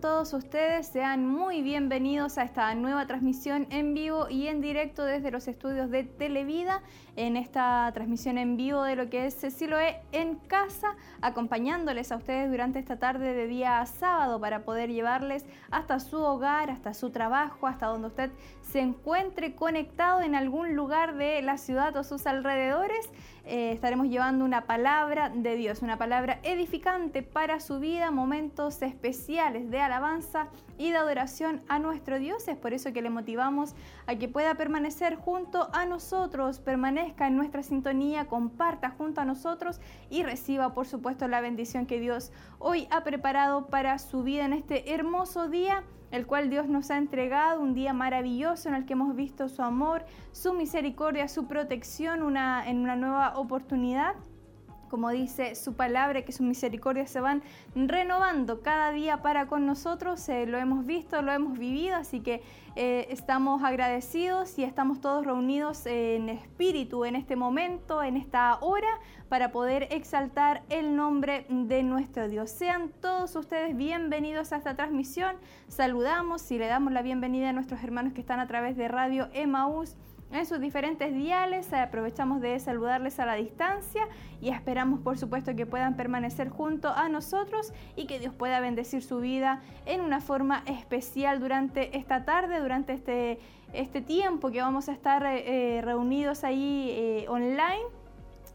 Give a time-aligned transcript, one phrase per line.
[0.00, 0.88] todos ustedes?
[0.88, 5.90] Sean muy bienvenidos a esta nueva transmisión en vivo y en directo desde los estudios
[5.90, 6.82] de Televida,
[7.16, 12.50] en esta transmisión en vivo de lo que es Siloe en casa, acompañándoles a ustedes
[12.50, 17.66] durante esta tarde de día sábado para poder llevarles hasta su hogar, hasta su trabajo,
[17.66, 18.30] hasta donde usted
[18.62, 23.08] se encuentre conectado en algún lugar de la ciudad o sus alrededores.
[23.48, 29.70] Eh, estaremos llevando una palabra de Dios, una palabra edificante para su vida, momentos especiales
[29.70, 32.48] de alabanza y de adoración a nuestro Dios.
[32.48, 33.76] Es por eso que le motivamos
[34.08, 39.80] a que pueda permanecer junto a nosotros, permanezca en nuestra sintonía, comparta junto a nosotros
[40.10, 44.54] y reciba, por supuesto, la bendición que Dios hoy ha preparado para su vida en
[44.54, 45.84] este hermoso día
[46.16, 49.62] el cual Dios nos ha entregado, un día maravilloso en el que hemos visto su
[49.62, 54.14] amor, su misericordia, su protección una, en una nueva oportunidad
[54.96, 57.42] como dice su palabra, que sus misericordias se van
[57.74, 60.26] renovando cada día para con nosotros.
[60.30, 62.42] Eh, lo hemos visto, lo hemos vivido, así que
[62.76, 68.88] eh, estamos agradecidos y estamos todos reunidos en espíritu en este momento, en esta hora,
[69.28, 72.50] para poder exaltar el nombre de nuestro Dios.
[72.50, 75.36] Sean todos ustedes bienvenidos a esta transmisión.
[75.68, 79.28] Saludamos y le damos la bienvenida a nuestros hermanos que están a través de Radio
[79.34, 79.94] Emaús
[80.32, 81.72] en sus diferentes diales.
[81.72, 84.08] Aprovechamos de saludarles a la distancia
[84.40, 89.02] y esperamos por supuesto que puedan permanecer junto a nosotros y que Dios pueda bendecir
[89.02, 93.38] su vida en una forma especial durante esta tarde, durante este,
[93.72, 97.84] este tiempo que vamos a estar eh, reunidos ahí eh, online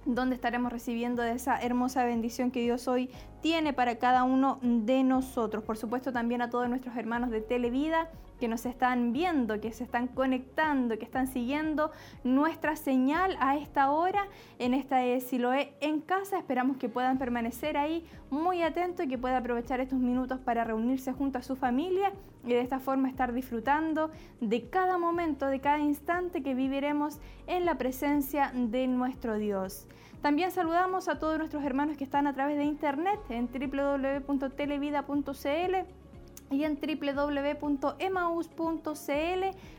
[0.06, 5.64] donde estaremos recibiendo esa hermosa bendición que Dios hoy tiene para cada uno de nosotros.
[5.64, 8.10] Por supuesto también a todos nuestros hermanos de Televida
[8.42, 11.92] que nos están viendo, que se están conectando, que están siguiendo
[12.24, 14.26] nuestra señal a esta hora
[14.58, 16.40] en esta Siloé en casa.
[16.40, 21.14] Esperamos que puedan permanecer ahí muy atentos y que puedan aprovechar estos minutos para reunirse
[21.14, 22.14] junto a su familia
[22.44, 24.10] y de esta forma estar disfrutando
[24.40, 29.86] de cada momento, de cada instante que viviremos en la presencia de nuestro Dios.
[30.24, 36.01] También saludamos a todos nuestros hermanos que están a través de internet en www.televida.cl
[36.52, 37.58] y en www.emaus.cl.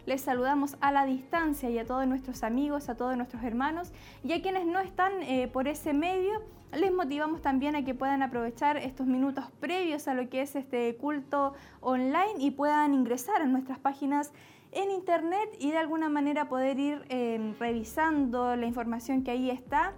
[0.06, 3.93] Les saludamos a la distancia y a todos nuestros amigos, a todos nuestros hermanos
[4.25, 6.43] y a quienes no están eh, por ese medio.
[6.72, 10.97] Les motivamos también a que puedan aprovechar estos minutos previos a lo que es este
[10.97, 14.33] culto online y puedan ingresar a nuestras páginas
[14.72, 19.93] en internet y de alguna manera poder ir eh, revisando la información que ahí está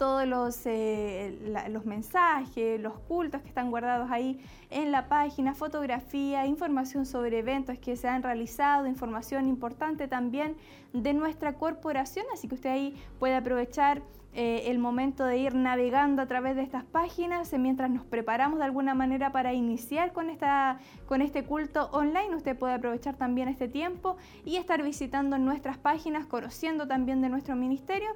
[0.00, 1.38] todos los, eh,
[1.68, 4.40] los mensajes, los cultos que están guardados ahí
[4.70, 10.56] en la página, fotografía, información sobre eventos que se han realizado, información importante también
[10.94, 14.00] de nuestra corporación, así que usted ahí puede aprovechar
[14.32, 18.64] eh, el momento de ir navegando a través de estas páginas mientras nos preparamos de
[18.64, 22.34] alguna manera para iniciar con, esta, con este culto online.
[22.36, 27.54] Usted puede aprovechar también este tiempo y estar visitando nuestras páginas, conociendo también de nuestro
[27.54, 28.08] ministerio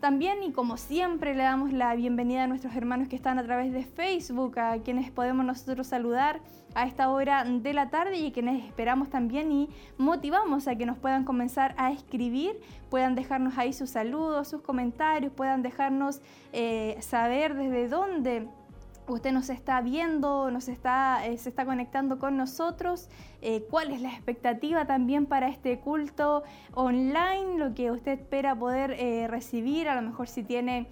[0.06, 3.74] También y como siempre le damos la bienvenida a nuestros hermanos que están a través
[3.74, 6.42] de Facebook, a quienes podemos nosotros saludar
[6.76, 9.68] a esta hora de la tarde y a quienes esperamos también y
[9.98, 12.56] motivamos a que nos puedan comenzar a escribir,
[12.92, 16.22] puedan dejarnos ahí sus saludos, sus comentarios, puedan dejarnos
[16.54, 18.48] eh, saber desde dónde
[19.08, 23.10] usted nos está viendo, nos está, eh, se está conectando con nosotros,
[23.48, 26.42] eh, cuál es la expectativa también para este culto
[26.74, 30.88] online, lo que usted espera poder eh, recibir, a lo mejor si tiene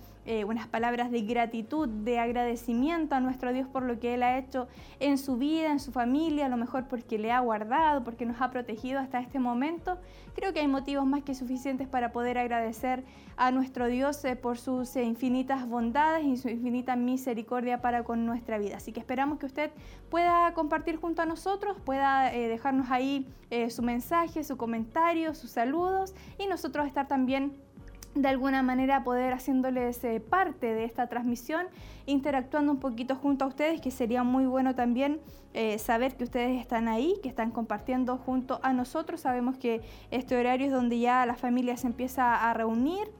[0.45, 4.69] unas palabras de gratitud, de agradecimiento a nuestro Dios por lo que Él ha hecho
[5.01, 8.39] en su vida, en su familia, a lo mejor porque le ha guardado, porque nos
[8.39, 9.97] ha protegido hasta este momento.
[10.33, 13.03] Creo que hay motivos más que suficientes para poder agradecer
[13.35, 18.77] a nuestro Dios por sus infinitas bondades y su infinita misericordia para con nuestra vida.
[18.77, 19.71] Así que esperamos que usted
[20.09, 25.51] pueda compartir junto a nosotros, pueda eh, dejarnos ahí eh, su mensaje, su comentario, sus
[25.51, 27.53] saludos y nosotros estar también
[28.15, 31.65] de alguna manera poder haciéndoles eh, parte de esta transmisión,
[32.05, 35.19] interactuando un poquito junto a ustedes, que sería muy bueno también
[35.77, 39.21] saber que ustedes están ahí, que están compartiendo junto a nosotros.
[39.21, 43.11] Sabemos que este horario es donde ya la familia se empieza a reunir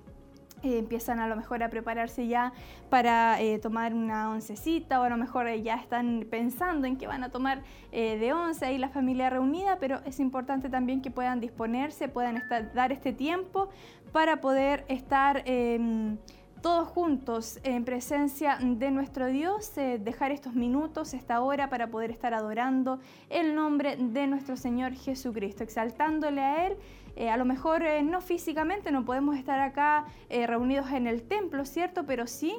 [0.63, 2.53] eh, empiezan a lo mejor a prepararse ya
[2.89, 7.05] para eh, tomar una oncecita o a lo mejor eh, ya están pensando en que
[7.05, 11.39] van a tomar de once ahí la familia reunida, pero es importante también que puedan
[11.39, 13.69] disponerse, puedan estar, dar este tiempo
[14.11, 16.17] para poder estar em,
[16.61, 22.33] todos juntos en presencia de nuestro Dios, dejar estos minutos, esta hora para poder estar
[22.33, 22.99] adorando
[23.29, 26.77] el nombre de nuestro Señor Jesucristo, exaltándole a Él
[27.15, 31.21] eh, a lo mejor eh, no físicamente, no podemos estar acá eh, reunidos en el
[31.21, 32.05] templo, ¿cierto?
[32.05, 32.55] Pero sí,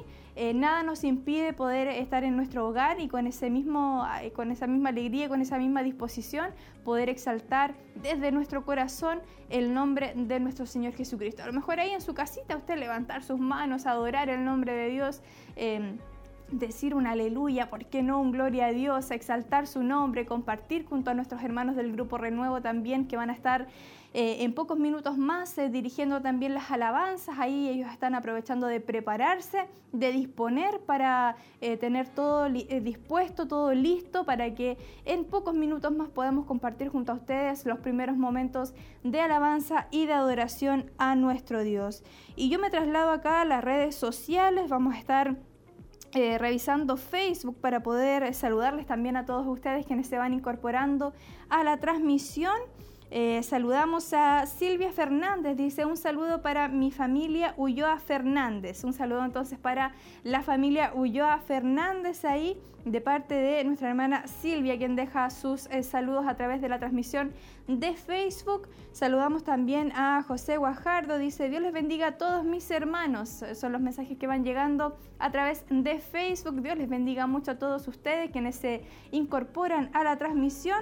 [0.53, 4.89] nada nos impide poder estar en nuestro hogar y con, ese mismo, con esa misma
[4.89, 6.49] alegría, con esa misma disposición,
[6.83, 11.41] poder exaltar desde nuestro corazón el nombre de nuestro Señor Jesucristo.
[11.41, 14.89] A lo mejor ahí en su casita usted levantar sus manos, adorar el nombre de
[14.89, 15.21] Dios
[15.55, 15.99] em,
[16.51, 19.11] decir un aleluya, ¿por qué no un gloria a Dios?
[19.11, 23.33] Exaltar su nombre, compartir junto a nuestros hermanos del Grupo Renuevo también que van a
[23.33, 23.67] estar
[24.17, 27.37] eh, en pocos minutos más eh, dirigiendo también las alabanzas.
[27.37, 34.23] Ahí ellos están aprovechando de prepararse, de disponer para eh, tener todo dispuesto, todo listo
[34.23, 38.73] para que en pocos minutos más podamos compartir junto a ustedes los primeros momentos
[39.03, 42.01] de alabanza y de adoración a nuestro Dios.
[42.37, 45.35] Y yo me traslado acá a las redes sociales, vamos a estar...
[46.39, 51.11] revisando Facebook para poder saludarles también a todos ustedes quienes se van incorporando
[51.49, 52.55] a la transmisión.
[53.11, 58.83] Eh, saludamos a Silvia Fernández, dice un saludo para mi familia Ulloa Fernández.
[58.83, 59.93] Un saludo entonces para
[60.23, 65.83] la familia Ulloa Fernández ahí, de parte de nuestra hermana Silvia, quien deja sus eh,
[65.83, 67.31] saludos a través de la transmisión
[67.67, 68.67] de Facebook.
[68.91, 73.43] Saludamos también a José Guajardo, dice Dios les bendiga a todos mis hermanos.
[73.53, 76.61] Son los mensajes que van llegando a través de Facebook.
[76.61, 80.79] Dios les bendiga mucho a todos ustedes quienes se incorporan a la transmisión.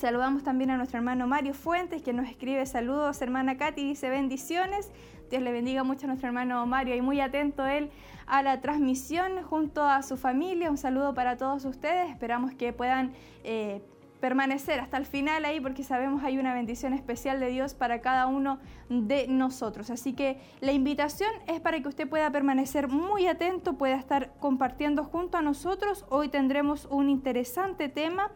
[0.00, 4.90] Saludamos también a nuestro hermano Mario Fuentes, que nos escribe saludos, hermana Katy, dice bendiciones.
[5.30, 7.90] Dios le bendiga mucho a nuestro hermano Mario y muy atento él
[8.26, 10.70] a la transmisión junto a su familia.
[10.70, 12.08] Un saludo para todos ustedes.
[12.08, 13.12] Esperamos que puedan
[13.44, 13.82] eh,
[14.20, 18.26] permanecer hasta el final ahí porque sabemos hay una bendición especial de Dios para cada
[18.26, 18.58] uno
[18.88, 19.90] de nosotros.
[19.90, 25.04] Así que la invitación es para que usted pueda permanecer muy atento, pueda estar compartiendo
[25.04, 26.06] junto a nosotros.
[26.08, 28.30] Hoy tendremos un interesante tema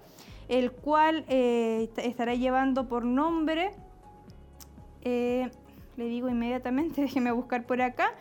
[0.49, 3.70] el cual eh, estará llevando por nombre,
[5.02, 5.50] eh,
[5.96, 8.12] le digo inmediatamente, déjeme buscar por acá,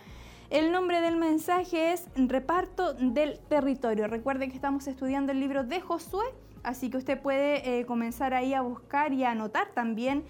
[0.49, 4.07] el nombre del mensaje es Reparto del Territorio.
[4.07, 6.25] Recuerde que estamos estudiando el libro de Josué,
[6.61, 10.23] así que usted puede eh, comenzar ahí a buscar y a anotar también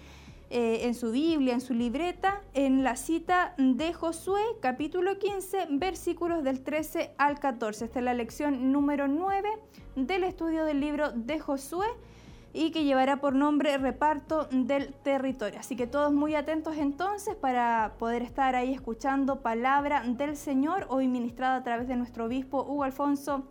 [0.50, 6.44] eh, en su Biblia, en su libreta, en la cita de Josué, capítulo 15, versículos
[6.44, 7.86] del 13 al 14.
[7.86, 9.48] Esta es la lección número 9
[9.96, 11.86] del estudio del libro de Josué
[12.52, 15.58] y que llevará por nombre reparto del territorio.
[15.58, 21.08] Así que todos muy atentos entonces para poder estar ahí escuchando palabra del Señor, hoy
[21.08, 23.44] ministrada a través de nuestro obispo Hugo Alfonso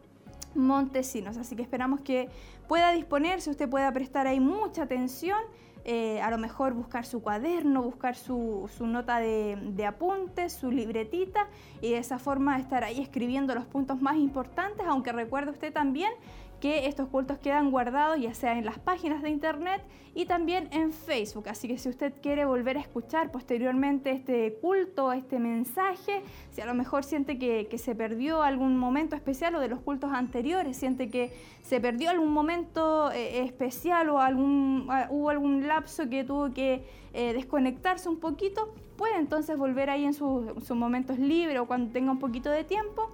[0.55, 1.35] Montesinos.
[1.37, 2.29] Así que esperamos que
[2.67, 5.39] pueda disponerse, usted pueda prestar ahí mucha atención
[5.85, 11.47] eh, a lo mejor buscar su cuaderno, buscar su, nota de, de, apuntes, su libretita
[11.81, 16.11] y de esa forma estar ahí escribiendo los puntos más importantes, aunque recuerde usted también
[16.63, 19.83] que estos cultos quedan guardados ya sea en las páginas de internet
[20.15, 21.49] y también en Facebook.
[21.49, 26.65] Así que si usted quiere volver a escuchar posteriormente este culto, este mensaje, si a
[26.65, 31.09] lo mejor siente que, se perdió algún momento especial o de los cultos anteriores, siente
[31.09, 36.53] que se perdió algún momento eh, especial o algún, ah, hubo algún lapso que tuvo
[36.53, 41.91] que eh, desconectarse un poquito, puede entonces volver ahí en sus momentos libres o cuando
[41.91, 43.11] tenga un poquito de tiempo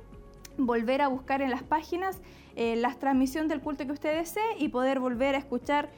[0.65, 2.21] volver a buscar en las páginas
[2.59, 5.89] eh, la transmisión del culto que usted desee y poder volver a escuchar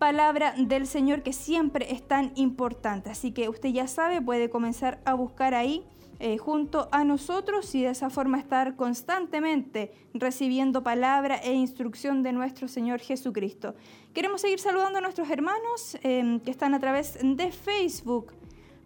[0.00, 3.10] palabra del Señor que siempre es tan importante.
[3.10, 5.84] Así que usted ya sabe, puede comenzar a buscar ahí
[6.18, 12.32] eh, junto a nosotros y de esa forma estar constantemente recibiendo palabra e instrucción de
[12.32, 13.76] nuestro Señor Jesucristo.
[14.12, 18.32] Queremos seguir saludando a nuestros hermanos em, que están a través de Facebook.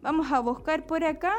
[0.02, 1.34] Vamos a buscar por acá.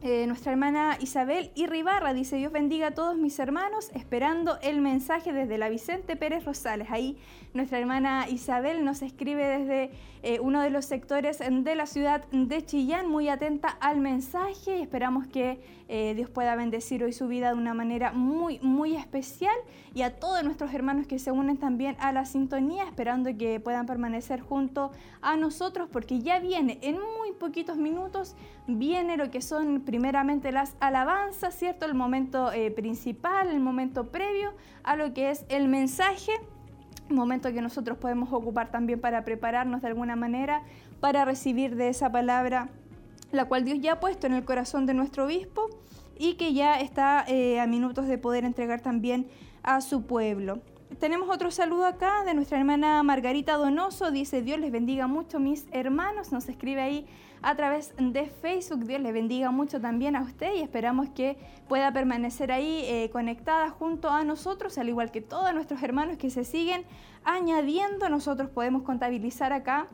[0.00, 5.32] Eh, nuestra hermana Isabel Irribarra dice, Dios bendiga a todos mis hermanos, esperando el mensaje
[5.32, 6.88] desde la Vicente Pérez Rosales.
[6.92, 7.18] Ahí
[7.54, 9.90] nuestra hermana Isabel nos escribe desde
[10.22, 14.78] eh, uno de los sectores de la ciudad de Chillán, muy atenta al mensaje.
[14.78, 18.96] Y esperamos que eh, Dios pueda bendecir hoy su vida de una manera muy, muy
[18.96, 19.54] especial.
[19.94, 23.86] Y a todos nuestros hermanos que se unen también a la sintonía, esperando que puedan
[23.86, 28.36] permanecer junto a nosotros porque ya viene en muy poquitos minutos,
[28.66, 31.86] viene lo que son primeramente las alabanzas, ¿cierto?
[31.86, 34.52] El momento eh, principal, el momento previo
[34.82, 36.32] a lo que es el mensaje,
[37.16, 40.62] momento que nosotros podemos ocupar también para prepararnos de alguna manera
[41.00, 42.68] para recibir de esa palabra,
[43.32, 45.68] la cual Dios ya ha puesto en el corazón de nuestro obispo
[46.18, 49.28] y que ya está eh, a minutos de poder entregar también
[49.62, 50.60] a su pueblo.
[50.98, 54.10] tenemos otro saludo acá de nuestra hermana Margarita Donoso.
[54.10, 56.32] Dice, Dios les bendiga mucho mis hermanos.
[56.32, 57.06] Nos escribe ahí
[57.42, 58.84] a través de Facebook.
[58.84, 61.36] Dios les bendiga mucho también a usted y esperamos que
[61.68, 66.30] pueda permanecer ahí eh, conectada junto a nosotros, al igual que todos nuestros hermanos que
[66.30, 66.84] se siguen
[67.24, 68.08] añadiendo.
[68.08, 69.86] Nosotros podemos contabilizar acá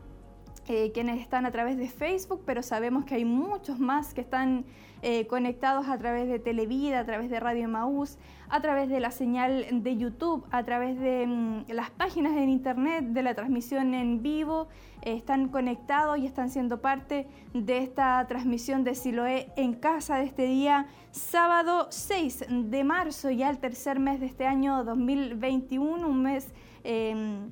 [0.66, 4.64] eh, quienes están a través de Facebook, pero sabemos que hay muchos más que están
[5.02, 8.16] eh, conectados a través de Televida, a través de Radio Maús,
[8.48, 13.04] a través de la señal de YouTube, a través de mm, las páginas en Internet,
[13.06, 14.68] de la transmisión en vivo,
[15.02, 20.24] eh, están conectados y están siendo parte de esta transmisión de Siloé en casa de
[20.24, 26.22] este día, sábado 6 de marzo, ya el tercer mes de este año 2021, un
[26.22, 27.50] mes em,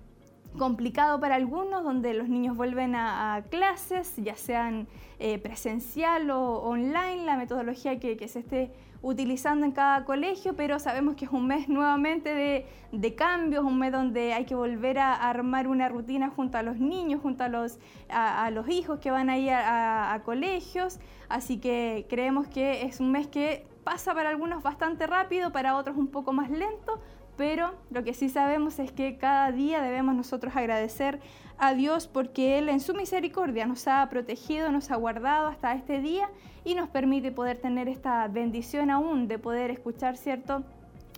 [0.58, 4.86] complicado para algunos, donde los niños vuelven a, clases, ya sean
[5.18, 8.72] eh, presencial o online, la metodología que, se esté
[9.02, 13.78] utilizando en cada colegio, pero sabemos que es un mes nuevamente de, de, cambios, un
[13.78, 17.48] mes donde hay que volver a armar una rutina junto a los niños, junto a
[17.48, 17.78] los,
[18.08, 23.10] a, los hijos que van a ir a colegios, así que creemos que es un
[23.10, 27.00] mes que pasa para algunos bastante rápido, para otros un poco más lento,
[27.36, 31.20] pero lo que sí sabemos es que cada día debemos nosotros agradecer
[31.58, 36.00] a Dios porque Él en su misericordia nos ha protegido, nos ha guardado hasta este
[36.00, 36.28] día
[36.64, 40.62] y nos permite poder tener esta bendición aún de poder escuchar, ¿cierto?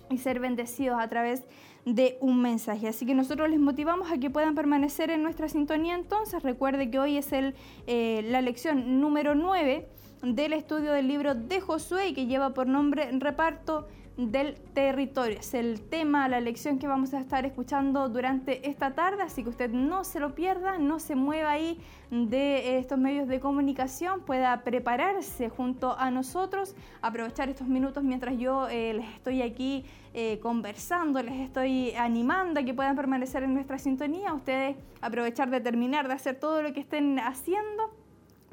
[0.09, 1.43] Y ser bendecidos a través
[1.85, 2.87] de un mensaje.
[2.87, 5.95] Así que nosotros les motivamos a que puedan permanecer en nuestra sintonía.
[5.95, 9.87] Entonces, recuerde que hoy es el, eh, la lección número 9
[10.23, 15.39] del estudio del libro de Josué y que lleva por nombre Reparto del territorio.
[15.39, 19.49] Es el tema, la lección que vamos a estar escuchando durante esta tarde, así que
[19.49, 21.79] usted no se lo pierda, no se mueva ahí
[22.11, 28.69] de estos medios de comunicación, pueda prepararse junto a nosotros, aprovechar estos minutos mientras yo
[28.69, 33.77] eh, les estoy aquí eh, conversando, les estoy animando a que puedan permanecer en nuestra
[33.79, 38.04] sintonía, ustedes aprovechar de terminar de hacer todo lo que estén haciendo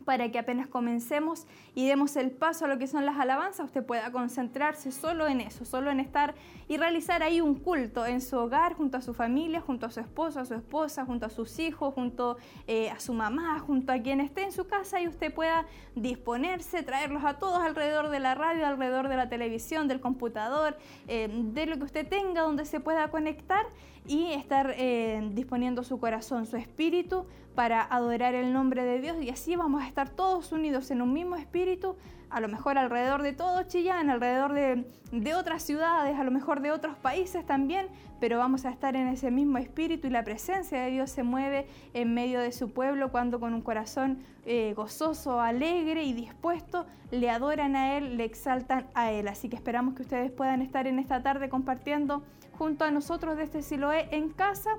[0.04, 3.84] para que apenas comencemos y demos el paso a lo que son las alabanzas, usted
[3.84, 6.34] pueda concentrarse solo en eso, solo en estar
[6.68, 10.00] y realizar ahí un culto en su hogar, junto a su familia, junto a su
[10.00, 13.98] esposo, a su esposa, junto a sus hijos, junto eh, a su mamá, junto a
[13.98, 18.34] quien esté en su casa y usted pueda disponerse, traerlos a todos alrededor de la
[18.34, 20.76] radio, alrededor de la televisión, del computador,
[21.08, 23.66] eh, de lo que usted tenga donde se pueda conectar
[24.06, 29.30] y estar eh, disponiendo su corazón, su espíritu para adorar el nombre de Dios y
[29.30, 31.96] así vamos a estar todos unidos en un mismo espíritu,
[32.30, 36.60] a lo mejor alrededor de todo Chillán, alrededor de, de, otras ciudades, a lo mejor
[36.60, 37.88] de otros países también,
[38.20, 41.66] pero vamos a estar en ese mismo espíritu y la presencia de Dios se mueve
[41.92, 47.28] en medio de su pueblo cuando con un corazón eh, gozoso, alegre y dispuesto le
[47.28, 49.28] adoran a Él, le exaltan a Él.
[49.28, 53.44] Así que esperamos que ustedes puedan estar en esta tarde compartiendo junto a nosotros de
[53.44, 54.78] este Siloé en casa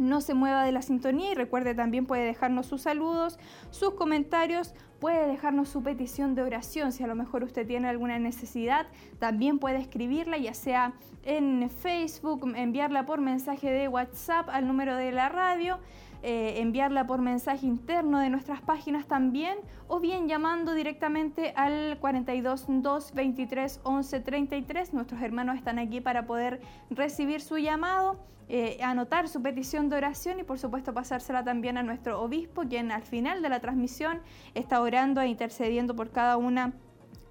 [0.00, 3.38] no se mueva de la sintonía y recuerde también puede dejarnos sus saludos,
[3.70, 6.92] sus comentarios, puede dejarnos su petición de oración.
[6.92, 8.86] Si a lo mejor usted tiene alguna necesidad,
[9.18, 15.12] también puede escribirla, ya sea en Facebook, enviarla por mensaje de WhatsApp al número de
[15.12, 15.78] la radio.
[16.22, 19.56] Eh, enviarla por mensaje interno de nuestras páginas también
[19.88, 24.92] o bien llamando directamente al 42 2 23 11 33.
[24.92, 26.60] Nuestros hermanos están aquí para poder
[26.90, 28.18] recibir su llamado
[28.52, 32.90] eh, anotar su petición de oración y por supuesto pasársela también a nuestro obispo, quien
[32.90, 34.18] al final de la transmisión
[34.54, 36.72] está orando e intercediendo por cada una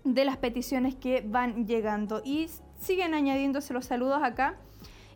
[0.05, 2.21] de las peticiones que van llegando.
[2.23, 4.55] Y siguen añadiéndose los saludos acá.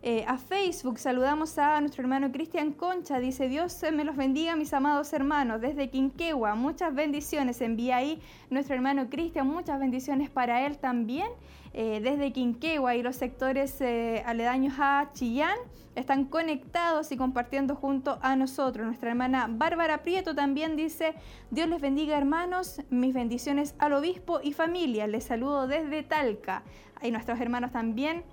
[0.06, 4.74] Eh, a Facebook saludamos a nuestro hermano Cristian Concha, dice Dios me los bendiga mis
[4.74, 10.78] amados hermanos desde Quinquegua, muchas bendiciones, envía ahí nuestro hermano Cristian, muchas bendiciones para él
[10.78, 11.30] también,
[11.72, 13.82] eh, desde Quinquegua y los sectores
[14.26, 15.58] aledaños a Chillán
[15.96, 18.86] están conectados y compartiendo junto a nosotros.
[18.86, 21.14] Nuestra hermana Bárbara Prieto también dice,
[21.50, 25.08] Dios les bendiga hermanos, mis bendiciones al obispo y familia.
[25.08, 26.64] Les saludo desde Talca.
[27.00, 28.24] Hay nuestros hermanos también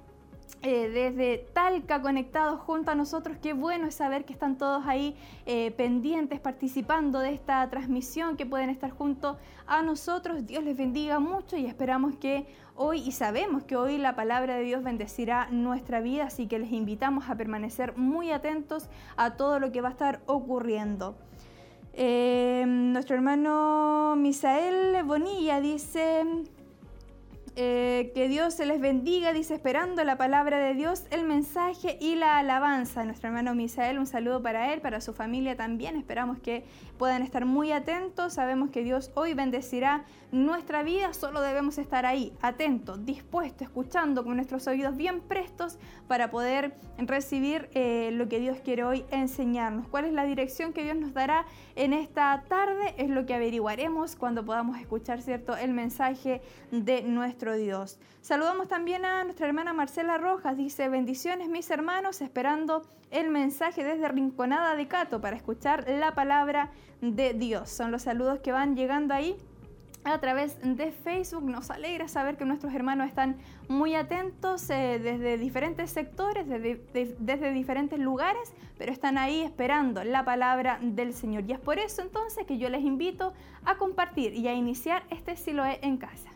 [0.63, 3.39] eh, desde Talca conectados junto a nosotros.
[3.41, 8.45] Qué bueno es saber que están todos ahí eh, pendientes, participando de esta transmisión, que
[8.45, 10.47] pueden estar junto a nosotros.
[10.47, 14.65] Dios les bendiga mucho y esperamos que hoy, y sabemos que hoy la palabra de
[14.65, 19.73] Dios bendecirá nuestra vida, así que les invitamos a permanecer muy atentos a todo lo
[19.73, 21.17] que va a estar ocurriendo.
[21.95, 26.25] Eh, nuestro hermano Misael Bonilla dice,
[27.63, 32.15] Eh, que Dios se les bendiga, dice, esperando la palabra de Dios, el mensaje y
[32.15, 33.05] la alabanza.
[33.05, 35.97] Nuestro hermano Misael, un saludo para él, para su familia también.
[35.97, 36.65] Esperamos que
[37.01, 38.35] puedan estar muy atentos.
[38.35, 44.37] Sabemos que Dios hoy bendecirá nuestra vida, solo debemos estar ahí, atentos, dispuestos, escuchando con
[44.37, 45.79] nuestros oídos bien prestos
[46.09, 49.89] para poder recibir eh, lo que Dios quiere hoy enseñarnos.
[49.89, 52.95] ¿Cuál es la dirección que Dios nos dará en esta tarde?
[52.99, 57.99] Es lo que averiguaremos cuando podamos escuchar, ¿cierto?, el mensaje de nuestro Dios.
[58.21, 64.09] Saludamos también a nuestra hermana Marcela Rojas, dice, bendiciones mis hermanos, esperando el mensaje desde
[64.09, 67.71] Rinconada de Cato para escuchar la palabra de Dios.
[67.71, 69.37] Son los saludos que van llegando ahí
[70.05, 71.45] a través de Facebook.
[71.45, 77.53] Nos alegra saber que nuestros hermanos están muy atentos eh, desde diferentes sectores, desde, desde,
[77.53, 81.45] diferentes lugares, pero están ahí esperando la palabra del Señor.
[81.49, 83.33] Y es por eso entonces que yo les invito
[83.65, 86.30] a compartir y a iniciar este Siloé en casa.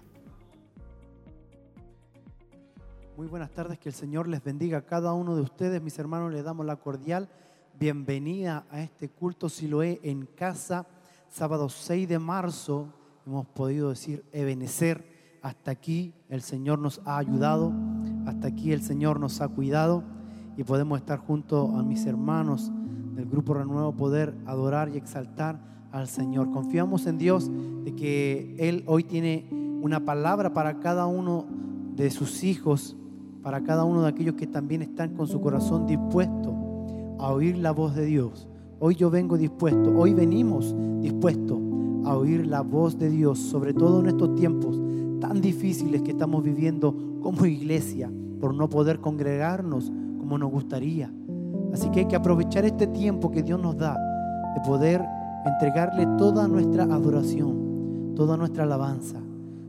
[3.17, 5.81] Muy buenas tardes, que el Señor les bendiga a cada uno de ustedes.
[5.81, 7.29] Mis hermanos, les damos la cordial
[7.79, 10.85] bienvenida a este culto Siloé en casa,
[11.29, 12.93] sábado 6 de marzo
[13.25, 15.39] hemos podido decir, ebenecer.
[15.43, 17.73] Hasta aquí el Señor nos ha ayudado,
[18.27, 20.03] hasta aquí el Señor nos ha cuidado
[20.57, 22.73] y podemos estar junto a mis hermanos
[23.15, 25.61] del Grupo Renuevo, poder adorar y exaltar
[25.93, 26.51] al Señor.
[26.51, 27.49] Confiamos en Dios
[27.85, 29.49] de que Él hoy tiene
[29.83, 31.47] una palabra para cada uno
[31.95, 32.97] de sus hijos,
[33.45, 36.55] para cada uno de aquellos que también están con su corazón dispuesto
[37.19, 38.49] a oír la voz de Dios.
[38.81, 41.59] Hoy yo vengo dispuesto, hoy venimos dispuestos
[42.07, 44.81] a oír la voz de Dios, sobre todo en estos tiempos
[45.21, 48.11] tan difíciles que estamos viviendo como iglesia,
[48.41, 51.13] por no poder congregarnos como nos gustaría.
[51.71, 53.95] Así que hay que aprovechar este tiempo que Dios nos da
[54.55, 55.05] de poder
[55.45, 59.21] entregarle toda nuestra adoración, toda nuestra alabanza.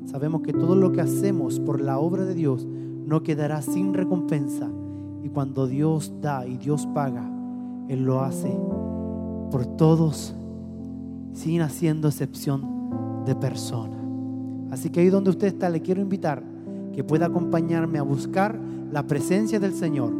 [0.06, 2.66] Sabemos que todo lo que hacemos por la obra de Dios
[3.06, 4.70] no quedará sin recompensa.
[5.24, 7.30] Y cuando Dios da y Dios paga,
[7.88, 8.56] Él lo hace
[9.52, 10.36] por todos
[11.34, 13.98] sin haciendo excepción de persona.
[14.72, 16.44] Así que ahí donde usted está, le quiero invitar
[16.94, 18.60] que pueda acompañarme a buscar
[18.92, 20.14] la presencia del Señor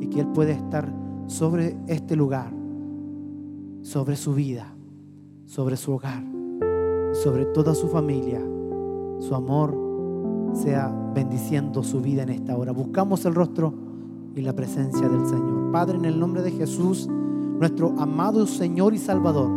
[0.00, 0.90] y que Él pueda estar
[1.26, 2.52] sobre este lugar,
[3.82, 4.74] sobre su vida,
[5.44, 6.24] sobre su hogar,
[7.12, 8.40] sobre toda su familia.
[9.18, 9.85] Su amor
[10.54, 12.72] sea bendiciendo su vida en esta hora.
[12.72, 13.72] Buscamos el rostro
[14.34, 15.70] y la presencia del Señor.
[15.72, 19.50] Padre, en el nombre de Jesús, nuestro amado Señor y Salvador.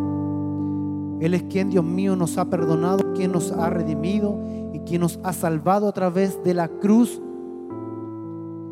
[1.19, 4.39] Él es quien, Dios mío, nos ha perdonado, quien nos ha redimido
[4.73, 7.21] y quien nos ha salvado a través de la cruz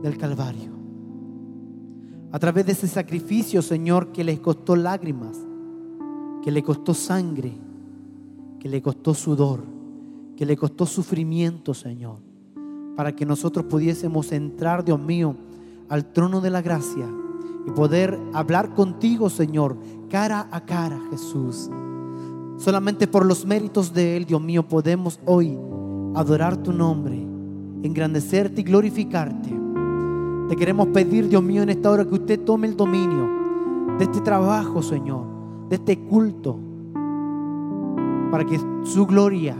[0.01, 0.71] del Calvario.
[2.32, 5.38] A través de ese sacrificio, Señor, que le costó lágrimas,
[6.41, 7.53] que le costó sangre,
[8.60, 9.77] que le costó sudor,
[10.38, 12.19] que le costó sufrimiento, Señor,
[12.95, 15.36] para que nosotros pudiésemos entrar, Dios mío,
[15.89, 17.08] al trono de la gracia
[17.65, 19.78] y poder hablar contigo, Señor,
[20.10, 21.69] cara a cara, Jesús.
[22.58, 25.58] Solamente por los méritos de Él, Dios mío, podemos hoy
[26.15, 27.19] adorar tu nombre,
[27.84, 29.50] engrandecerte y glorificarte.
[30.50, 33.28] Te queremos pedir, Dios mío, en esta hora que usted tome el dominio
[33.97, 35.26] de este trabajo, Señor,
[35.67, 36.60] de este culto,
[38.32, 39.56] para que su gloria,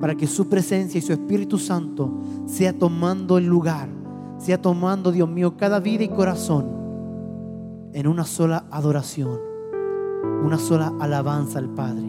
[0.00, 3.88] para que su presencia y su Espíritu Santo sea tomando el lugar,
[4.38, 6.66] sea tomando, Dios mío, cada vida y corazón
[7.92, 9.38] en una sola adoración,
[10.44, 12.06] una sola alabanza al Padre.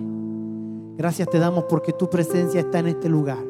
[0.98, 3.50] Gracias te damos porque tu presencia está en este lugar.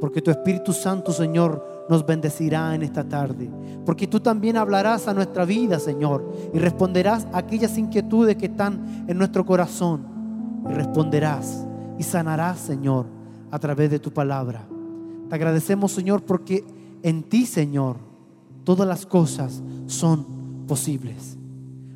[0.00, 3.50] Porque tu Espíritu Santo, Señor, nos bendecirá en esta tarde.
[3.84, 6.32] Porque tú también hablarás a nuestra vida, Señor.
[6.54, 10.04] Y responderás a aquellas inquietudes que están en nuestro corazón.
[10.68, 11.66] Y responderás
[11.98, 13.06] y sanarás, Señor,
[13.50, 14.66] a través de tu palabra.
[15.28, 16.64] Te agradecemos, Señor, porque
[17.02, 17.96] en ti, Señor,
[18.64, 21.36] todas las cosas son posibles.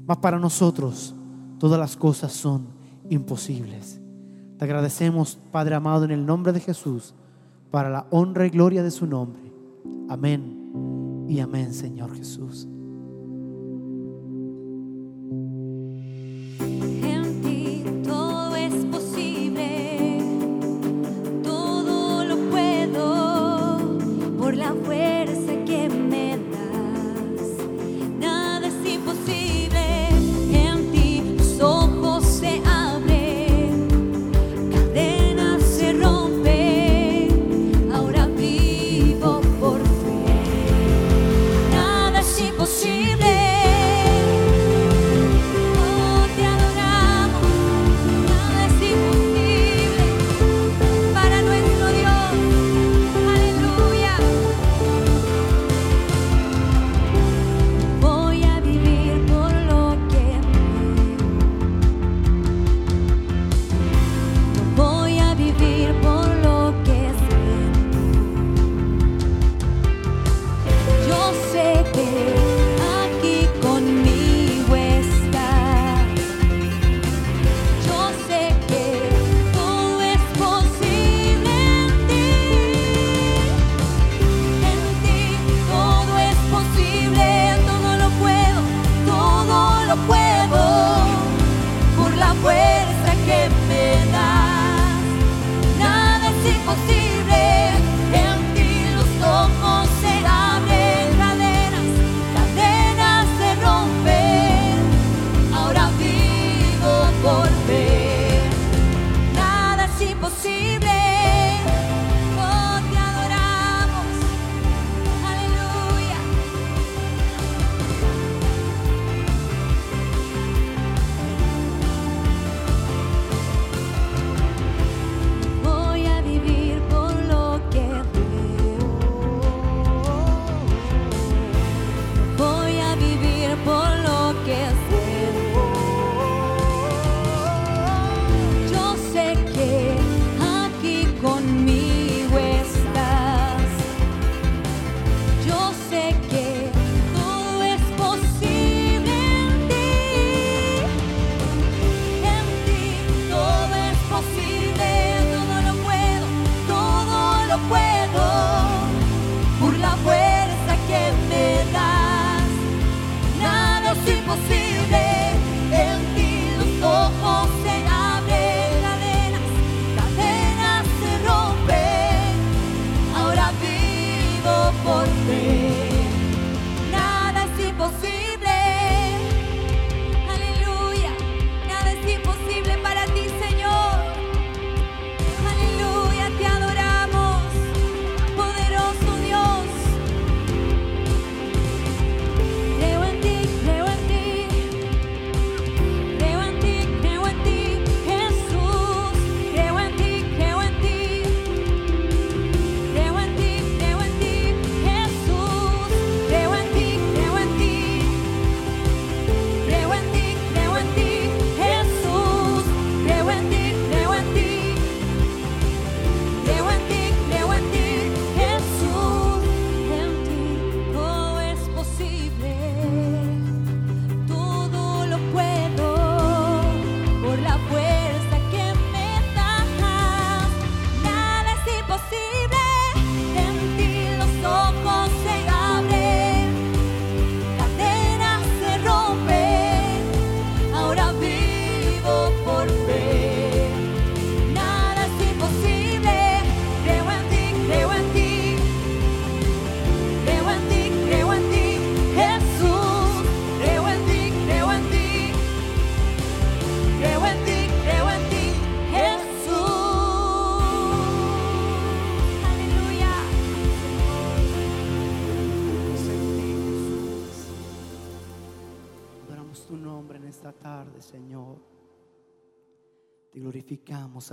[0.06, 1.14] Mas para nosotros,
[1.58, 2.66] todas las cosas son
[3.08, 4.00] imposibles.
[4.58, 7.14] Te agradecemos, Padre amado, en el nombre de Jesús,
[7.70, 9.52] para la honra y gloria de su nombre.
[10.08, 12.68] Amén y amén, Señor Jesús.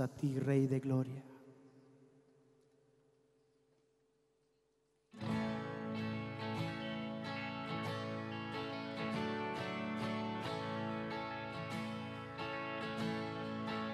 [0.00, 1.22] A ti, Rey de Gloria.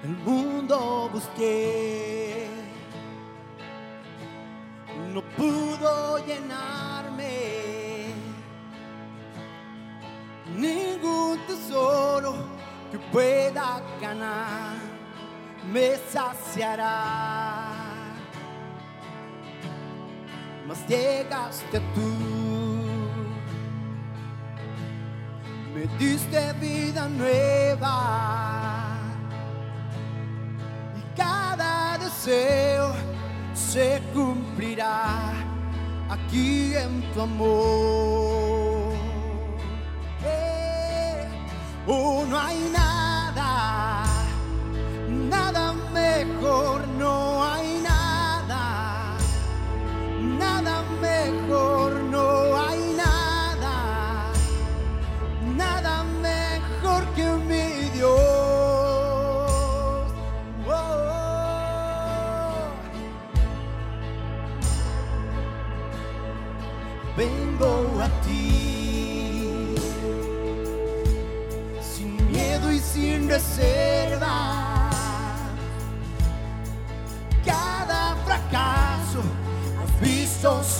[0.05, 2.47] El mundo busqué,
[5.13, 8.15] no pudo llenarme.
[10.57, 12.35] Ningún tesoro
[12.91, 14.78] que pueda ganar
[15.73, 17.67] me saciará.
[20.67, 22.13] Mas llegaste tú,
[25.75, 28.99] me diste vida nueva
[30.97, 32.93] y cada deseo
[33.55, 35.33] se cumplirá
[36.11, 38.93] aquí en tu amor.
[40.25, 41.29] Eh,
[41.87, 42.59] oh, no hay
[46.41, 46.78] mejor,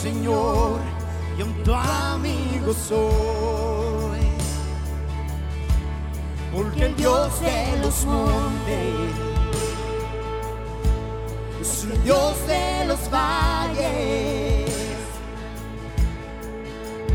[0.03, 0.79] Señor,
[1.37, 4.21] y un tu amigo soy.
[6.55, 8.95] Porque el Dios de los montes
[11.61, 14.71] es el Dios de los valles.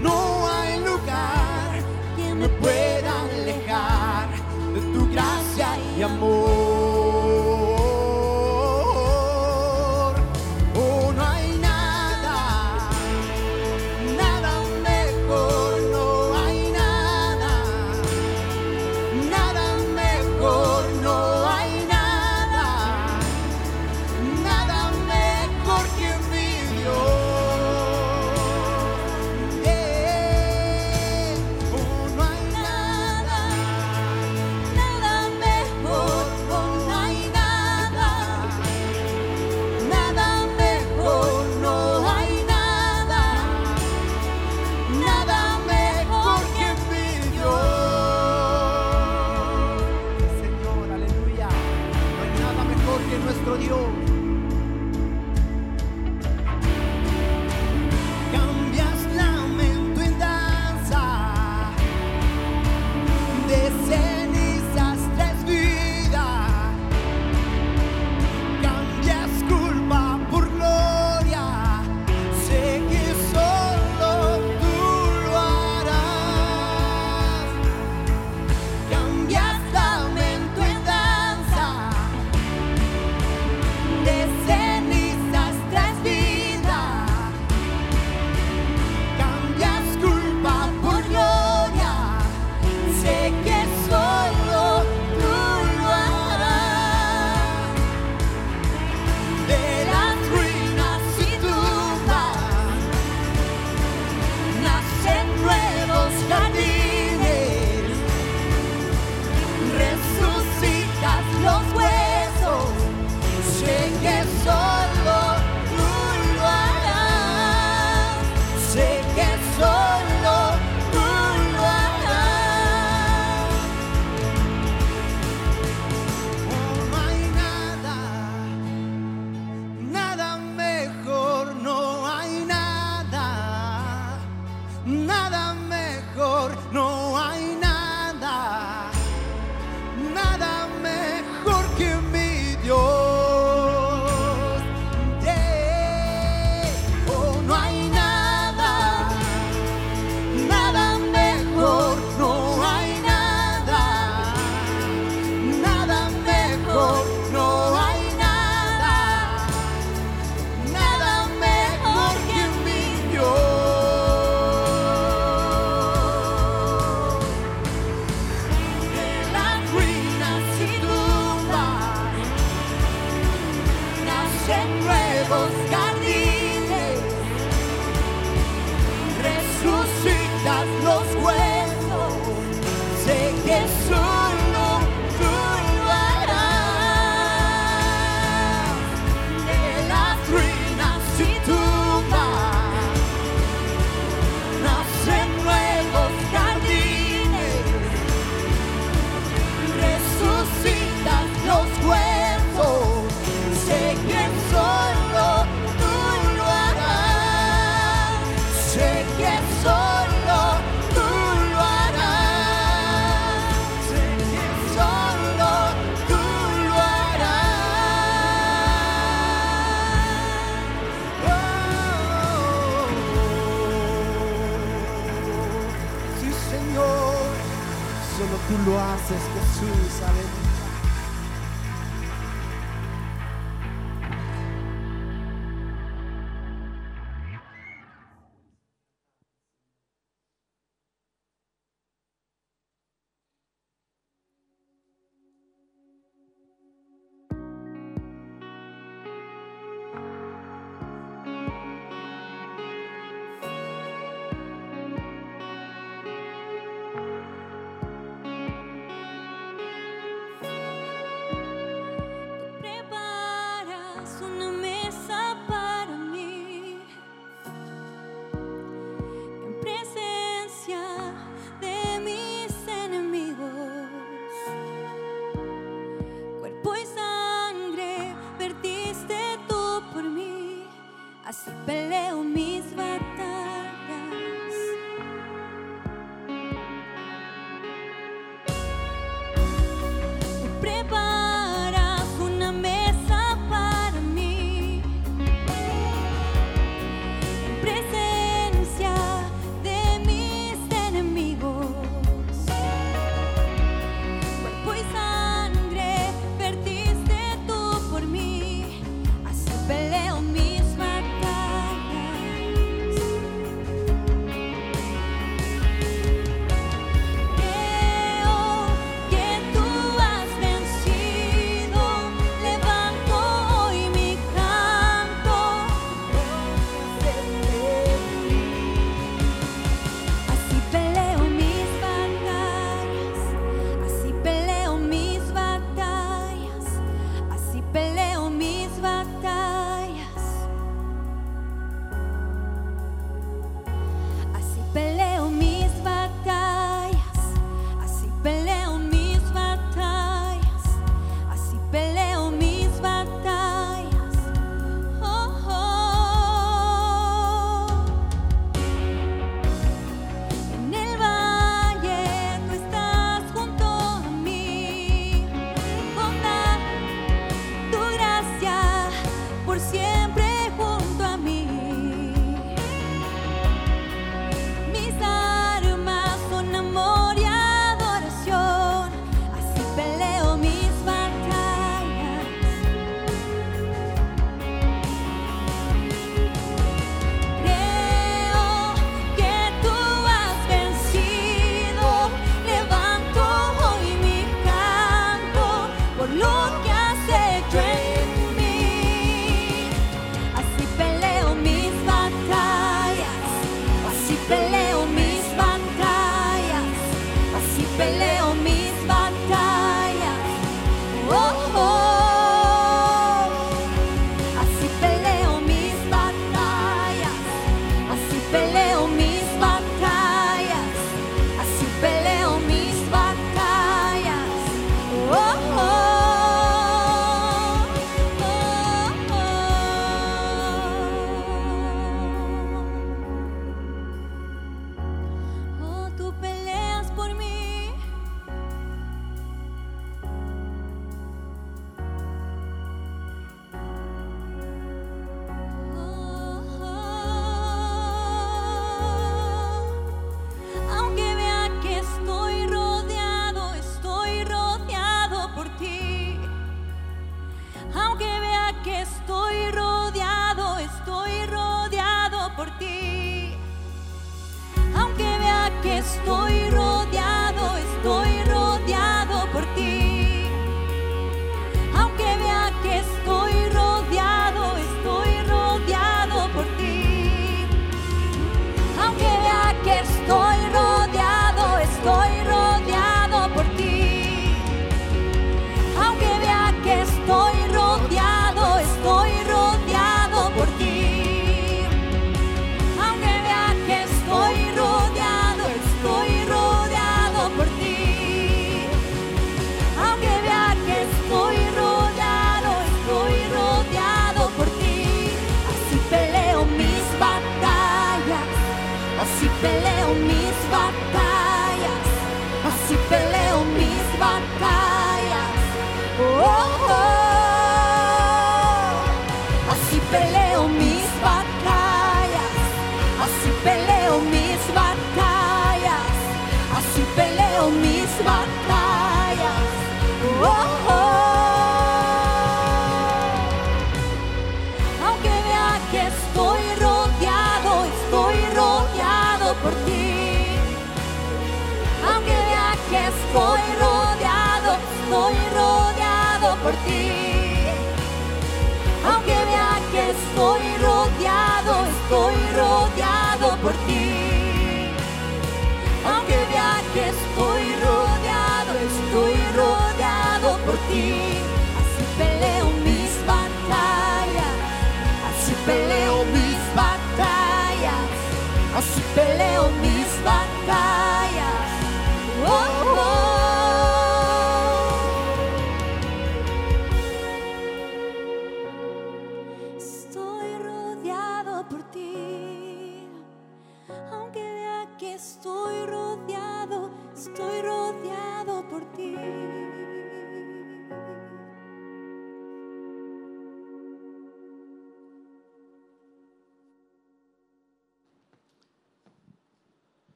[0.00, 1.82] No hay lugar
[2.16, 2.77] que me pueda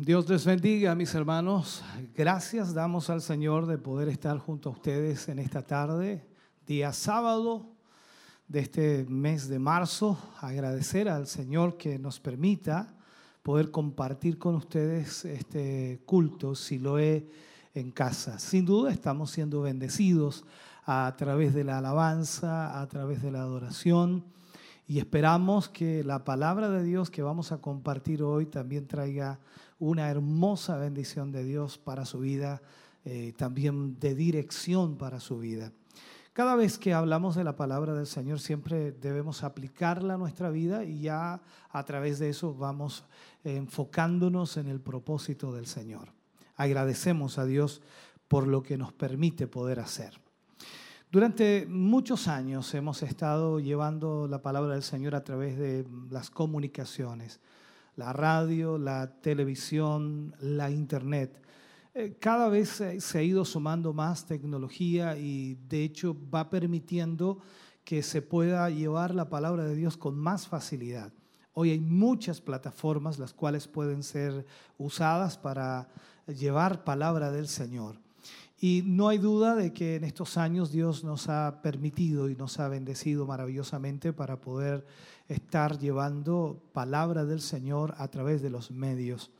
[0.00, 1.82] Dios les bendiga, mis hermanos.
[2.14, 6.24] Gracias damos al Señor de poder estar junto a ustedes en esta tarde,
[6.68, 7.66] día sábado
[8.46, 10.16] de este mes de marzo.
[10.40, 12.94] Agradecer al Señor que nos permita
[13.42, 17.28] poder compartir con ustedes este culto, si lo he
[17.74, 18.38] en casa.
[18.38, 20.44] Sin duda estamos siendo bendecidos
[20.86, 24.24] a través de la alabanza, a través de la adoración.
[24.88, 29.38] Y esperamos que la palabra de Dios que vamos a compartir hoy también traiga
[29.78, 32.62] una hermosa bendición de Dios para su vida,
[33.04, 35.72] eh, también de dirección para su vida.
[36.32, 40.84] Cada vez que hablamos de la palabra del Señor siempre debemos aplicarla a nuestra vida
[40.84, 43.04] y ya a través de eso vamos
[43.44, 46.12] enfocándonos en el propósito del Señor.
[46.56, 47.82] Agradecemos a Dios
[48.26, 50.18] por lo que nos permite poder hacer.
[51.10, 57.40] Durante muchos años hemos estado llevando la palabra del Señor a través de las comunicaciones,
[57.96, 61.42] la radio, la televisión, la internet.
[61.94, 67.38] Eh, Cada vez se ha ido sumando más tecnología y de hecho va permitiendo
[67.84, 71.10] que se pueda llevar la palabra de Dios con más facilidad.
[71.54, 74.44] Hoy hay muchas plataformas las cuales pueden ser
[74.76, 75.88] usadas para
[76.26, 77.96] llevar palabra del Señor.
[78.60, 82.58] Y no hay duda de que en estos años Dios nos ha permitido y nos
[82.58, 84.84] ha bendecido maravillosamente para poder
[85.28, 89.30] estar llevando palabra del Señor a través de los medios.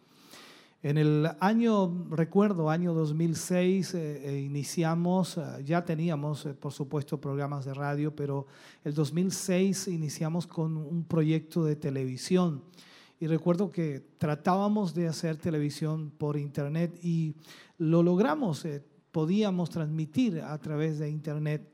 [0.81, 7.65] En el año, recuerdo, año 2006, eh, eh, iniciamos, eh, ya teníamos, por supuesto, programas
[7.65, 8.47] de radio, pero
[8.85, 12.63] el 2006 iniciamos con un proyecto de televisión.
[13.19, 17.35] Y recuerdo que tratábamos de hacer televisión por internet y
[17.79, 18.65] lo logramos,
[19.19, 21.69] podíamos transmitir a través de internet.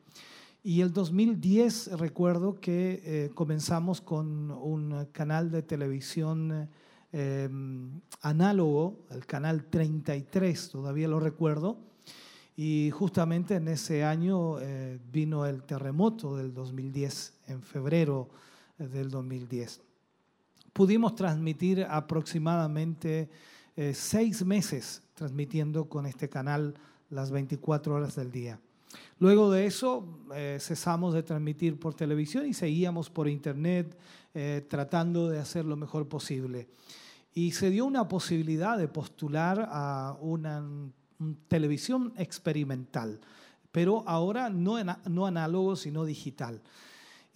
[0.62, 6.70] Y el 2010 recuerdo que eh, comenzamos con un canal de televisión
[7.12, 7.50] eh,
[8.22, 11.76] análogo, el canal 33, todavía lo recuerdo.
[12.56, 18.30] Y justamente en ese año eh, vino el terremoto del 2010, en febrero
[18.78, 19.82] eh, del 2010.
[20.72, 23.28] Pudimos transmitir aproximadamente
[23.76, 26.74] eh, seis meses transmitiendo con este canal
[27.14, 28.60] las 24 horas del día.
[29.18, 33.96] Luego de eso eh, cesamos de transmitir por televisión y seguíamos por internet
[34.34, 36.68] eh, tratando de hacer lo mejor posible.
[37.32, 40.62] Y se dio una posibilidad de postular a una
[41.18, 43.20] un televisión experimental,
[43.72, 44.76] pero ahora no,
[45.08, 46.60] no análogo, sino digital.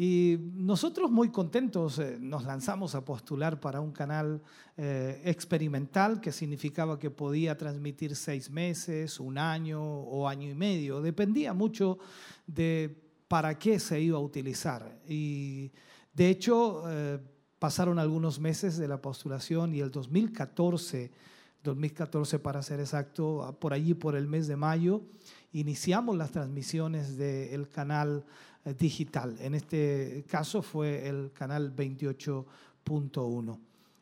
[0.00, 4.40] Y nosotros muy contentos eh, nos lanzamos a postular para un canal
[4.76, 11.02] eh, experimental que significaba que podía transmitir seis meses, un año o año y medio.
[11.02, 11.98] Dependía mucho
[12.46, 12.96] de
[13.26, 15.00] para qué se iba a utilizar.
[15.08, 15.72] Y
[16.14, 17.18] de hecho eh,
[17.58, 21.10] pasaron algunos meses de la postulación y el 2014,
[21.64, 25.02] 2014 para ser exacto, por allí por el mes de mayo,
[25.52, 28.32] iniciamos las transmisiones del canal eh,
[28.76, 29.36] digital.
[29.40, 33.58] En este caso fue el canal 28.1.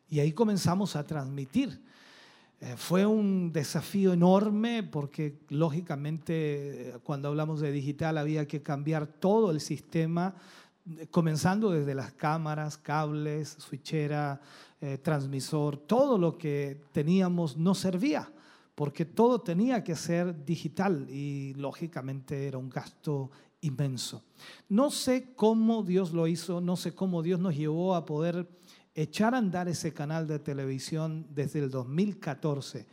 [0.09, 1.81] Y ahí comenzamos a transmitir.
[2.59, 9.05] Eh, fue un desafío enorme porque lógicamente eh, cuando hablamos de digital había que cambiar
[9.05, 10.33] todo el sistema,
[10.97, 14.41] eh, comenzando desde las cámaras, cables, switchera,
[14.81, 18.31] eh, transmisor, todo lo que teníamos no servía
[18.77, 23.31] porque todo tenía que ser digital y lógicamente era un gasto
[23.61, 24.23] inmenso.
[24.69, 28.47] No sé cómo Dios lo hizo, no sé cómo Dios nos llevó a poder
[28.93, 32.87] echar a andar ese canal de televisión desde el 2014.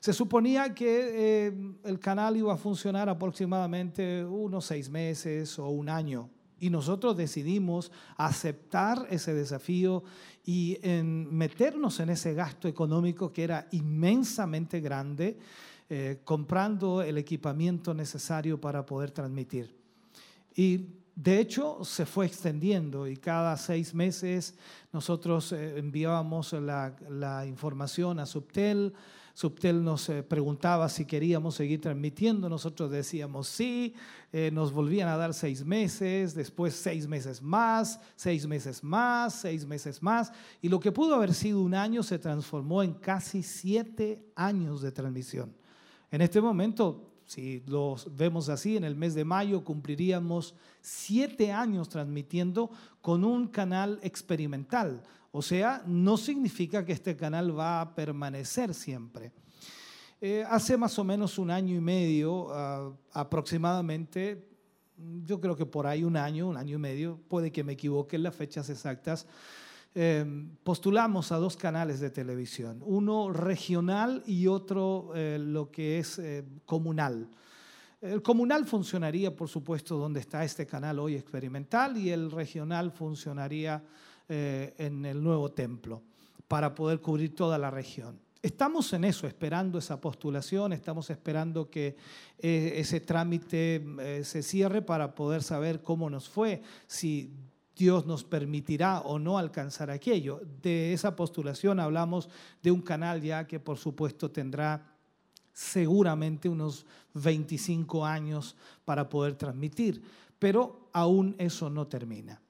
[0.00, 5.88] Se suponía que eh, el canal iba a funcionar aproximadamente unos seis meses o un
[5.88, 10.02] año Y nosotros decidimos aceptar ese desafío
[10.44, 15.38] y meternos en ese gasto económico que era inmensamente grande,
[15.88, 19.81] eh, comprando el equipamiento necesario para poder transmitir.
[20.54, 24.54] Y de hecho se fue extendiendo y cada seis meses
[24.92, 28.92] nosotros eh, enviábamos la, la información a Subtel.
[29.34, 33.94] Subtel nos eh, preguntaba si queríamos seguir transmitiendo, nosotros decíamos sí,
[34.30, 39.64] eh, nos volvían a dar seis meses, después seis meses más, seis meses más, seis
[39.64, 44.22] meses más, y lo que pudo haber sido un año se transformó en casi siete
[44.34, 45.54] años de transmisión.
[46.10, 51.88] En este momento, si lo vemos así, en el mes de mayo cumpliríamos siete años
[51.88, 52.70] transmitiendo
[53.00, 55.02] con un canal experimental
[55.34, 59.32] o sea, no significa que este canal va a permanecer siempre.
[60.20, 64.46] Eh, hace más o menos un año y medio ah, aproximadamente,
[65.24, 68.16] yo creo que por ahí un año, un año y medio, puede que me equivoque
[68.16, 69.26] en las fechas exactas,
[69.94, 76.18] em, postulamos a dos canales de televisión, uno regional y otro eh, lo que es
[76.18, 77.28] eh, comunal.
[78.00, 83.80] El comunal funcionaría, por supuesto, donde está este canal hoy experimental y el regional funcionaría
[84.28, 86.02] eh, en el nuevo templo
[86.48, 88.18] para poder cubrir toda la región.
[88.42, 91.96] Estamos en eso, esperando esa postulación, estamos esperando que
[92.40, 97.30] eh, ese trámite eh, se cierre para poder saber cómo nos fue, si
[97.82, 100.40] Dios nos permitirá o no alcanzar aquello.
[100.62, 102.28] De esa postulación hablamos
[102.62, 104.94] de un canal ya que por supuesto tendrá
[105.52, 108.54] seguramente unos 25 años
[108.84, 110.00] para poder transmitir,
[110.38, 112.40] pero aún eso no termina.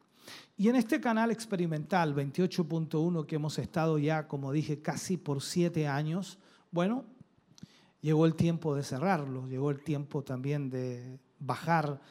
[0.59, 5.89] Y en este canal experimental 28.1 que hemos estado ya, como dije, casi por siete
[5.89, 6.39] años,
[6.71, 7.07] bueno,
[8.03, 12.03] llegó el tiempo de cerrarlo, llegó el tiempo también de bajar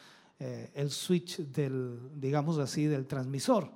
[0.44, 3.70] eh, el switch del, digamos así, del transmisor,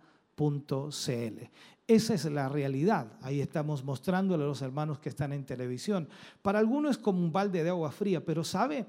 [1.87, 3.13] Esa es la realidad.
[3.23, 6.09] Ahí estamos mostrándole a los hermanos que están en televisión.
[6.41, 8.87] Para algunos es como un balde de agua fría, pero sabe,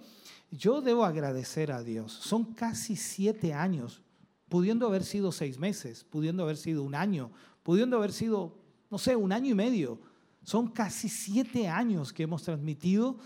[0.51, 2.11] yo debo agradecer a Dios.
[2.11, 4.03] Son casi siete años,
[4.47, 7.31] pudiendo haber sido seis meses, pudiendo haber sido un año,
[7.63, 8.59] pudiendo haber sido,
[8.91, 9.99] no sé, un año y medio.
[10.43, 13.17] Son casi siete años que hemos transmitido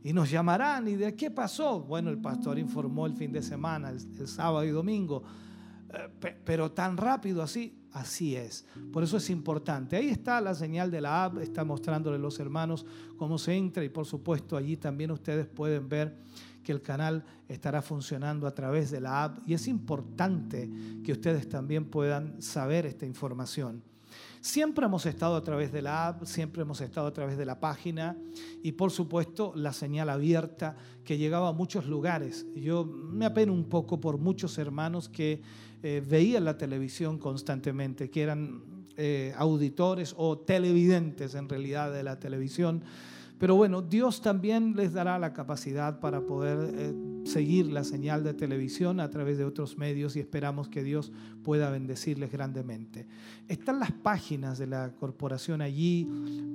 [0.03, 1.81] Y nos llamarán y de qué pasó.
[1.81, 5.46] Bueno, el pastor informó el fin de semana, el, sábado y domingo, eh,
[6.45, 7.79] pero tan rápido así.
[7.93, 8.67] así es.
[8.93, 9.97] Por eso es importante.
[9.97, 12.87] Ahí está la señal de la app, está mostrándole a los hermanos
[13.17, 16.17] cómo se entra y por supuesto allí también ustedes pueden ver
[16.63, 20.69] que el canal estará funcionando a través de la app y es importante
[21.05, 23.83] que ustedes también puedan saber esta información.
[24.41, 27.59] Siempre hemos estado a través de la app, siempre hemos estado a través de la
[27.59, 28.17] página
[28.63, 32.47] y por supuesto la señal abierta que llegaba a muchos lugares.
[32.55, 35.43] Yo me apeno un poco por muchos hermanos que
[35.83, 38.63] eh, veían la televisión constantemente, que eran
[38.97, 42.83] eh, auditores o televidentes en realidad de la televisión
[43.39, 46.95] pero bueno, Dios también les dará la capacidad para poder eh,
[47.27, 51.13] seguir la señal de televisión a través de otros medios y esperamos que Dios
[51.45, 53.07] pueda bendecirles grandemente.
[53.47, 56.09] Están las páginas de la corporación allí,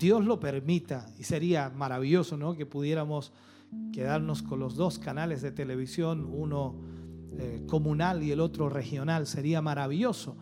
[0.00, 2.54] Dios lo permita, y sería maravilloso ¿no?
[2.54, 3.34] que pudiéramos
[3.92, 6.74] quedarnos con los dos canales de televisión, uno
[7.32, 10.38] eh, comunal y el otro regional, sería maravilloso.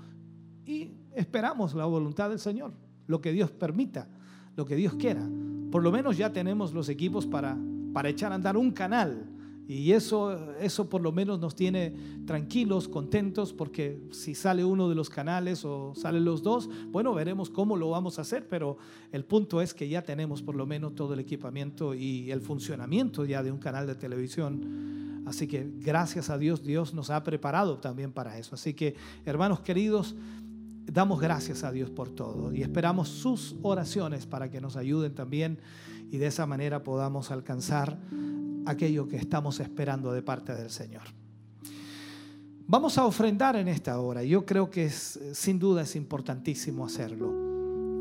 [0.64, 2.72] Y esperamos la voluntad del Señor,
[3.09, 4.09] lo que Dios permita,
[4.55, 5.29] lo que Dios quiera.
[5.72, 7.59] Por lo menos ya tenemos los equipos para,
[7.93, 9.28] para echar a andar un canal
[9.68, 11.94] y eso, eso por lo menos nos tiene
[12.26, 17.50] tranquilos, contentos, porque si sale uno de los canales o salen los dos, bueno, veremos
[17.50, 18.78] cómo lo vamos a hacer, pero
[19.12, 23.26] el punto es que ya tenemos por lo menos todo el equipamiento y el funcionamiento
[23.26, 25.22] ya de un canal de televisión.
[25.26, 28.54] Así que gracias a Dios, Dios nos ha preparado también para eso.
[28.54, 28.94] Así que,
[29.26, 30.14] hermanos queridos,
[30.86, 35.58] damos gracias a Dios por todo y esperamos sus oraciones para que nos ayuden también
[36.10, 37.98] y de esa manera podamos alcanzar
[38.68, 41.02] aquello que estamos esperando de parte del Señor.
[42.66, 44.22] Vamos a ofrendar en esta hora.
[44.22, 47.32] Yo creo que es, sin duda es importantísimo hacerlo.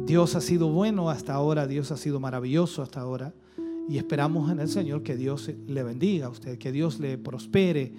[0.05, 3.33] Dios ha sido bueno hasta ahora, Dios ha sido maravilloso hasta ahora
[3.89, 7.93] y esperamos en el Señor que Dios le bendiga a usted, que Dios le prospere,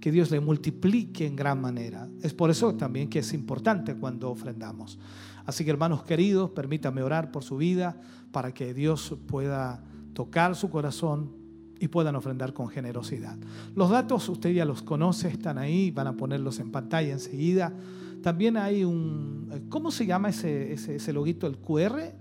[0.00, 2.08] que Dios le multiplique en gran manera.
[2.22, 4.98] Es por eso también que es importante cuando ofrendamos.
[5.44, 8.00] Así que hermanos queridos, permítame orar por su vida
[8.32, 11.43] para que Dios pueda tocar su corazón,
[11.84, 13.36] y puedan ofrendar con generosidad.
[13.74, 17.74] Los datos usted ya los conoce, están ahí, van a ponerlos en pantalla enseguida.
[18.22, 21.46] También hay un, ¿cómo se llama ese, ese, loguito?
[21.46, 22.14] ¿El QR?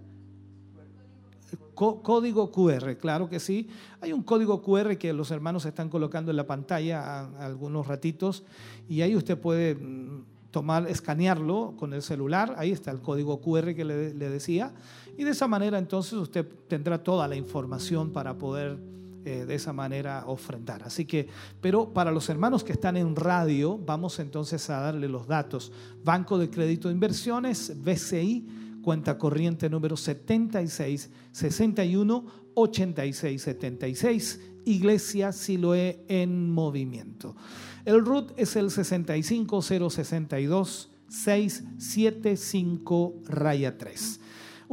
[1.76, 3.70] código QR, claro que sí.
[4.02, 8.44] Hay un código QR que los hermanos están colocando en la pantalla algunos ratitos
[8.90, 12.54] y ahí usted puede mm, tomar, escanearlo con el celular.
[12.58, 14.74] Ahí está el código QR que le decía.
[15.18, 18.93] Y de esa manera entonces usted tendrá toda la información para poder
[19.26, 20.84] eh, de esa manera ofrendar.
[20.84, 21.28] Así que,
[21.62, 25.72] pero para los hermanos que están en radio, vamos entonces a darle los datos.
[26.04, 36.04] Banco de Crédito de Inversiones, BCI, cuenta corriente número 76 61 86 76, Iglesia Siloé
[36.08, 37.36] en movimiento.
[37.86, 44.20] El RUT es el 65062 675 raya 3.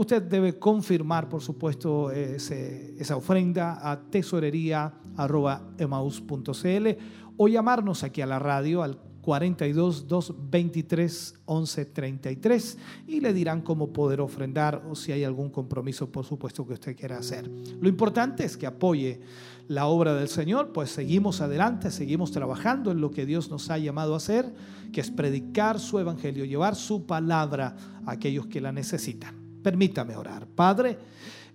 [0.01, 6.88] Usted debe confirmar, por supuesto, esa ofrenda a tesorería.emaus.cl
[7.36, 12.78] o llamarnos aquí a la radio al 42 223 11 33
[13.09, 16.96] y le dirán cómo poder ofrendar o si hay algún compromiso, por supuesto, que usted
[16.96, 17.51] quiera hacer.
[17.78, 19.20] Lo importante es que apoye
[19.68, 23.76] la obra del Señor, pues seguimos adelante, seguimos trabajando en lo que Dios nos ha
[23.76, 24.51] llamado a hacer,
[24.94, 27.76] que es predicar su evangelio, llevar su palabra
[28.07, 29.39] a aquellos que la necesitan.
[29.62, 30.46] Permítame orar.
[30.46, 30.98] Padre,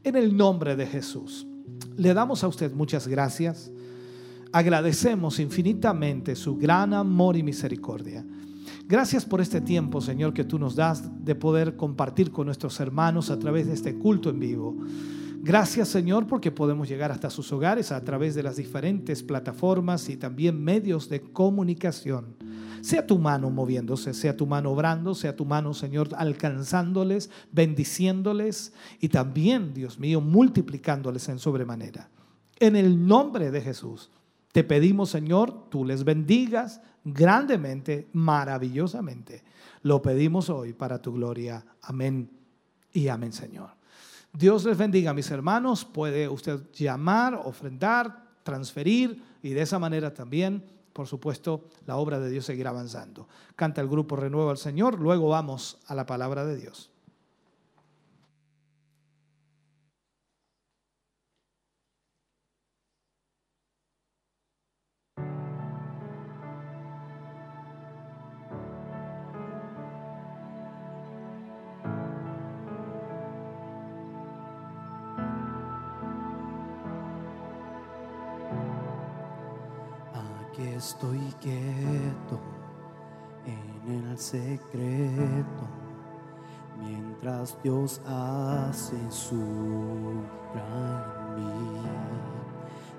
[0.04, 1.48] en el nombre de Jesús,
[1.98, 3.72] le damos a usted muchas gracias.
[4.52, 8.26] Agradecemos infinitamente su gran amor y misericordia.
[8.88, 13.32] Gracias por este tiempo, Señor, que tú nos das de poder compartir con nuestros hermanos
[13.32, 14.76] a través de este culto en vivo.
[15.42, 20.18] Gracias, Señor, porque podemos llegar hasta sus hogares a través de las diferentes plataformas y
[20.18, 22.35] también medios de comunicación.
[22.86, 29.10] Sea tu mano moviéndose, sea tu mano obrando, sea tu mano, Señor, alcanzándoles, bendiciéndoles y
[29.10, 32.12] también, Dios mío, multiplicándoles en sobremanera.
[32.60, 34.12] En el nombre de Jesús,
[34.52, 39.44] te pedimos, Señor, tú les bendigas grandemente, maravillosamente.
[39.82, 41.66] Lo pedimos hoy para tu gloria.
[41.82, 42.30] Amén
[42.94, 43.72] y amén, Señor.
[44.32, 45.86] Dios les bendiga, mis hermanos.
[45.86, 50.64] Puede usted llamar, ofrendar, transferir y de esa manera también,
[50.96, 53.28] por supuesto, la obra de Dios seguirá avanzando.
[53.58, 56.90] Canta el grupo Renuevo al Señor, luego vamos a la palabra de Dios.
[80.56, 82.40] Aquí estoy quieto
[83.46, 85.68] en el secreto,
[86.82, 91.82] mientras Dios hace su obra en mí.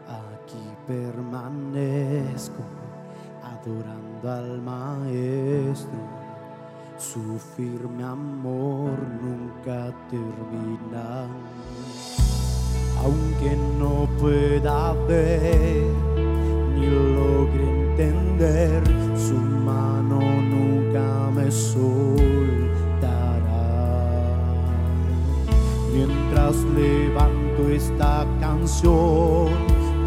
[0.06, 2.62] Aquí permanezco
[3.42, 5.98] adorando al Maestro.
[6.98, 11.26] Su firme amor nunca termina
[13.02, 16.15] aunque no pueda ver
[16.76, 17.64] ni logre
[17.98, 18.82] entender,
[19.16, 21.86] su mano nunca me soltará.
[25.92, 29.48] Mientras levanto esta canción,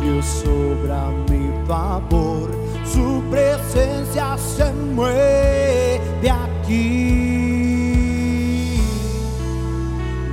[0.01, 2.47] Dios obra a mi favor,
[2.85, 7.19] su presencia se mueve aquí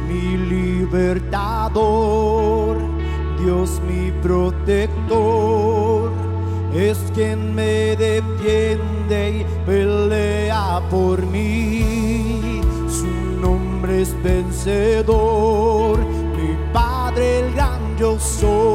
[0.09, 1.77] mi libertador,
[3.43, 5.86] Dios mi protector,
[6.77, 12.61] es quien me defiende y pelea por mí.
[12.89, 13.07] Su
[13.41, 18.66] nombre es vencedor, mi Padre el gran yo soy,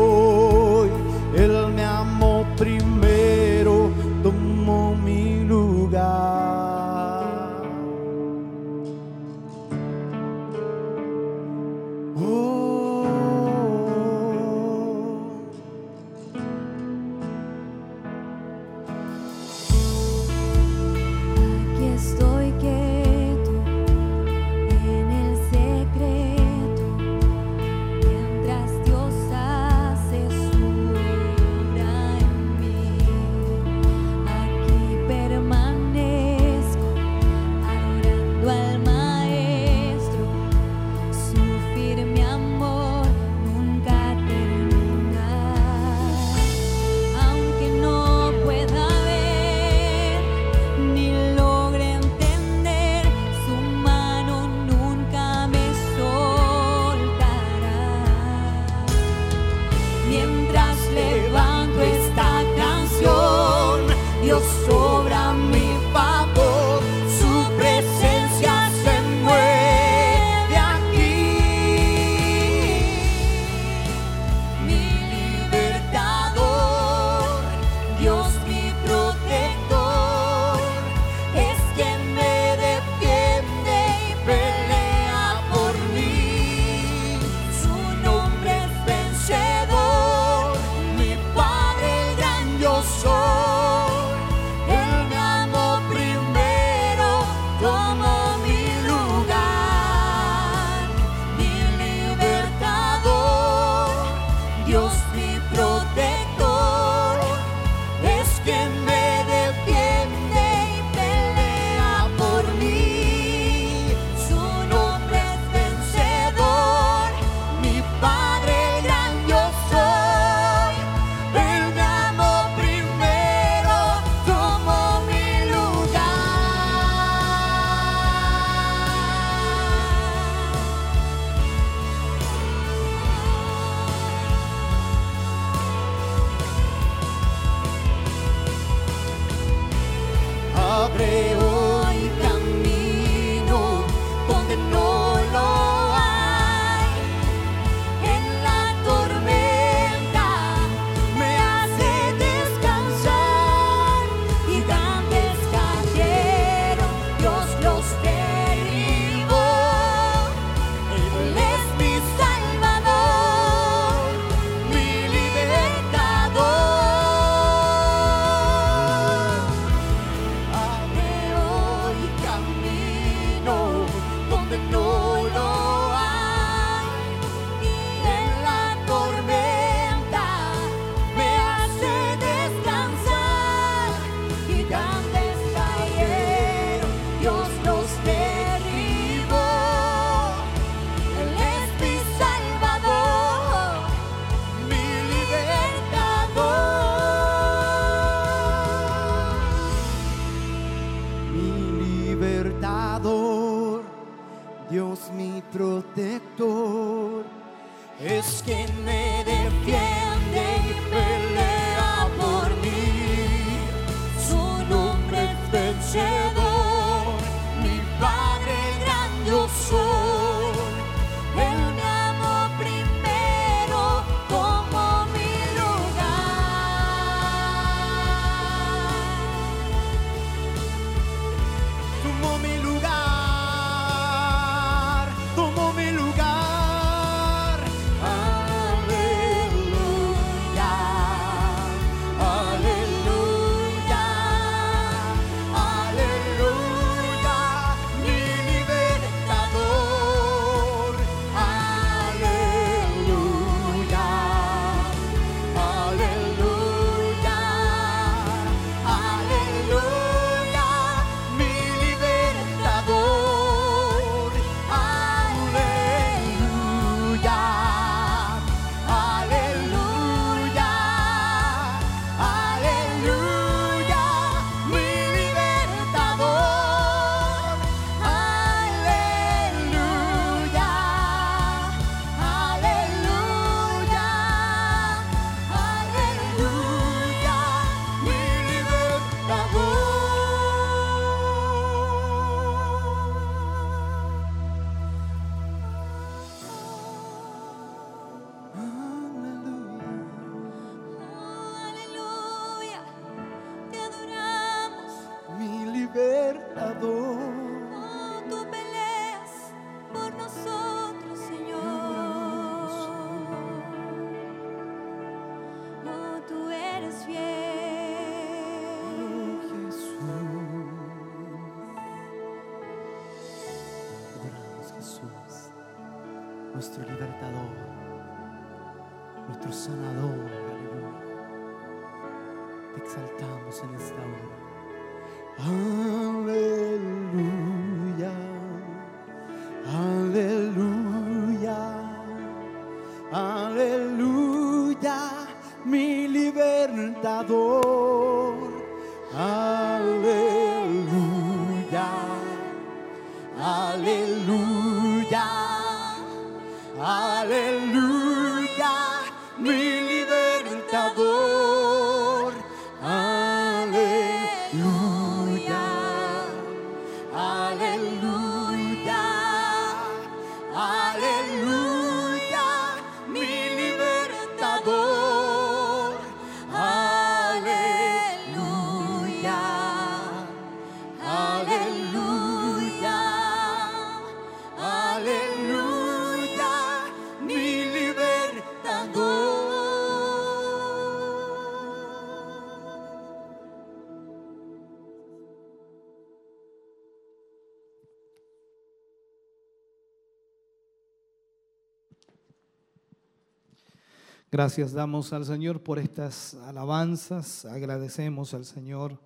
[404.34, 407.44] Gracias damos al Señor por estas alabanzas.
[407.44, 408.98] Agradecemos al Señor,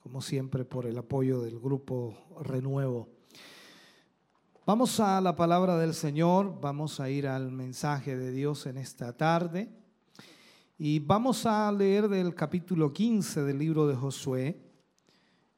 [0.00, 3.08] como siempre, por el apoyo del grupo Renuevo.
[4.66, 9.16] Vamos a la palabra del Señor, vamos a ir al mensaje de Dios en esta
[9.16, 9.70] tarde
[10.76, 14.60] y vamos a leer del capítulo 15 del libro de Josué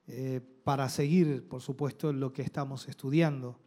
[0.06, 3.58] eh, para seguir, por supuesto, lo que estamos estudiando.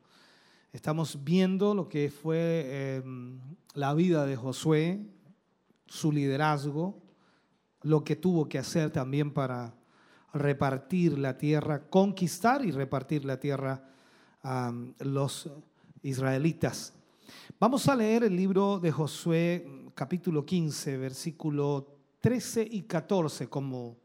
[0.71, 3.37] Estamos viendo lo que fue em,
[3.73, 5.11] la vida de Josué,
[5.91, 6.95] su liderazgo,
[7.81, 9.75] lo que tuvo que hacer también para
[10.33, 13.83] repartir la tierra, conquistar y repartir la tierra
[14.41, 15.49] a los
[16.01, 16.93] israelitas.
[17.59, 21.85] Vamos a leer el libro de Josué capítulo 15, versículo
[22.21, 23.97] 13 y 14 como,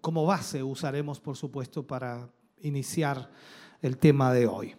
[0.00, 2.30] como base usaremos, por supuesto, para
[2.62, 3.28] iniciar
[3.82, 4.76] el tema de hoy.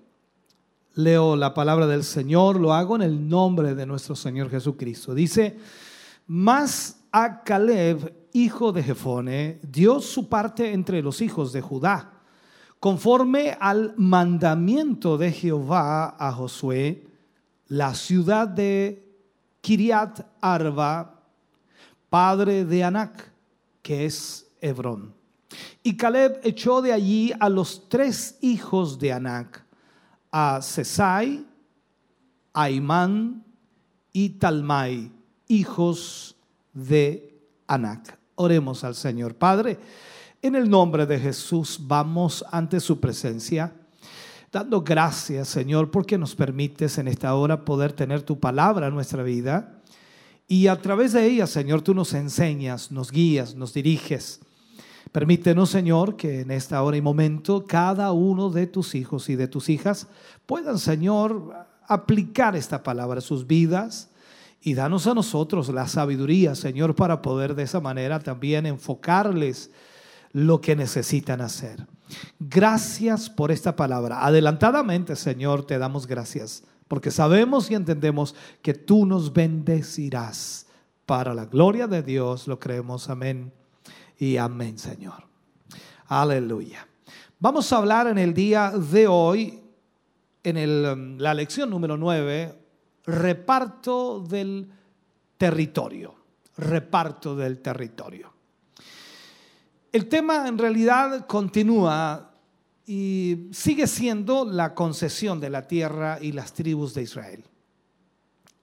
[0.94, 5.14] Leo la palabra del Señor, lo hago en el nombre de nuestro Señor Jesucristo.
[5.14, 5.58] Dice,
[6.28, 12.14] más a Caleb, hijo de Jefone, dio su parte entre los hijos de Judá,
[12.80, 17.08] conforme al mandamiento de Jehová a Josué,
[17.68, 19.06] la ciudad de
[19.62, 21.22] Kiriat Arba,
[22.10, 23.32] padre de Anac,
[23.82, 25.14] que es Hebrón.
[25.84, 29.66] Y Caleb echó de allí a los tres hijos de Anac,
[30.32, 31.46] a Sesai,
[32.54, 33.44] a Imán
[34.14, 35.12] y Talmai,
[35.52, 36.38] hijos
[36.74, 37.38] de
[37.68, 38.18] Anac.
[38.36, 39.36] Oremos al Señor.
[39.36, 39.78] Padre,
[40.42, 43.74] en el nombre de Jesús vamos ante su presencia,
[44.52, 49.24] dando gracias, Señor, porque nos permites en esta hora poder tener tu palabra en nuestra
[49.24, 49.82] vida.
[50.48, 54.40] Y a través de ella, Señor, tú nos enseñas, nos guías, nos diriges.
[55.12, 59.50] Permítenos, Señor, que en esta hora y momento cada uno de tus hijos y de
[59.50, 60.08] tus hijas
[60.46, 64.11] puedan, Señor, aplicar esta palabra a sus vidas
[64.62, 69.72] y danos a nosotros la sabiduría, Señor, para poder de esa manera también enfocarles
[70.34, 71.88] lo que necesitan hacer.
[72.40, 74.24] Gracias por esta palabra.
[74.26, 80.68] Adelantadamente, Señor, te damos gracias, porque sabemos y entendemos que tú nos bendecirás.
[81.06, 83.10] Para la gloria de Dios lo creemos.
[83.10, 83.52] Amén
[84.18, 85.26] y amén, Señor.
[86.08, 86.88] Aleluya.
[87.40, 89.60] Vamos a hablar en el día de hoy,
[90.44, 92.61] en el, la lección número 9,
[93.06, 94.70] reparto del
[95.38, 96.16] territorio.
[96.58, 98.32] Reparto del territorio.
[99.92, 102.32] El tema en realidad continúa
[102.86, 107.44] y sigue siendo la concesión de la tierra y las tribus de Israel.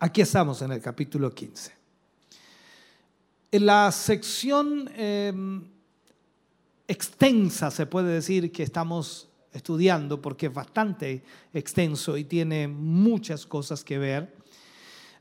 [0.01, 1.73] Aquí estamos en el capítulo 15.
[3.51, 5.65] En la sección em,
[6.87, 9.28] extensa, se puede decir, que estamos
[9.59, 14.35] estudiando, porque es bastante extenso y tiene muchas cosas que ver,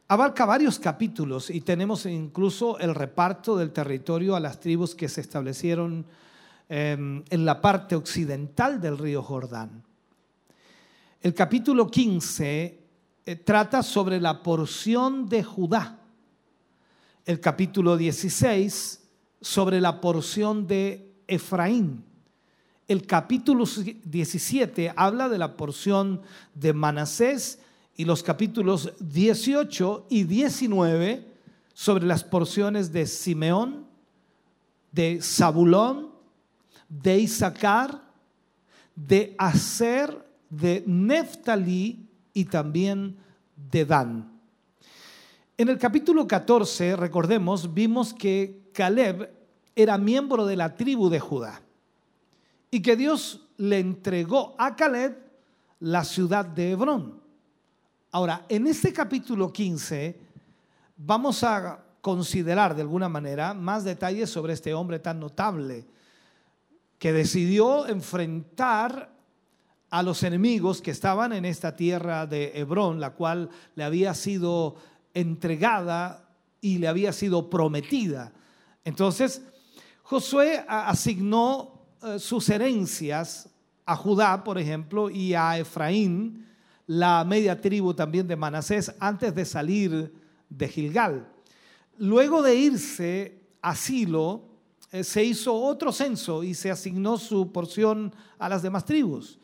[0.08, 5.22] abarca varios capítulos y tenemos incluso el reparto del territorio a las tribus que se
[5.22, 6.06] establecieron
[6.70, 9.84] em, en la parte occidental del río Jordán.
[11.22, 12.80] El capítulo 15
[13.26, 15.98] eh, trata sobre la porción de Judá
[17.28, 19.04] el capítulo 16
[19.42, 22.06] sobre la porción de Efraín.
[22.88, 26.22] El capítulo 17 habla de la porción
[26.56, 27.60] de Manasés
[27.98, 31.28] y los capítulos 18 y 19
[31.74, 33.88] sobre las porciones de Simeón,
[34.94, 36.12] de Zabulón,
[36.88, 38.02] de Isaacar,
[38.96, 43.18] de Aser, de Neftalí y también
[43.70, 44.32] de Dan.
[45.58, 49.30] En el capítulo 14, recordemos, vimos que Caleb
[49.76, 51.67] era miembro de la tribu de Judá
[52.72, 55.18] y que Dios le entregó a Caleb
[55.80, 57.22] la ciudad de Hebrón.
[58.12, 60.20] Ahora, en este capítulo 15
[60.98, 65.86] vamos a considerar de alguna manera más detalles sobre este hombre tan notable
[66.98, 69.14] que decidió enfrentar
[69.90, 74.76] a los enemigos que estaban en esta tierra de Hebrón, la cual le había sido
[75.14, 76.28] entregada
[76.60, 78.34] y le había sido prometida.
[78.84, 79.44] Entonces,
[80.04, 83.50] Josué asignó eh, sus herencias
[83.86, 86.46] a Judá, por ejemplo, y a Efraín,
[86.86, 90.14] la media tribu también de Manasés, antes de salir
[90.50, 91.28] de Gilgal.
[91.98, 94.44] Luego de irse a Silo,
[94.92, 99.40] eh, se hizo otro censo y se asignó su porción a las demás tribus.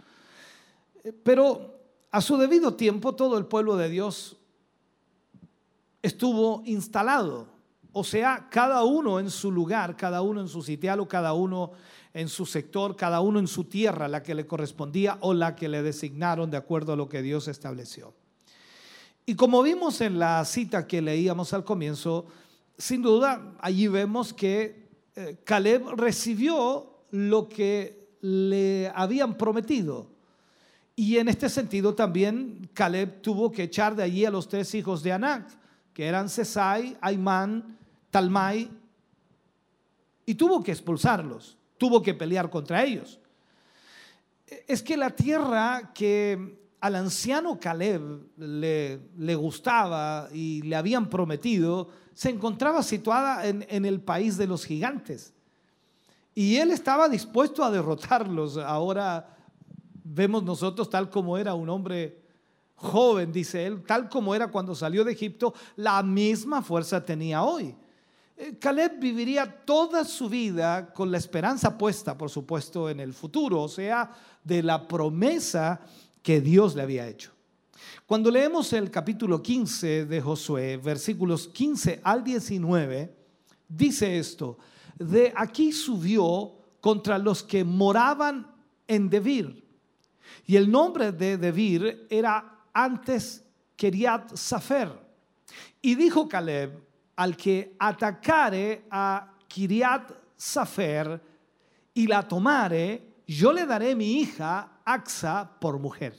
[1.04, 1.80] Eh, pero
[2.12, 4.38] a su debido tiempo todo el pueblo de Dios
[6.01, 7.47] estuvo instalado.
[7.91, 11.72] O sea, cada uno en su lugar, cada uno en su sitial o cada uno
[12.14, 15.68] en su sector, cada uno en su tierra, la que le correspondía o la que
[15.68, 18.14] le designaron de acuerdo a lo que Dios estableció.
[19.26, 22.26] Y como vimos en la cita que leíamos al comienzo,
[22.78, 30.07] sin duda allí vemos que eh, Caleb recibió lo que le habían prometido.
[30.95, 35.01] Y en este sentido también Caleb tuvo que echar de allí a los tres hijos
[35.01, 37.78] de Anac que eran Sesai, Aimán,
[38.09, 38.70] Talmai,
[40.26, 43.19] y tuvo que expulsarlos, tuvo que pelear contra ellos.
[44.69, 51.89] Es que la tierra que al anciano Caleb le, le gustaba y le habían prometido,
[52.13, 55.34] se encontraba situada en, en el país de los gigantes.
[56.34, 58.55] Y él estaba dispuesto a derrotarlos.
[58.55, 59.36] Ahora
[60.05, 62.17] vemos nosotros tal como era un hombre
[62.75, 67.75] joven, dice él, tal como era cuando salió de Egipto, la misma fuerza tenía hoy.
[68.36, 73.61] Eh, Caleb viviría toda su vida con la esperanza puesta, por supuesto, en el futuro,
[73.61, 74.11] o sea,
[74.43, 75.79] de la promesa
[76.21, 77.31] que Dios le había hecho.
[78.05, 83.15] Cuando leemos el capítulo 15 de Josué, versículos 15 al 19,
[83.67, 84.57] dice esto,
[84.97, 88.51] de aquí subió contra los que moraban
[88.88, 89.63] en Debir.
[90.45, 93.43] Y el nombre de Debir era antes
[93.75, 94.91] Kiriat Safer.
[95.81, 96.84] Y dijo Caleb,
[97.16, 101.22] al que atacare a Kiriat Safer
[101.93, 106.14] y la tomare, yo le daré mi hija Axa por mujer.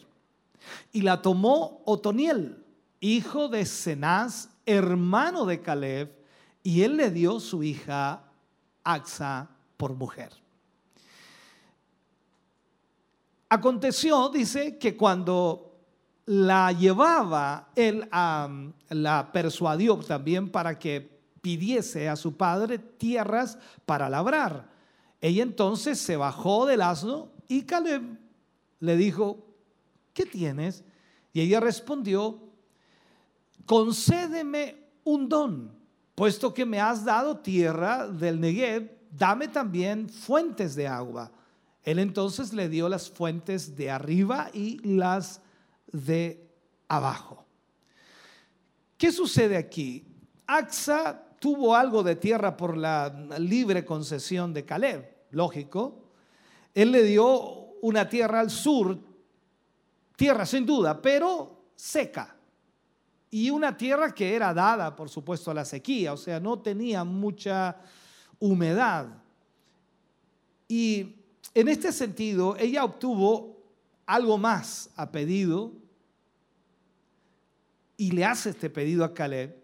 [0.93, 2.65] Y la tomó Otoniel,
[3.01, 6.15] hijo de Cenaz, hermano de Caleb,
[6.63, 8.23] y él le dio su hija
[8.83, 10.33] Axa por mujer.
[13.49, 15.74] Aconteció, dice, que cuando
[16.27, 24.71] la llevaba, él la persuadió también para que pidiese a su padre tierras para labrar.
[25.21, 28.19] Ella entonces se bajó del asno y Caleb
[28.81, 29.47] le dijo,
[30.15, 30.85] ¿qué tienes?
[31.33, 32.39] Y ella respondió,
[33.67, 35.73] concédeme un don,
[36.15, 41.31] puesto que me has dado tierra del Negev, dame también fuentes de agua.
[41.83, 45.43] Él entonces le dio las fuentes de arriba y las
[45.95, 46.51] de
[46.89, 47.45] abajo.
[48.99, 50.05] ¿Qué sucede aquí?
[50.47, 56.11] Axa tuvo algo de tierra por la libre concesión de Caleb, lógico.
[56.75, 57.29] Él le dio
[57.83, 58.99] una tierra al sur,
[60.17, 62.37] tierra sin duda, pero seca.
[63.31, 67.05] Y una tierra que era dada, por supuesto, a la sequía, o sea, no tenía
[67.05, 67.77] mucha
[68.41, 69.23] humedad.
[70.67, 71.15] Y
[71.55, 73.63] en este sentido, ella obtuvo
[74.07, 75.84] algo más a pedido
[77.97, 79.63] y le hace este pedido a Caleb.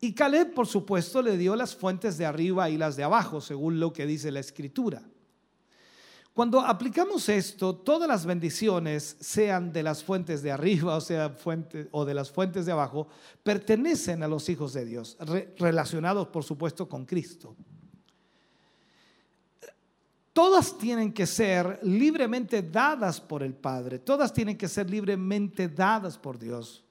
[0.00, 3.80] Y Caleb, por supuesto, le dio las fuentes de arriba y las de abajo, según
[3.80, 5.02] lo que dice la escritura.
[6.32, 11.36] Cuando aplicamos esto, todas las bendiciones, sean de las fuentes de arriba o, sea,
[11.90, 13.08] o de las fuentes de abajo,
[13.42, 15.16] pertenecen a los hijos de Dios,
[15.58, 17.56] relacionados, por supuesto, con Cristo.
[20.32, 26.16] Todas tienen que ser libremente dadas por el Padre, todas tienen que ser libremente dadas
[26.16, 26.84] por Dios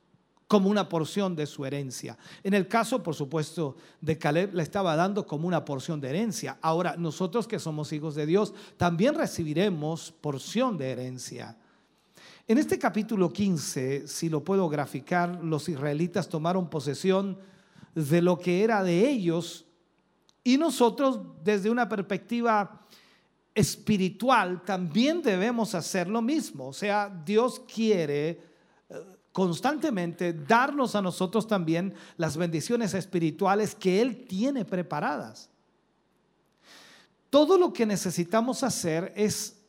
[0.47, 2.17] como una porción de su herencia.
[2.43, 6.57] En el caso, por supuesto, de Caleb, le estaba dando como una porción de herencia.
[6.61, 11.57] Ahora, nosotros que somos hijos de Dios, también recibiremos porción de herencia.
[12.47, 17.37] En este capítulo 15, si lo puedo graficar, los israelitas tomaron posesión
[17.93, 19.65] de lo que era de ellos
[20.45, 22.87] y nosotros desde una perspectiva
[23.53, 26.67] espiritual también debemos hacer lo mismo.
[26.67, 28.46] O sea, Dios quiere
[29.37, 35.51] constantemente darnos a nosotros también las bendiciones espirituales que Él tiene preparadas.
[37.29, 39.61] Todo lo que necesitamos hacer es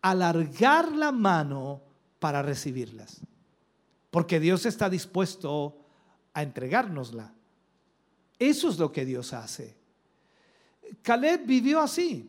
[0.00, 1.82] alargar la mano
[2.18, 3.20] para recibirlas,
[4.10, 5.78] porque Dios está dispuesto
[6.34, 7.32] a entregárnosla.
[8.40, 9.76] Eso es lo que Dios hace.
[11.00, 12.28] Caleb vivió así.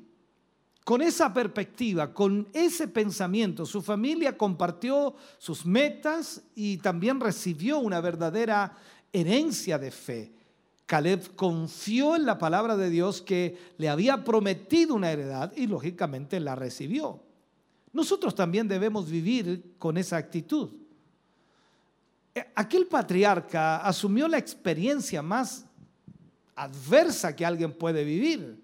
[0.84, 8.02] Con esa perspectiva, con ese pensamiento, su familia compartió sus metas y también recibió una
[8.02, 8.78] verdadera
[9.14, 10.34] herencia de fe.
[10.86, 16.42] Caleb confió en la palabra de Dios que le había prometido una heredad y lógicamente
[16.42, 17.24] la recibió.
[17.94, 20.70] Nosotros también debemos vivir con esa actitud.
[22.56, 25.66] Aquel patriarca asumió la experiencia más
[26.56, 28.63] adversa que alguien puede vivir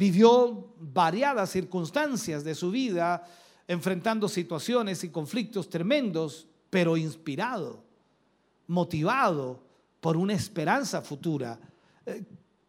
[0.00, 3.22] vivió variadas circunstancias de su vida,
[3.68, 7.84] enfrentando situaciones y conflictos tremendos, pero inspirado,
[8.66, 9.62] motivado
[10.00, 11.60] por una esperanza futura.
[12.06, 12.24] Eh,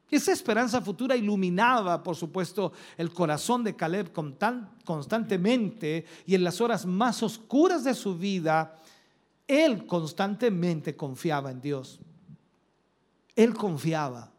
[0.10, 4.12] esa esperanza futura iluminaba, por supuesto, el corazón de Caleb
[4.84, 8.78] constantemente y en las horas más oscuras de su vida,
[9.48, 12.02] él constantemente confiaba en Dios.
[13.38, 14.34] Él confiaba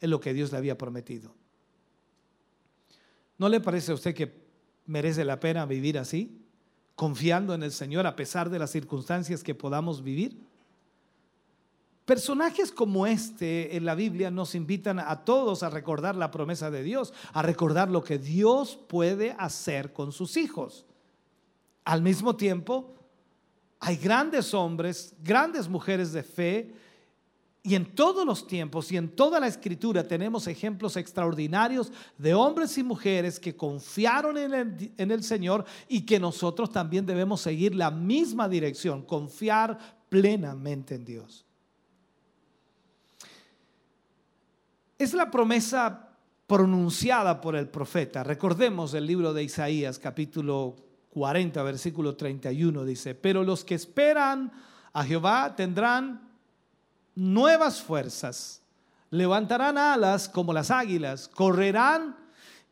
[0.00, 1.38] en lo que Dios le había prometido.
[3.40, 4.30] ¿No le parece a usted que
[4.84, 6.44] merece la pena vivir así?
[6.94, 10.38] Confiando en el Señor a pesar de las circunstancias que podamos vivir.
[12.04, 16.82] Personajes como este en la Biblia nos invitan a todos a recordar la promesa de
[16.82, 20.84] Dios, a recordar lo que Dios puede hacer con sus hijos.
[21.86, 22.94] Al mismo tiempo,
[23.78, 26.74] hay grandes hombres, grandes mujeres de fe
[27.62, 32.78] Y en todos los tiempos y en toda la escritura tenemos ejemplos extraordinarios de hombres
[32.78, 38.48] y mujeres que confiaron en el, Señor y que nosotros también debemos seguir la misma
[38.48, 39.78] dirección, confiar
[40.08, 41.44] plenamente en Dios.
[44.98, 46.08] Es la promesa
[46.46, 48.24] pronunciada por el profeta.
[48.24, 50.76] Recordemos el libro de Isaías capítulo
[51.10, 54.50] 40, versículo 31, dice, pero los que esperan
[54.94, 56.29] a Jehová tendrán
[57.20, 58.62] nuevas fuerzas,
[59.10, 62.16] levantarán alas como las águilas, correrán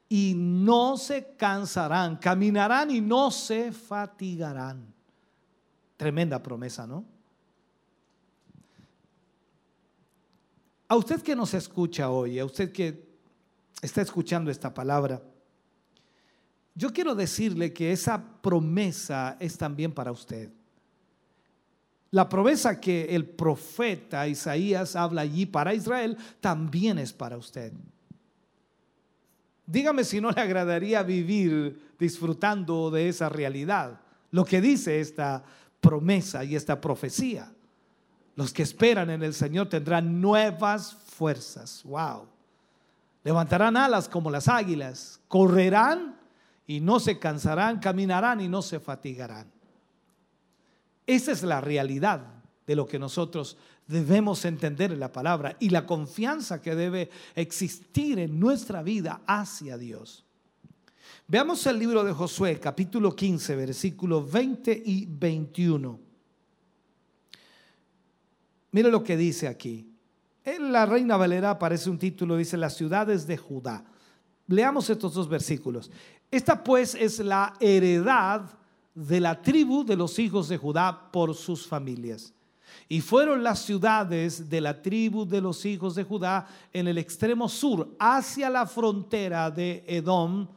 [0.09, 4.95] y no se cansarán, caminarán y no se fatigarán.
[5.99, 7.05] Tremenda promesa, ¿no?
[10.89, 13.07] A usted que nos escucha hoy, a usted que
[13.83, 15.21] está escuchando esta palabra,
[16.75, 20.51] yo quiero decirle que esa promesa es también para usted.
[22.11, 27.73] La promesa que el profeta Isaías habla allí para Israel también es para usted.
[29.67, 35.45] Dígame si no le agradaría vivir disfrutando de esa realidad, lo que dice esta
[35.81, 37.53] promesa y esta profecía.
[38.35, 41.83] Los que esperan en el Señor tendrán nuevas fuerzas.
[41.85, 42.29] Wow.
[43.25, 46.17] Levantarán alas como las águilas, correrán
[46.67, 49.58] y no se cansarán, caminarán y no se fatigarán.
[51.09, 52.21] Esa es la realidad
[52.67, 53.57] de lo que nosotros
[53.87, 59.79] debemos entender en la palabra y la confianza que debe existir en nuestra vida hacia
[59.79, 60.27] Dios.
[61.27, 65.99] Veamos el libro de Josué, capítulo 15, versículos 20 y 21.
[68.73, 69.91] Mire lo que dice aquí.
[70.45, 73.83] En la Reina Valera aparece un título, dice las ciudades de Judá.
[74.47, 75.91] Leamos estos dos versículos.
[76.31, 78.58] Esta pues es la heredad
[78.99, 82.35] de la tribu de los hijos de Judá por sus familias.
[82.89, 87.49] Y fueron las ciudades de la tribu de los hijos de Judá en el extremo
[87.49, 90.49] sur, hacia la frontera de Edom,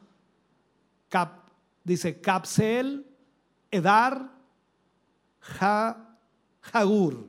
[1.84, 3.06] dice Capsel,
[3.70, 4.32] Edar,
[5.60, 5.98] ha,
[6.62, 7.28] Jagur.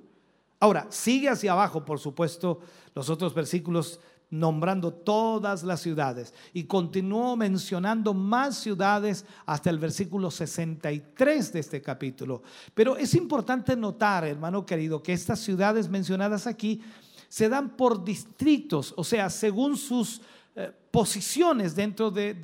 [0.61, 2.61] Ahora, sigue hacia abajo, por supuesto,
[2.95, 4.01] los otros versículos
[4.33, 11.83] nombrando todas las ciudades y continuó mencionando más ciudades hasta el versículo 63 de este
[11.83, 12.43] capítulo.
[12.75, 16.81] Pero es importante notar, hermano querido, que estas ciudades mencionadas aquí
[17.29, 20.23] se dan por distritos, o sea, según sus
[20.57, 22.35] eh, posiciones dentro de,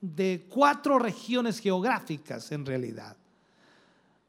[0.00, 3.16] de cuatro regiones geográficas en realidad.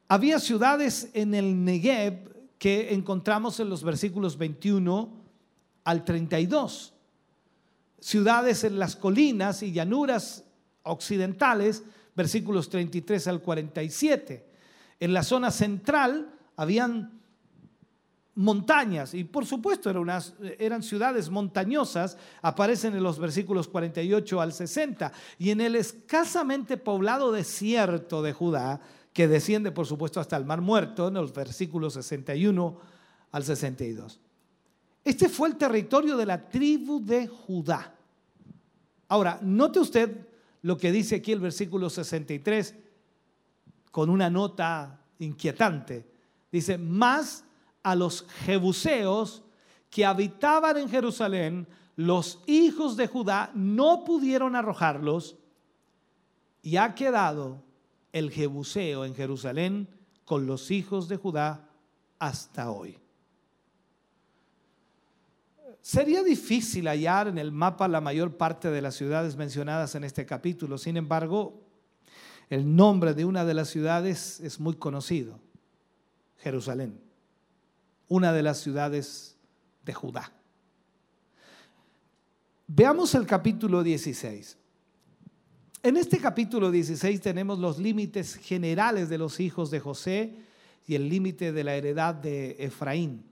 [0.08, 5.21] Había ciudades en el Negev que encontramos en los versículos 21
[5.84, 6.94] al 32.
[8.00, 10.44] Ciudades en las colinas y llanuras
[10.84, 11.84] occidentales,
[12.16, 14.48] versículos 33 al 47.
[15.00, 17.22] En la zona central habían
[18.36, 20.22] montañas y por supuesto eran,
[20.58, 25.12] eran ciudades montañosas, aparecen en los versículos 48 al 60.
[25.38, 28.82] Y en el escasamente poblado desierto de Judá,
[29.14, 32.80] que desciende por supuesto hasta el Mar Muerto, en los versículos 61
[33.32, 34.21] al 62.
[35.04, 37.96] Este fue el territorio de la tribu de Judá.
[39.08, 40.28] Ahora, note usted
[40.62, 42.76] lo que dice aquí el versículo 63
[43.90, 46.06] con una nota inquietante.
[46.52, 47.44] Dice, más
[47.84, 49.44] a los jebuseos
[49.90, 55.36] que habitaban en Jerusalén, los hijos de Judá no pudieron arrojarlos
[56.62, 57.62] y ha quedado
[58.14, 59.88] el jebuseo en Jerusalén
[60.26, 61.70] con los hijos de Judá
[62.20, 63.01] hasta hoy.
[65.82, 70.26] Sería difícil hallar en el mapa la mayor parte de las ciudades mencionadas en este
[70.26, 70.78] capítulo.
[70.78, 71.60] Sin embargo,
[72.50, 75.40] el nombre de una de las ciudades es muy conocido,
[76.38, 77.00] Jerusalén,
[78.08, 79.38] una de las ciudades
[79.84, 80.32] de Judá.
[82.68, 84.58] Veamos el capítulo 16.
[85.84, 90.36] En este capítulo 16 tenemos los límites generales de los hijos de José
[90.86, 93.31] y el límite de la heredad de Efraín.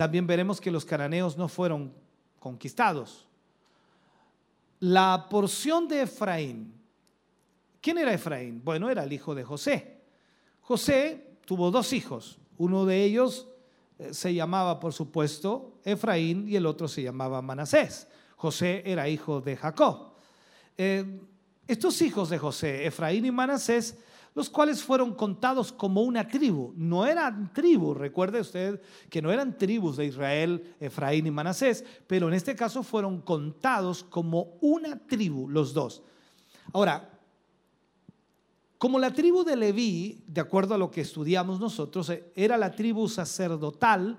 [0.00, 1.92] También veremos que los cananeos no fueron
[2.38, 3.28] conquistados.
[4.78, 6.72] La porción de Efraín.
[7.82, 8.62] ¿Quién era Efraín?
[8.64, 10.00] Bueno, era el hijo de José.
[10.62, 12.38] José tuvo dos hijos.
[12.56, 13.46] Uno de ellos
[13.98, 18.08] eh, se llamaba, por supuesto, Efraín y el otro se llamaba Manasés.
[18.36, 20.14] José era hijo de Jacob.
[20.78, 21.20] Eh,
[21.68, 23.98] estos hijos de José, Efraín y Manasés,
[24.34, 26.72] los cuales fueron contados como una tribu.
[26.76, 32.28] No eran tribus, recuerde usted que no eran tribus de Israel, Efraín y Manasés, pero
[32.28, 36.02] en este caso fueron contados como una tribu, los dos.
[36.72, 37.10] Ahora,
[38.80, 42.74] Como la tribu de Leví, de acuerdo a lo que estudiamos nosotros, eh, era la
[42.74, 44.16] tribu sacerdotal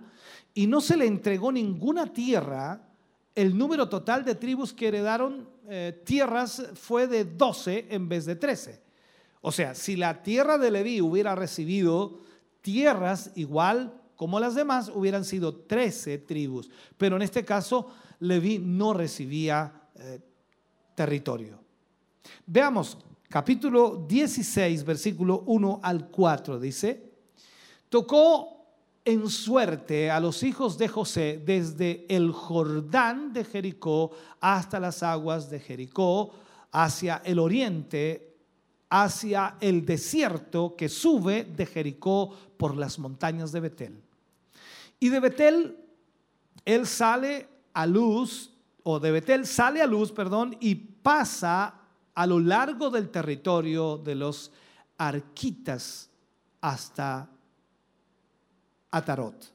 [0.54, 2.88] y no se le entregó ninguna tierra,
[3.34, 8.36] el número total de tribus que heredaron eh, tierras fue de 12 en vez de
[8.36, 8.91] 13.
[9.42, 12.20] O sea, si la tierra de Leví hubiera recibido
[12.62, 16.70] tierras igual como las demás, hubieran sido 13 tribus.
[16.96, 17.88] Pero en este caso,
[18.20, 20.20] Leví no recibía eh,
[20.94, 21.60] territorio.
[22.46, 27.12] Veamos, capítulo 16, versículo 1 al 4, dice,
[27.90, 28.62] tocó
[29.04, 35.50] en suerte a los hijos de José desde el Jordán de Jericó hasta las aguas
[35.50, 36.32] de Jericó,
[36.72, 38.31] hacia el oriente,
[38.92, 44.04] hacia el desierto que sube de Jericó por las montañas de Betel.
[45.00, 45.78] Y de Betel
[46.66, 48.52] él sale a luz,
[48.84, 51.74] o de Betel sale a luz, perdón, y pasa
[52.14, 54.52] a lo largo del territorio de los
[54.98, 56.10] arquitas
[56.60, 57.30] hasta
[58.92, 59.54] Atarot.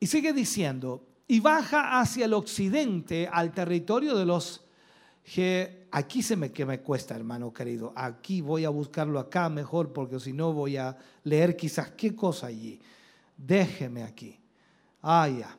[0.00, 4.64] Y sigue diciendo, y baja hacia el occidente al territorio de los
[5.92, 7.92] aquí se me que me cuesta, hermano querido.
[7.94, 12.48] Aquí voy a buscarlo acá mejor porque si no voy a leer quizás qué cosa
[12.48, 12.80] allí.
[13.36, 14.38] Déjeme aquí.
[15.02, 15.56] Ah, ya.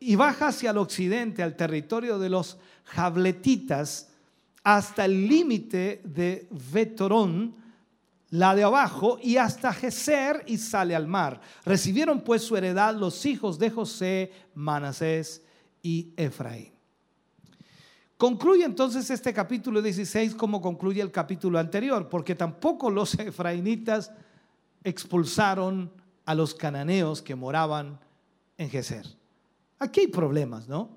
[0.00, 4.08] Y baja hacia el occidente al territorio de los jabletitas
[4.62, 7.64] hasta el límite de Vetorón
[8.34, 11.40] la de abajo, y hasta Geser y sale al mar.
[11.64, 15.40] Recibieron pues su heredad los hijos de José, Manasés
[15.80, 16.73] y Efraín.
[18.16, 24.12] Concluye entonces este capítulo 16 como concluye el capítulo anterior, porque tampoco los efraínitas
[24.84, 25.90] expulsaron
[26.24, 27.98] a los cananeos que moraban
[28.56, 29.06] en Geser.
[29.78, 30.90] Aquí hay problemas, ¿no?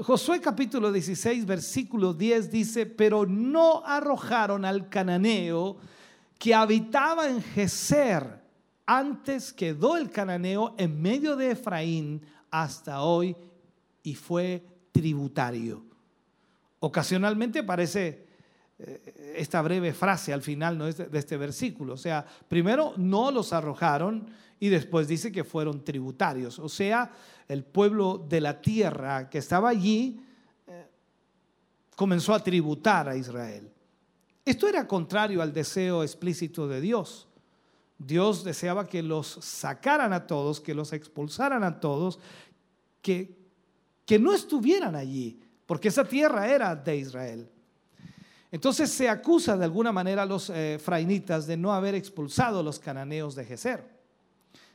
[0.00, 5.76] Josué capítulo 16, versículo 10 dice, pero no arrojaron al cananeo
[6.38, 8.42] que habitaba en Geser.
[8.86, 13.36] Antes quedó el cananeo en medio de Efraín hasta hoy
[14.02, 15.91] y fue tributario.
[16.84, 18.26] Ocasionalmente aparece
[18.76, 21.94] eh, esta breve frase al final de este versículo.
[21.94, 24.26] O sea, primero no los arrojaron
[24.58, 26.58] y después dice que fueron tributarios.
[26.58, 27.12] O sea,
[27.46, 30.24] el pueblo de la tierra que estaba allí
[30.66, 30.88] eh,
[31.94, 33.70] comenzó a tributar a Israel.
[34.44, 37.28] Esto era contrario al deseo explícito de Dios.
[37.96, 42.18] Dios deseaba que los sacaran a todos, que los expulsaran a todos,
[43.00, 43.38] que,
[44.04, 45.38] que no estuvieran allí,
[45.72, 47.48] porque esa tierra era de Israel.
[48.50, 52.62] Entonces se acusa de alguna manera a los eh, frainitas de no haber expulsado a
[52.62, 53.82] los cananeos de Geser.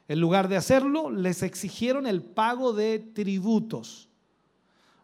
[0.07, 4.09] En lugar de hacerlo, les exigieron el pago de tributos.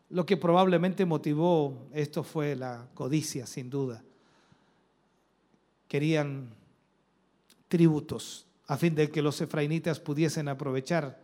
[0.10, 4.04] Lo que probablemente motivó esto fue la codicia, sin duda
[5.88, 6.50] querían
[7.68, 11.22] tributos a fin de que los efraínitas pudiesen aprovechar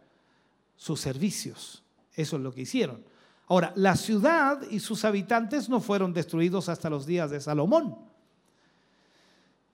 [0.77, 1.81] sus servicios.
[2.13, 3.03] Eso es lo que hicieron.
[3.49, 7.97] Ahora, la ciudad y sus habitantes no fueron destruidos hasta los días de Salomón.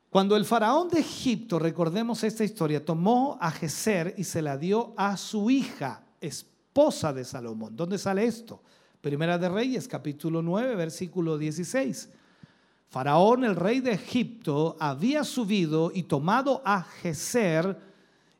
[0.09, 4.93] Cuando el faraón de Egipto, recordemos esta historia, tomó a Geser y se la dio
[4.95, 7.75] a su hija, esposa de Salomón.
[7.75, 8.63] ¿Dónde sale esto?
[9.01, 12.09] Primera de Reyes, capítulo 9, versículo 16.
[12.87, 17.77] Faraón, el rey de Egipto, había subido y tomado a Geser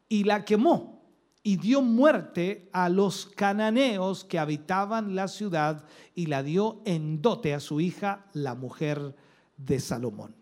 [0.07, 0.95] y la quemó
[1.48, 5.86] y dio muerte a los cananeos que habitaban la ciudad
[6.16, 9.16] y la dio en dote a su hija, la mujer
[9.56, 10.34] de Salomón.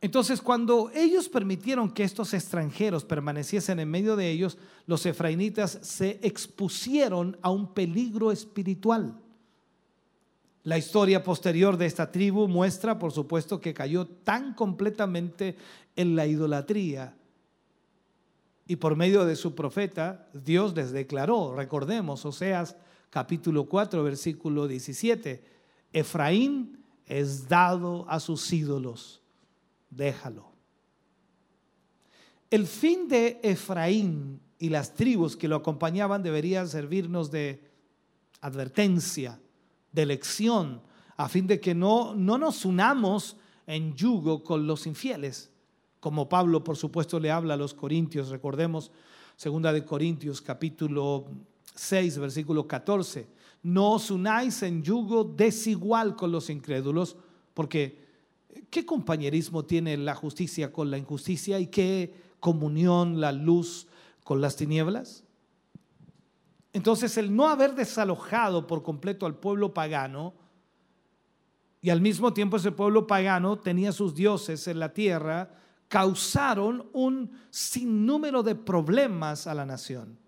[0.00, 4.56] Entonces, cuando ellos permitieron que estos extranjeros permaneciesen en medio de ellos,
[4.86, 9.20] los efraínitas se expusieron a un peligro espiritual.
[10.62, 15.56] La historia posterior de esta tribu muestra, por supuesto, que cayó tan completamente
[15.94, 17.17] en la idolatría.
[18.70, 22.76] Y por medio de su profeta, Dios les declaró, recordemos, Oseas
[23.08, 25.42] capítulo 4, versículo 17,
[25.90, 29.22] Efraín es dado a sus ídolos,
[29.88, 30.52] déjalo.
[32.50, 37.70] El fin de Efraín y las tribus que lo acompañaban deberían servirnos de
[38.42, 39.40] advertencia
[39.92, 40.82] de elección,
[41.16, 45.50] a fin de que no, no nos unamos en yugo con los infieles,
[46.00, 48.90] como Pablo por supuesto le habla a los corintios, recordemos
[49.36, 51.26] segunda de Corintios capítulo
[51.74, 53.28] 6 versículo 14,
[53.62, 57.16] no os unáis en yugo desigual con los incrédulos,
[57.54, 58.06] porque
[58.70, 63.88] ¿qué compañerismo tiene la justicia con la injusticia y qué comunión la luz
[64.24, 65.24] con las tinieblas?
[66.72, 70.34] Entonces el no haber desalojado por completo al pueblo pagano
[71.80, 75.50] y al mismo tiempo ese pueblo pagano tenía sus dioses en la tierra,
[75.88, 80.18] causaron un sinnúmero de problemas a la nación.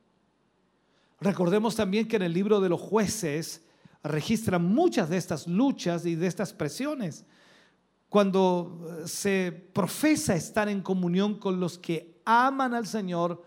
[1.21, 3.63] Recordemos también que en el libro de los jueces
[4.03, 7.27] registran muchas de estas luchas y de estas presiones.
[8.09, 13.45] Cuando se profesa estar en comunión con los que aman al Señor,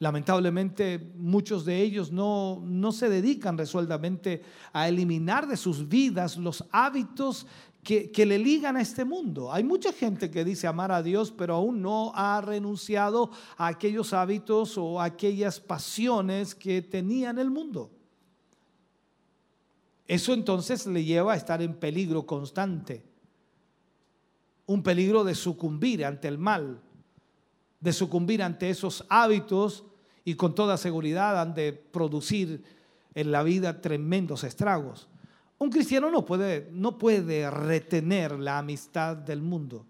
[0.00, 4.42] Lamentablemente muchos de ellos no, no, se dedican resueltamente
[4.72, 7.46] a eliminar de sus vidas los hábitos
[7.82, 9.52] que, le ligan a este mundo.
[9.52, 14.12] Hay mucha gente que dice amar a Dios, pero aún no ha renunciado a aquellos
[14.12, 17.90] hábitos o aquellas pasiones que tenía en el mundo.
[20.06, 23.02] Eso entonces le lleva a estar en peligro constante,
[24.66, 26.80] un peligro de sucumbir ante el mal,
[27.80, 29.84] de sucumbir ante esos hábitos
[30.24, 32.62] y con toda seguridad han de producir
[33.14, 35.09] en la vida tremendos estragos.
[35.60, 39.84] Un cristiano no puede, no puede retener la amistad del mundo.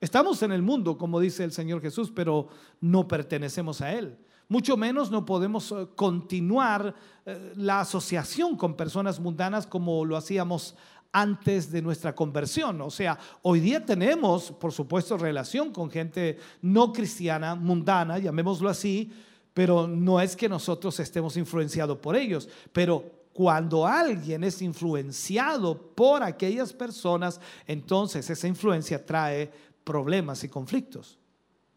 [0.00, 2.48] Estamos en el mundo, como dice el Señor Jesús, pero
[2.80, 4.18] no pertenecemos a Él.
[4.48, 6.92] Mucho menos no podemos eh, continuar
[7.24, 10.74] eh, la asociación con personas mundanas como lo hacíamos
[11.12, 12.80] antes de nuestra conversión.
[12.80, 19.12] O sea, hoy día tenemos, por supuesto, relación con gente no cristiana, mundana, llamémoslo así,
[19.54, 26.22] pero no es que nosotros estemos influenciados por ellos, pero cuando alguien es influenciado por
[26.22, 29.52] aquellas personas, entonces esa influencia trae
[29.84, 31.18] problemas y conflictos.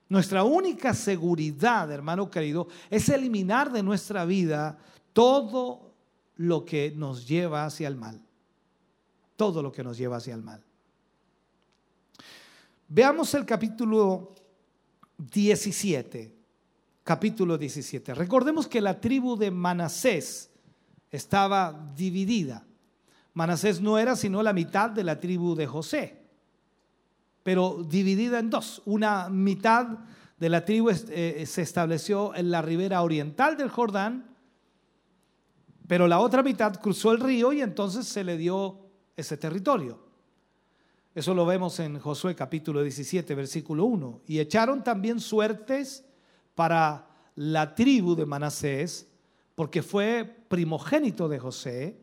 [0.07, 4.77] Nuestra única seguridad, hermano querido, es eliminar de nuestra vida
[5.11, 5.91] todo
[6.37, 8.21] lo que nos lleva hacia el mal.
[9.35, 10.63] Todo lo que nos lleva hacia el mal.
[12.87, 14.33] Veamos el capítulo
[15.17, 16.39] 17
[17.03, 18.13] capítulo 17.
[18.13, 20.51] Recordemos que la tribu de Manasés
[21.11, 22.65] estaba dividida.
[23.33, 26.21] Manasés no era sino la mitad de la tribu de José,
[27.43, 28.81] pero dividida en dos.
[28.85, 29.99] Una mitad
[30.37, 34.35] de la tribu eh, se estableció en la ribera oriental del Jordán,
[35.87, 38.79] pero la otra mitad cruzó el río y entonces se le dio
[39.15, 40.09] ese territorio.
[41.15, 44.21] Eso lo vemos en Josué capítulo 17, versículo 1.
[44.27, 46.05] Y echaron también suertes
[46.55, 49.07] para la tribu de Manasés,
[49.55, 51.97] porque fue primogénito de José,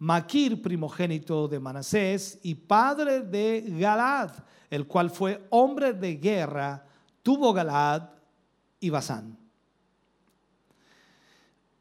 [0.00, 4.32] Maquir primogénito de Manasés y padre de Galad,
[4.70, 6.86] el cual fue hombre de guerra,
[7.22, 8.08] tuvo Galad
[8.80, 9.36] y Basán.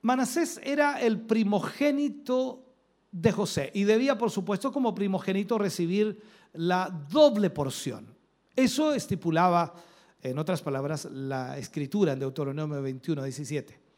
[0.02, 2.66] Manasés era el primogénito
[3.10, 8.14] de José y debía, por supuesto, como primogénito recibir la doble porción.
[8.54, 9.74] Eso estipulaba
[10.22, 13.89] en otras palabras, la escritura en Deuteronomio 21, 17.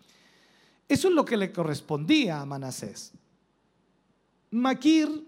[0.91, 3.13] Eso es lo que le correspondía a Manasés.
[4.49, 5.25] Maquir,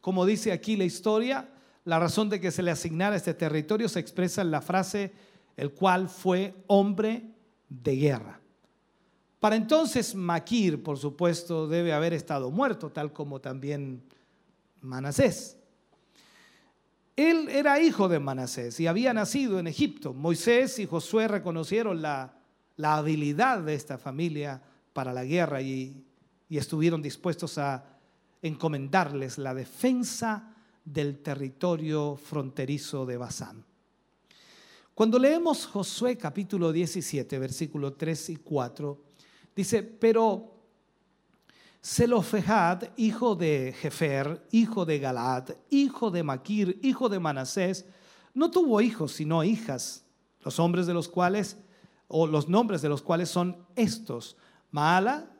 [0.00, 1.48] como dice aquí la historia,
[1.84, 5.12] la razón de que se le asignara este territorio se expresa en la frase,
[5.56, 7.34] el cual fue hombre
[7.68, 8.40] de guerra.
[9.40, 14.04] Para entonces Maquir, por supuesto, debe haber estado muerto, tal como también
[14.82, 15.56] Manasés.
[17.16, 20.14] Él era hijo de Manasés y había nacido en Egipto.
[20.14, 22.34] Moisés y Josué reconocieron la,
[22.80, 24.62] habilidad de esta familia
[24.96, 26.02] para la guerra y,
[26.48, 27.84] estuvieron dispuestos a
[28.40, 33.62] encomendarles la defensa del territorio fronterizo de Basán.
[34.94, 39.02] Cuando leemos Josué capítulo 17, versículos 3 y 4,
[39.54, 40.54] dice, pero
[41.84, 47.84] Zelofehad, hijo de Jefer, hijo de Galad, hijo de Maquir, hijo de Manasés,
[48.32, 50.04] no tuvo hijos, sino hijas,
[50.42, 51.58] los hombres de los cuales,
[52.08, 54.38] o los nombres de los cuales son estos,
[54.70, 55.30] Maala,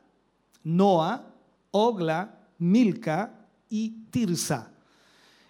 [0.63, 1.33] Noa,
[1.71, 4.71] Ogla, Milca y Tirsa.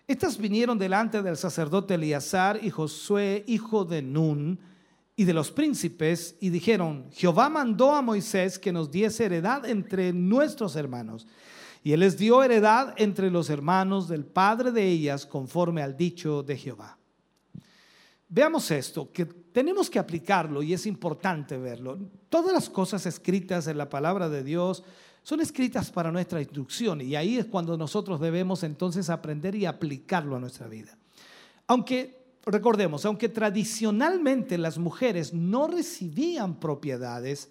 [0.08, 4.60] Estas vinieron delante del sacerdote Eleazar y Josué, hijo de Nun,
[5.20, 10.14] y de los príncipes y dijeron, Jehová mandó a Moisés que nos diese heredad entre
[10.14, 11.26] nuestros hermanos.
[11.84, 16.44] Y él les dio heredad entre los hermanos del padre de ellas conforme al dicho
[16.44, 17.00] de Jehová.
[18.30, 19.26] Veamos esto, que
[19.58, 21.98] tenemos que aplicarlo y es importante verlo.
[22.30, 24.84] Todas las cosas escritas en la palabra de Dios
[25.24, 30.36] son escritas para nuestra instrucción y ahí es cuando nosotros debemos entonces aprender y aplicarlo
[30.36, 30.96] a nuestra vida.
[31.66, 37.50] Aunque recordemos, aunque tradicionalmente las mujeres no recibían propiedades,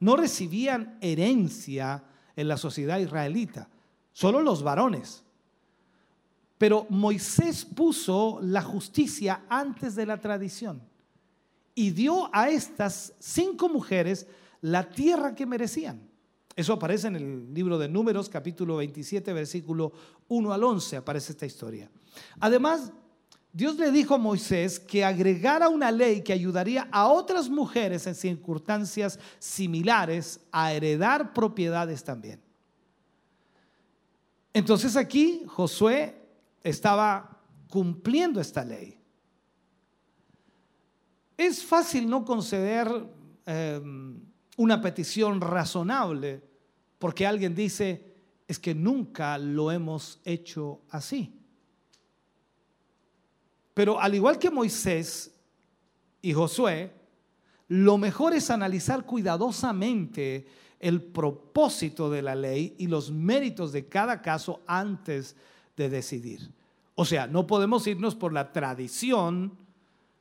[0.00, 2.02] no recibían herencia
[2.34, 3.68] en la sociedad israelita,
[4.12, 5.22] solo los varones.
[6.58, 10.89] Pero Moisés puso la justicia antes de la tradición
[11.74, 14.26] y dio a estas cinco mujeres
[14.60, 16.08] la tierra que merecían.
[16.56, 19.92] Eso aparece en el libro de Números, capítulo 27, versículo
[20.28, 21.90] 1 al 11, aparece esta historia.
[22.38, 22.92] Además,
[23.52, 28.14] Dios le dijo a Moisés que agregara una ley que ayudaría a otras mujeres en
[28.14, 32.40] circunstancias similares a heredar propiedades también.
[34.52, 36.14] Entonces aquí Josué
[36.62, 38.99] estaba cumpliendo esta ley.
[41.40, 42.86] Es fácil no conceder
[43.46, 44.20] em,
[44.58, 46.42] una petición razonable
[46.98, 48.12] porque alguien dice,
[48.46, 51.34] es que nunca lo hemos hecho así.
[53.72, 55.34] Pero al igual que Moisés
[56.20, 56.92] y Josué,
[57.68, 60.46] lo mejor es analizar cuidadosamente
[60.78, 65.34] el propósito de la ley y los méritos de cada caso antes
[65.74, 66.52] de decidir.
[66.96, 69.56] O sea, no podemos irnos por la tradición,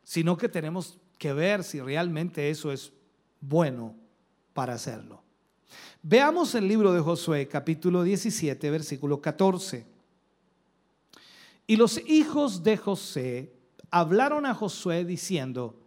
[0.01, 2.91] sino que tenemos que ver si realmente eso es
[3.41, 3.93] bueno
[4.53, 5.21] para hacerlo.
[6.01, 9.85] Veamos el libro de Josué, capítulo 17, versículo 14.
[11.67, 13.53] Y los hijos de José
[13.91, 15.77] hablaron a Josué diciendo,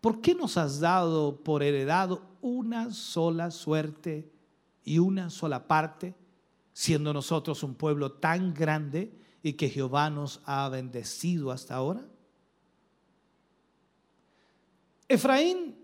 [0.00, 4.32] ¿por qué nos has dado por heredado una sola suerte
[4.82, 6.14] y una sola parte,
[6.72, 12.02] siendo nosotros un pueblo tan grande y que Jehová nos ha bendecido hasta ahora?
[15.14, 15.76] Efraín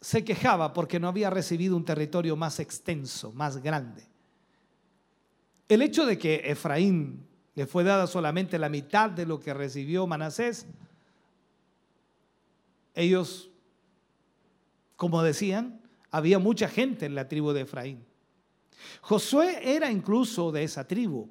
[0.00, 4.06] se quejaba porque no había recibido un territorio más extenso, más grande.
[5.68, 10.06] El hecho de que Efraín le fue dada solamente la mitad de lo que recibió
[10.06, 10.66] Manasés,
[12.94, 13.50] ellos,
[14.96, 18.04] como decían, había mucha gente en la tribu de Efraín.
[19.00, 21.28] Josué era incluso de esa tribu.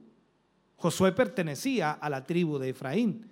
[0.78, 3.31] Josué pertenecía a la tribu de Efraín.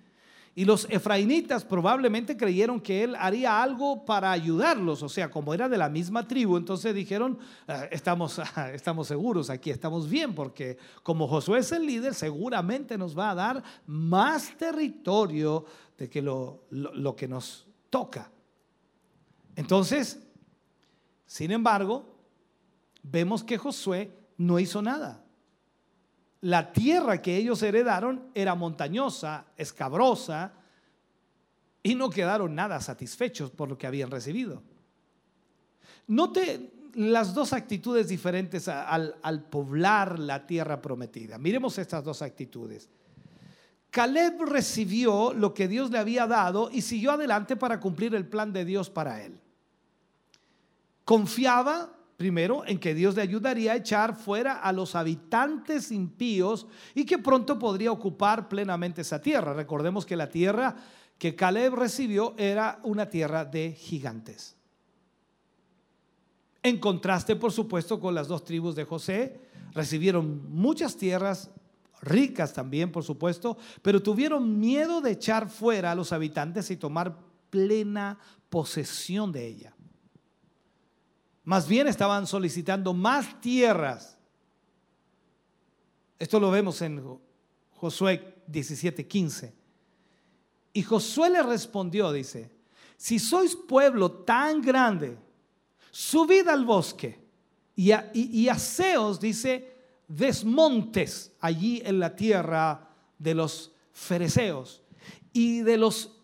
[0.60, 5.70] Y los efraínitas probablemente creyeron que él haría algo para ayudarlos, o sea, como era
[5.70, 8.38] de la misma tribu, entonces dijeron, ah, estamos,
[8.74, 13.34] estamos seguros aquí, estamos bien, porque como Josué es el líder, seguramente nos va a
[13.34, 15.64] dar más territorio
[15.96, 18.30] de que lo, lo que nos toca.
[19.56, 20.20] Entonces,
[21.24, 22.04] sin embargo,
[23.02, 25.24] vemos que Josué no hizo nada
[26.42, 30.52] la tierra que ellos heredaron era montañosa, escabrosa,
[31.82, 34.62] y no quedaron nada satisfechos por lo que habían recibido.
[36.06, 41.38] Note las dos actitudes diferentes al, al poblar la tierra prometida.
[41.38, 42.88] Miremos estas dos actitudes.
[43.90, 48.52] Caleb recibió lo que Dios le había dado y siguió adelante para cumplir el plan
[48.52, 49.40] de Dios para él.
[51.04, 57.06] Confiaba Primero, en que Dios le ayudaría a echar fuera a los habitantes impíos y
[57.06, 59.54] que pronto podría ocupar plenamente esa tierra.
[59.54, 60.76] Recordemos que la tierra
[61.16, 64.54] que Caleb recibió era una tierra de gigantes.
[66.62, 69.40] En contraste, por supuesto, con las dos tribus de José,
[69.72, 71.48] recibieron muchas tierras
[72.02, 77.16] ricas también, por supuesto, pero tuvieron miedo de echar fuera a los habitantes y tomar
[77.48, 78.18] plena
[78.50, 79.74] posesión de ella.
[81.44, 84.16] Más bien estaban solicitando más tierras.
[86.18, 87.18] Esto lo vemos en
[87.72, 89.52] Josué 17:15.
[90.72, 92.50] Y Josué le respondió, dice,
[92.96, 95.18] si sois pueblo tan grande,
[95.90, 97.18] subid al bosque
[97.74, 99.74] y, y, haceos, dice,
[100.06, 102.88] desmontes allí en la tierra
[103.18, 104.82] de los fereceos
[105.32, 106.16] y de los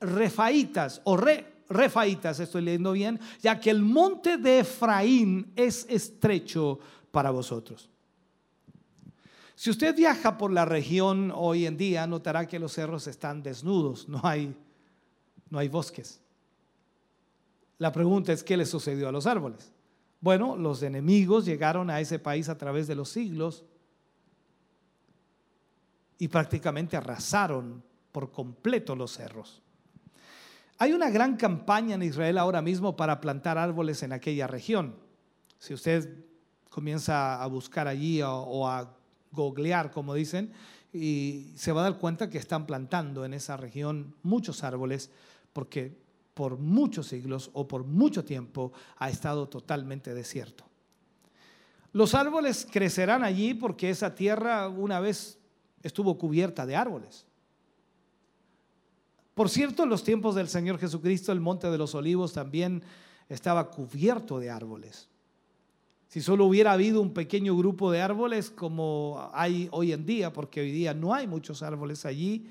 [0.00, 6.78] refaitas o re, Refaitas, estoy leyendo bien, ya que el monte de Efraín es estrecho
[7.10, 7.90] para vosotros.
[9.54, 14.08] Si usted viaja por la región hoy en día, notará que los cerros están desnudos,
[14.08, 14.54] no hay,
[15.50, 16.20] no hay bosques.
[17.78, 19.72] La pregunta es, ¿qué le sucedió a los árboles?
[20.20, 23.64] Bueno, los enemigos llegaron a ese país a través de los siglos
[26.18, 29.62] y prácticamente arrasaron por completo los cerros.
[30.80, 34.94] Hay una gran campaña en Israel ahora mismo para plantar árboles en aquella región.
[35.58, 36.24] Si usted
[36.70, 38.94] comienza a buscar allí o, a
[39.32, 40.52] googlear, como dicen,
[40.92, 45.10] y se va a dar cuenta que están plantando en esa región muchos árboles
[45.52, 45.98] porque
[46.34, 50.64] por muchos siglos o por mucho tiempo ha estado totalmente desierto.
[51.92, 55.40] Los árboles crecerán allí porque esa tierra una vez
[55.82, 57.27] estuvo cubierta de árboles.
[59.38, 62.82] Por cierto, en los tiempos del Señor Jesucristo, el Monte de los Olivos también
[63.28, 65.08] estaba cubierto de árboles.
[66.08, 70.60] Si solo hubiera habido un pequeño grupo de árboles como hay hoy en día, porque
[70.60, 72.48] hoy día no hay muchos árboles allí,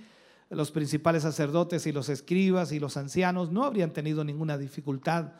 [0.49, 5.34] los principales sacerdotes y los escribas y los ancianos no habrían tenido ninguna dificultad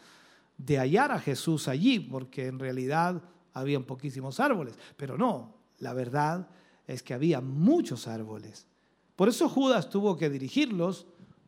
[0.58, 3.22] de hallar a Jesús allí, porque en realidad
[3.54, 4.78] habían poquísimos árboles.
[4.98, 6.50] Pero no, la verdad
[6.88, 8.68] es que había muchos árboles.
[9.16, 11.08] Por eso Judas tuvo que dirigirlos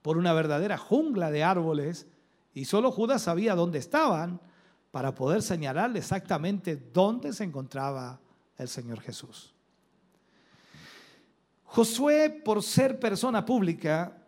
[0.09, 2.07] por una verdadera jungla de árboles
[2.55, 4.41] y solo Judas sabía dónde estaban
[4.89, 8.19] para poder señalarle exactamente dónde se encontraba
[8.57, 9.53] el Señor Jesús.
[11.63, 14.19] Josué, por ser persona pública,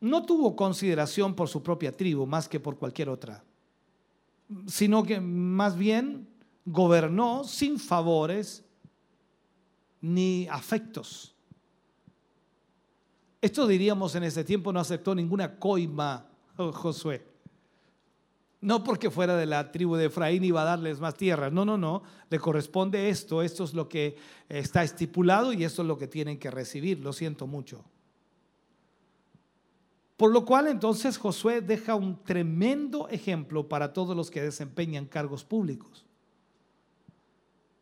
[0.00, 3.44] no tuvo consideración por su propia tribu más que por cualquier otra,
[4.66, 6.26] sino que más bien
[6.64, 8.64] gobernó sin favores
[10.00, 11.33] ni afectos.
[13.44, 16.26] Esto diríamos en ese tiempo no aceptó ninguna coima
[16.56, 17.26] Josué.
[18.62, 21.50] No porque fuera de la tribu de Efraín iba a darles más tierra.
[21.50, 22.02] No, no, no.
[22.30, 23.42] Le corresponde esto.
[23.42, 24.16] Esto es lo que
[24.48, 27.00] está estipulado y esto es lo que tienen que recibir.
[27.00, 27.84] Lo siento mucho.
[30.16, 35.44] Por lo cual entonces Josué deja un tremendo ejemplo para todos los que desempeñan cargos
[35.44, 36.06] públicos,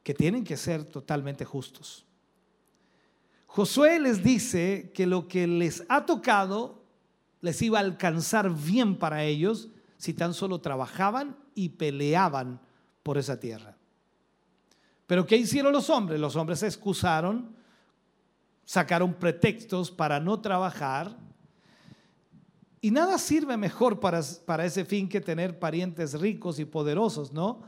[0.03, 2.05] que tienen que ser totalmente justos.
[3.55, 6.81] Josué les dice que lo que les ha tocado
[7.43, 9.69] les iba a alcanzar bien para ellos
[9.99, 12.63] si tan solo trabajaban y peleaban
[13.03, 13.77] por esa tierra.
[15.07, 16.19] Pero ¿qué hicieron los hombres?
[16.19, 17.55] Los hombres se excusaron,
[18.65, 21.15] sacaron pretextos para no trabajar.
[22.81, 27.65] Y nada sirve mejor para, para ese fin que tener parientes ricos y poderosos, ¿no?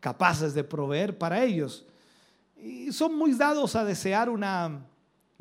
[0.00, 1.86] Capaces de proveer para ellos.
[2.56, 4.84] Y son muy dados a desear una,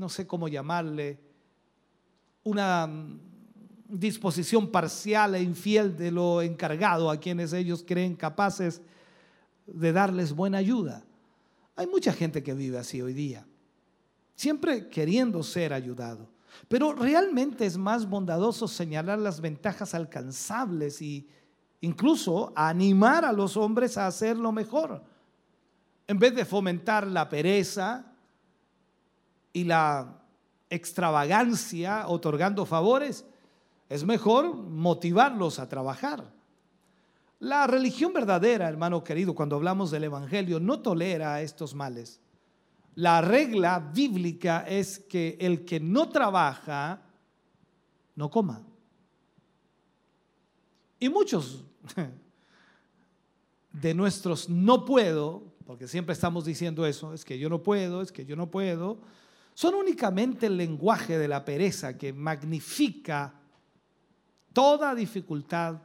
[0.01, 1.19] no sé cómo llamarle,
[2.43, 2.89] una
[3.87, 8.81] disposición parcial e infiel de lo encargado a quienes ellos creen capaces
[9.67, 11.03] de darles buena ayuda.
[11.75, 13.45] Hay mucha gente que vive así hoy día,
[14.33, 16.27] siempre queriendo ser ayudado.
[16.67, 21.29] Pero realmente es más bondadoso señalar las ventajas alcanzables y
[21.81, 25.03] incluso animar a los hombres a hacerlo mejor.
[26.07, 28.10] En vez de fomentar la pereza
[29.53, 30.21] y la
[30.69, 33.25] extravagancia otorgando favores,
[33.89, 36.31] es mejor motivarlos a trabajar.
[37.39, 42.21] La religión verdadera, hermano querido, cuando hablamos del Evangelio, no tolera estos males.
[42.95, 47.01] La regla bíblica es que el que no trabaja,
[48.15, 48.61] no coma.
[50.99, 51.63] Y muchos
[53.73, 58.11] de nuestros no puedo, porque siempre estamos diciendo eso, es que yo no puedo, es
[58.11, 58.99] que yo no puedo,
[59.53, 63.33] son únicamente el lenguaje de la pereza que magnifica
[64.53, 65.81] toda dificultad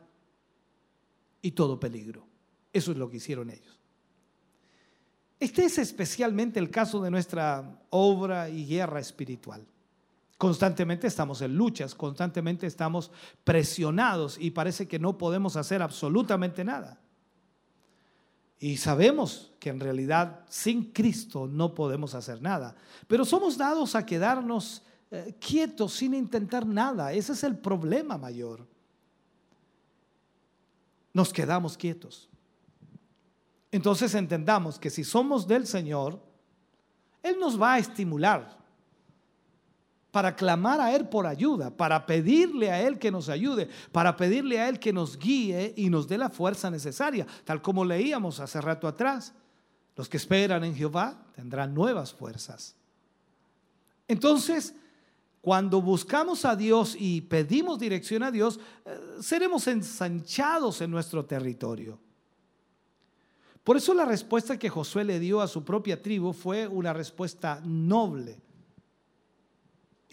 [1.42, 2.26] y todo peligro.
[2.72, 3.80] Eso es lo que hicieron ellos.
[5.38, 9.66] Este es especialmente el caso de nuestra obra y guerra espiritual.
[10.38, 13.10] Constantemente estamos en luchas, constantemente estamos
[13.44, 17.00] presionados y parece que no podemos hacer absolutamente nada.
[18.58, 22.74] Y sabemos que en realidad sin Cristo no podemos hacer nada.
[23.06, 27.12] Pero somos dados a quedarnos eh, quietos sin intentar nada.
[27.12, 28.66] Ese es el problema mayor.
[31.12, 32.28] Nos quedamos quietos.
[33.70, 36.20] Entonces entendamos que si somos del Señor,
[37.22, 38.56] Él nos va a estimular
[40.16, 44.58] para clamar a Él por ayuda, para pedirle a Él que nos ayude, para pedirle
[44.58, 48.58] a Él que nos guíe y nos dé la fuerza necesaria, tal como leíamos hace
[48.62, 49.34] rato atrás.
[49.94, 52.74] Los que esperan en Jehová tendrán nuevas fuerzas.
[54.08, 54.74] Entonces,
[55.42, 61.98] cuando buscamos a Dios y pedimos dirección a Dios, eh, seremos ensanchados en nuestro territorio.
[63.62, 67.60] Por eso la respuesta que Josué le dio a su propia tribu fue una respuesta
[67.66, 68.45] noble.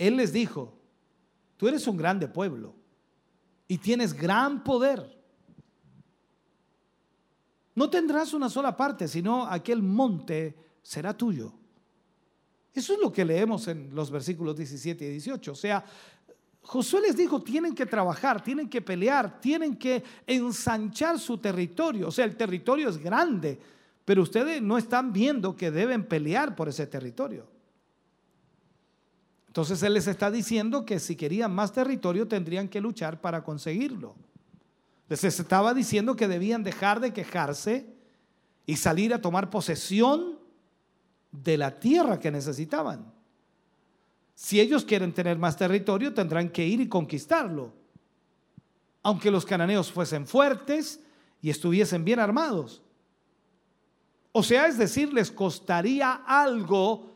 [0.07, 0.73] Él les dijo,
[1.55, 2.75] tú eres un grande pueblo
[3.69, 5.17] y tienes gran poder.
[7.73, 11.53] No tendrás una sola parte, sino aquel monte será tuyo.
[12.73, 15.53] Eso es lo que leemos en los versículos 17 y 18.
[15.53, 15.85] O sea,
[16.63, 22.09] Josué les dijo, tienen que trabajar, tienen que pelear, tienen que ensanchar su territorio.
[22.09, 23.57] O sea, el territorio es grande,
[24.03, 27.52] pero ustedes no están viendo que deben pelear por ese territorio.
[29.53, 34.15] Entonces Él les está diciendo que si querían más territorio tendrían que luchar para conseguirlo.
[35.07, 37.85] Les estaba diciendo que debían dejar de quejarse
[38.65, 40.39] y salir a tomar posesión
[41.31, 43.13] de la tierra que necesitaban.
[44.33, 47.73] Si ellos quieren tener más territorio, tendrán que ir y conquistarlo.
[49.03, 50.99] Aunque los cananeos fuesen fuertes
[51.43, 52.81] y estuviesen bien armados.
[54.31, 57.13] O sea, es decir, les costaría algo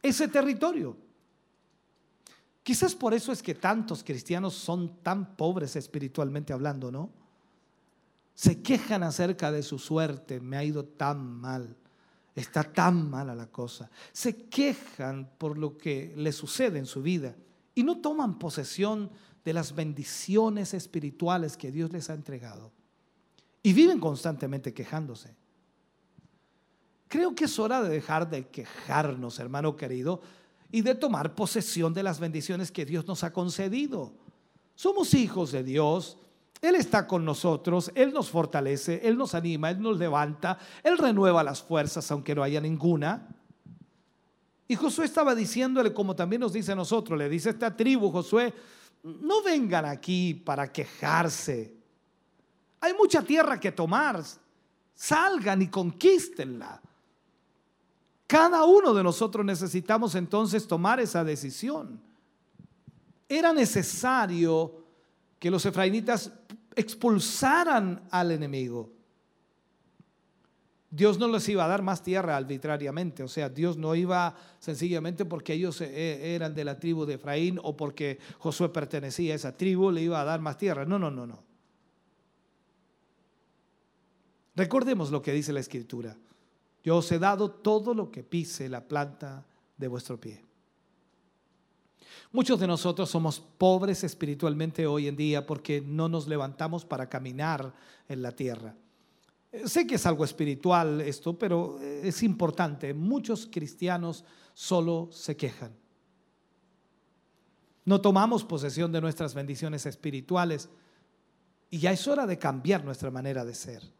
[0.00, 1.04] ese territorio.
[2.66, 7.10] Quizás por eso es que tantos cristianos son tan pobres espiritualmente hablando, ¿no?
[8.34, 11.76] Se quejan acerca de su suerte, me ha ido tan mal,
[12.34, 13.88] está tan mala la cosa.
[14.12, 17.36] Se quejan por lo que le sucede en su vida
[17.72, 19.12] y no toman posesión
[19.44, 22.72] de las bendiciones espirituales que Dios les ha entregado.
[23.62, 25.36] Y viven constantemente quejándose.
[27.06, 30.20] Creo que es hora de dejar de quejarnos, hermano querido,
[30.70, 34.12] y de tomar posesión de las bendiciones que Dios nos ha concedido.
[34.74, 36.18] Somos hijos de Dios.
[36.60, 41.44] Él está con nosotros, Él nos fortalece, Él nos anima, Él nos levanta, Él renueva
[41.44, 43.28] las fuerzas aunque no haya ninguna.
[44.68, 48.10] Y Josué estaba diciéndole, como también nos dice a nosotros, le dice a esta tribu,
[48.10, 48.52] Josué,
[49.02, 51.76] no vengan aquí para quejarse.
[52.80, 54.22] Hay mucha tierra que tomar.
[54.94, 56.80] Salgan y conquístenla.
[58.26, 62.00] Cada uno de nosotros necesitamos entonces tomar esa decisión.
[63.28, 64.84] Era necesario
[65.38, 66.32] que los efraínitas
[66.74, 68.90] expulsaran al enemigo.
[70.90, 75.24] Dios no les iba a dar más tierra arbitrariamente, o sea, Dios no iba sencillamente
[75.24, 79.56] porque ellos eh, eran de la tribu de Efraín o porque Josué pertenecía a esa
[79.56, 80.84] tribu, le iba a dar más tierra.
[80.84, 81.42] No, no, no, no.
[84.54, 86.16] Recordemos lo que dice la Escritura.
[86.86, 89.44] Yo os he dado todo lo que pise la planta
[89.76, 90.40] de vuestro pie.
[92.30, 97.74] Muchos de nosotros somos pobres espiritualmente hoy en día porque no nos levantamos para caminar
[98.08, 98.76] en la tierra.
[99.64, 102.94] Sé que es algo espiritual esto, pero es importante.
[102.94, 105.72] Muchos cristianos solo se quejan.
[107.84, 110.68] No tomamos posesión de nuestras bendiciones espirituales
[111.68, 113.95] y ya es hora de cambiar nuestra manera de ser.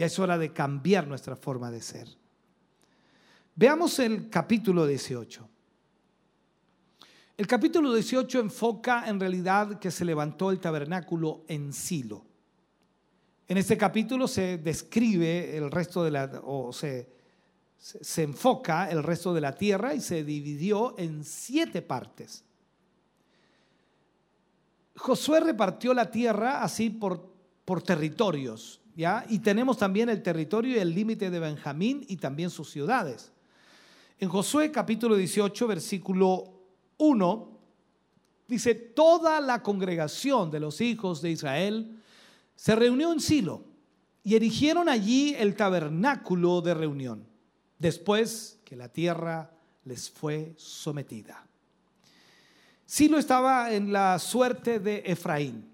[0.00, 2.08] Ya es hora de cambiar nuestra forma de ser.
[3.54, 5.46] Veamos el capítulo 18.
[7.36, 12.24] El capítulo 18 enfoca en realidad que se levantó el tabernáculo en Silo.
[13.46, 17.12] En este capítulo se describe el resto de la, o se,
[17.76, 22.42] se enfoca el resto de la tierra y se dividió en siete partes.
[24.96, 27.34] Josué repartió la tierra así por,
[27.66, 28.80] por territorios.
[29.28, 33.32] Y tenemos también el territorio y el límite de Benjamín y también sus ciudades.
[34.18, 36.52] En Josué capítulo 18, versículo
[36.98, 37.58] 1,
[38.46, 42.02] dice, toda la congregación de los hijos de Israel
[42.56, 43.64] se reunió en Silo
[44.22, 47.26] y erigieron allí el tabernáculo de reunión,
[47.78, 49.50] después que la tierra
[49.84, 51.46] les fue sometida.
[52.84, 55.70] Silo estaba en la suerte de Efraín,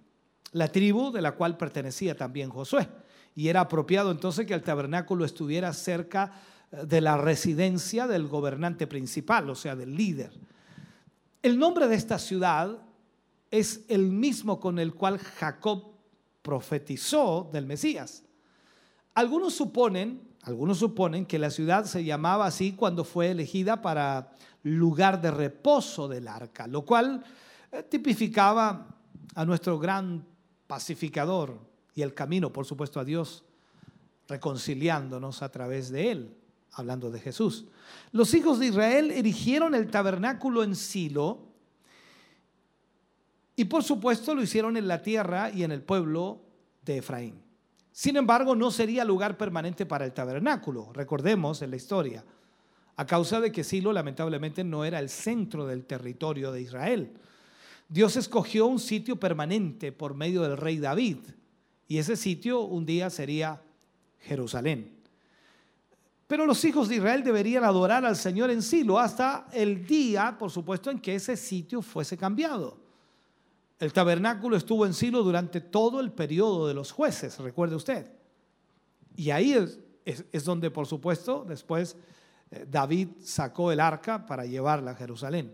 [0.52, 2.86] la tribu de la cual pertenecía también Josué
[3.36, 6.32] y era apropiado entonces que el tabernáculo estuviera cerca
[6.72, 10.32] eh, de la residencia del gobernante principal, o sea, del líder.
[11.42, 12.78] El nombre de esta ciudad
[13.50, 15.92] es el mismo con el cual Jacob
[16.42, 18.24] profetizó del Mesías.
[19.14, 24.32] Algunos suponen, algunos suponen que la ciudad se llamaba así cuando fue elegida para
[24.62, 27.22] lugar de reposo del arca, lo cual
[27.70, 28.96] eh, tipificaba
[29.34, 30.24] a nuestro gran
[30.66, 33.42] pacificador, y el camino, por supuesto, a Dios,
[34.28, 36.36] reconciliándonos a través de Él,
[36.72, 37.64] hablando de Jesús.
[38.12, 41.46] Los hijos de Israel erigieron el tabernáculo en Silo
[43.56, 46.42] y por supuesto lo hicieron en la tierra y en el pueblo
[46.84, 47.40] de Efraín.
[47.92, 52.22] Sin embargo, no sería lugar permanente para el tabernáculo, recordemos en la historia,
[52.96, 57.14] a causa de que Silo lamentablemente no era el centro del territorio de Israel.
[57.88, 61.18] Dios escogió un sitio permanente por medio del rey David,
[61.88, 63.62] y ese sitio un día sería
[64.20, 64.96] Jerusalén.
[66.26, 70.50] Pero los hijos de Israel deberían adorar al Señor en Silo hasta el día, por
[70.50, 72.78] supuesto, en que ese sitio fuese cambiado.
[73.78, 78.10] El tabernáculo estuvo en Silo durante todo el periodo de los jueces, recuerde usted.
[79.14, 79.52] Y ahí
[80.04, 81.96] es, donde, por supuesto, después
[82.50, 85.52] eh, David sacó el arca para llevarla a Jerusalén.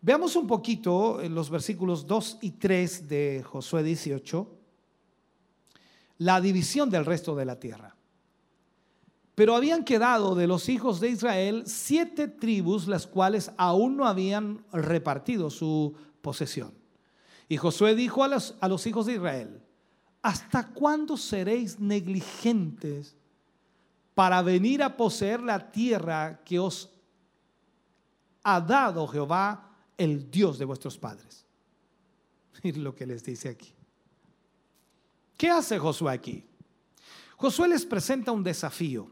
[0.00, 4.61] Veamos un poquito en los versículos 2 y 3 de Josué 18
[6.22, 7.96] la división del resto de la tierra.
[9.34, 14.64] Pero habían quedado de los hijos de Israel siete tribus, las cuales aún no habían
[14.72, 16.72] repartido su posesión.
[17.48, 19.62] Y Josué dijo a los, a los hijos de Israel,
[20.20, 23.16] ¿hasta cuándo seréis negligentes
[24.14, 26.90] para venir a poseer la tierra que os
[28.44, 31.44] ha dado Jehová, el Dios de vuestros padres?
[32.62, 33.74] Miren lo que les dice aquí.
[35.36, 36.44] ¿Qué hace Josué aquí?
[37.36, 39.10] Josué les presenta un desafío.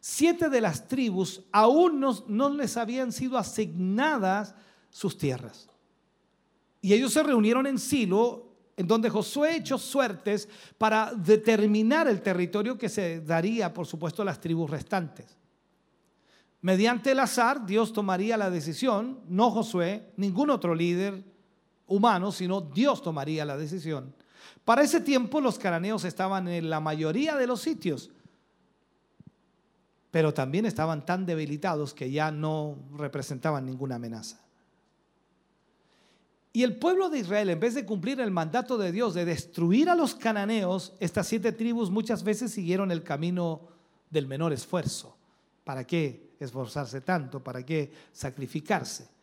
[0.00, 4.54] Siete de las tribus aún no, les habían sido asignadas
[4.88, 5.68] sus tierras.
[6.80, 8.46] Y ellos se reunieron en Silo
[8.76, 10.48] en donde Josué echó suertes
[10.78, 15.36] para determinar el territorio que se daría, por supuesto, a las tribus restantes.
[16.60, 21.24] Mediante el azar, Dios tomaría la decisión, no Josué, ningún otro líder
[21.86, 24.14] humano, sino Dios tomaría la decisión.
[24.66, 28.10] Para ese tiempo los cananeos estaban en la mayoría de los sitios,
[30.10, 34.40] pero también estaban tan debilitados que ya no representaban ninguna amenaza.
[36.52, 39.88] Y el pueblo de Israel, en vez de cumplir el mandato de Dios de destruir
[39.88, 43.60] a los cananeos, estas siete tribus muchas veces siguieron el camino
[44.10, 45.16] del menor esfuerzo.
[45.62, 47.38] ¿Para qué esforzarse tanto?
[47.38, 49.15] ¿Para qué sacrificarse?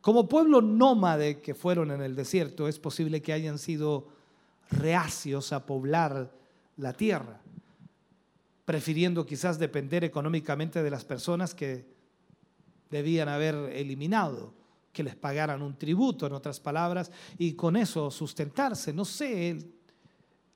[0.00, 4.08] Como pueblo nómade que fueron en el desierto, es posible que hayan sido
[4.70, 6.32] reacios a poblar
[6.76, 7.40] la tierra,
[8.64, 11.86] prefiriendo quizás depender económicamente de las personas que
[12.90, 14.54] debían haber eliminado,
[14.92, 18.92] que les pagaran un tributo, en otras palabras, y con eso sustentarse.
[18.92, 19.58] No sé,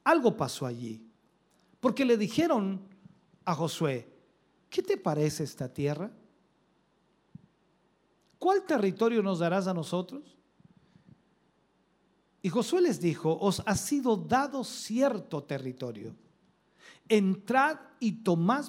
[0.04, 1.04] algo pasó allí.
[1.80, 2.80] Porque le dijeron
[3.44, 4.08] a Josué,
[4.70, 6.10] ¿qué te parece esta tierra?
[8.42, 10.36] ¿Cuál territorio nos darás a nosotros?
[12.42, 16.12] Y Josué les dijo, os ha sido dado cierto territorio.
[17.08, 18.64] Entrad y tomad,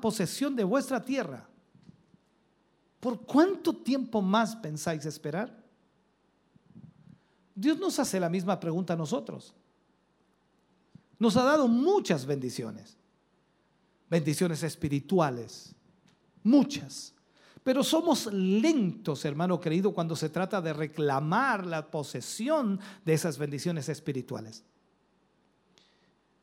[0.00, 1.48] posesión de vuestra tierra.
[3.00, 5.60] ¿Por cuánto tiempo más pensáis esperar?
[7.56, 9.52] Dios nos hace la misma pregunta a nosotros.
[11.18, 12.96] Nos ha dado muchas bendiciones,
[14.08, 15.74] bendiciones espirituales,
[16.44, 17.11] muchas.
[17.64, 23.88] Pero somos lentos, hermano querido, cuando se trata de reclamar la posesión de esas bendiciones
[23.88, 24.64] espirituales.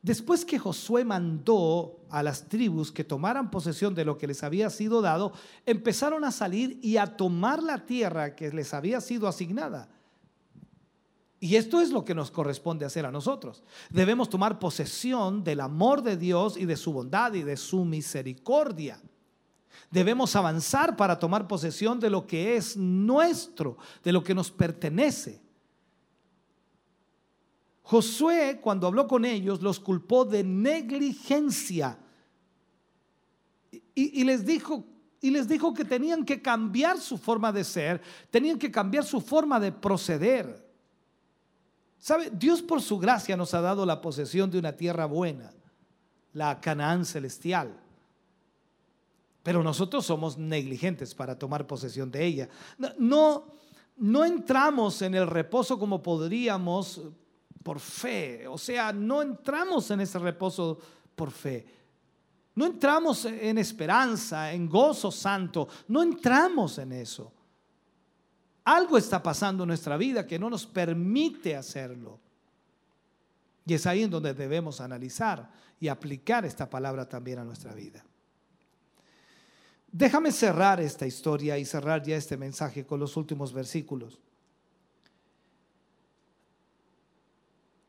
[0.02, 4.70] Después que Josué mandó a las tribus que tomaran posesión de lo que les había
[4.70, 5.32] sido dado,
[5.66, 9.90] empezaron a salir y a tomar la tierra que les había sido asignada.
[11.38, 13.62] Y esto es lo que nos corresponde hacer a nosotros.
[13.90, 19.00] Debemos tomar posesión del amor de Dios y de su bondad y de su misericordia.
[19.90, 25.40] Debemos avanzar para tomar posesión de lo que es nuestro, de lo que nos pertenece.
[27.82, 31.98] Josué, cuando habló con ellos, los culpó de negligencia
[33.92, 34.84] y, les dijo,
[35.20, 38.00] y les dijo que tenían que cambiar su forma de ser,
[38.30, 40.70] tenían que cambiar su forma de proceder.
[41.98, 42.30] ¿Sabe?
[42.30, 45.52] Dios por su gracia nos ha dado la posesión de una tierra buena,
[46.32, 47.76] la Canaán celestial
[49.42, 52.48] pero nosotros somos negligentes para tomar posesión de ella.
[52.98, 53.44] No,
[53.96, 57.02] no entramos en el reposo como podríamos
[57.62, 60.78] por fe, o sea, no entramos en ese reposo
[61.14, 61.66] por fe.
[62.54, 67.32] No entramos en esperanza, en gozo santo, no entramos en eso.
[68.64, 72.18] Algo está pasando en nuestra vida que no nos permite hacerlo.
[73.64, 78.04] Y es ahí en donde debemos analizar y aplicar esta palabra también a nuestra vida.
[79.92, 84.20] Déjame cerrar esta historia y cerrar ya este mensaje con los últimos versículos.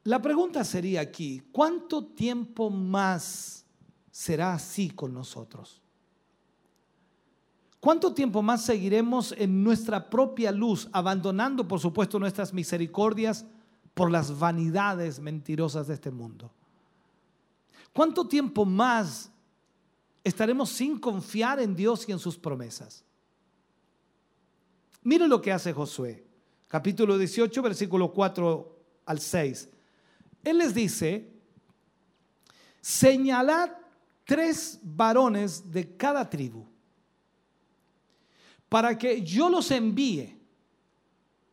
[0.04, 3.66] La pregunta sería aquí, ¿cuánto tiempo más
[4.10, 5.80] será así con nosotros?
[7.80, 13.46] ¿Cuánto tiempo más seguiremos en nuestra propia luz, abandonando por supuesto nuestras misericordias
[13.94, 16.52] por las vanidades mentirosas de este mundo?
[17.94, 19.32] ¿Cuánto tiempo más
[20.24, 23.04] estaremos sin confiar en Dios y en sus promesas.
[25.04, 26.24] Mire lo que hace Josué,
[26.68, 29.70] capítulo 18, versículo 4 al 6.
[30.44, 31.28] Él les dice,
[32.82, 33.72] señalad
[34.26, 36.66] tres varones de cada tribu
[38.70, 40.40] para que yo los envíe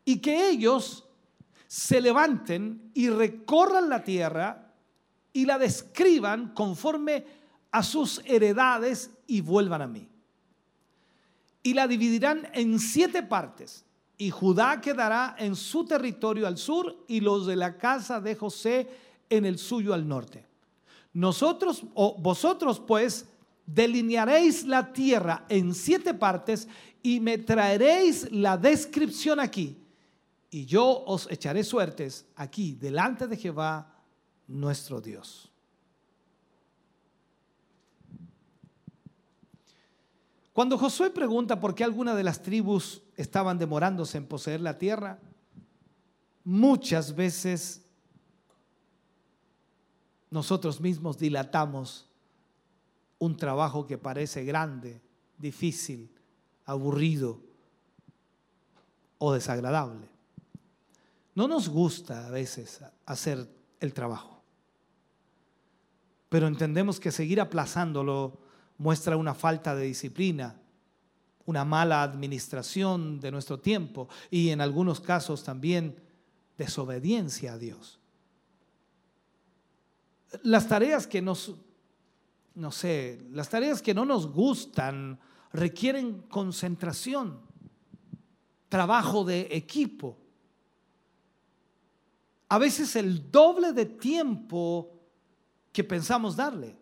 [0.04, 1.04] y que ellos
[1.66, 4.72] se levanten y recorran la tierra
[5.32, 7.24] y la describan conforme
[7.70, 10.08] a sus heredades y vuelvan a mí.
[11.62, 13.84] Y la dividirán en siete partes.
[14.16, 18.88] Y Judá quedará en su territorio al sur y los de la casa de José
[19.30, 20.44] en el suyo al norte.
[21.12, 23.26] Nosotros o vosotros pues
[23.66, 26.68] delinearéis la tierra en siete partes
[27.02, 29.76] y me traeréis la descripción aquí.
[30.50, 33.94] Y yo os echaré suertes aquí delante de Jehová
[34.46, 35.50] nuestro Dios.
[40.58, 45.20] Cuando Josué pregunta por qué algunas de las tribus estaban demorándose en poseer la tierra,
[46.42, 47.80] muchas veces
[50.30, 52.10] nosotros mismos dilatamos
[53.20, 55.00] un trabajo que parece grande,
[55.38, 56.10] difícil,
[56.64, 57.40] aburrido
[59.18, 60.08] o desagradable.
[61.36, 63.48] No nos gusta a veces hacer
[63.78, 64.42] el trabajo,
[66.28, 68.47] pero entendemos que seguir aplazándolo
[68.78, 70.56] muestra una falta de disciplina,
[71.44, 75.96] una mala administración de nuestro tiempo y en algunos casos también
[76.56, 77.98] desobediencia a Dios.
[80.42, 81.54] Las tareas que nos,
[82.54, 85.18] no sé, las tareas que no nos gustan
[85.52, 87.40] requieren concentración,
[88.68, 90.18] trabajo de equipo.
[92.50, 94.92] A veces el doble de tiempo
[95.72, 96.77] que pensamos darle.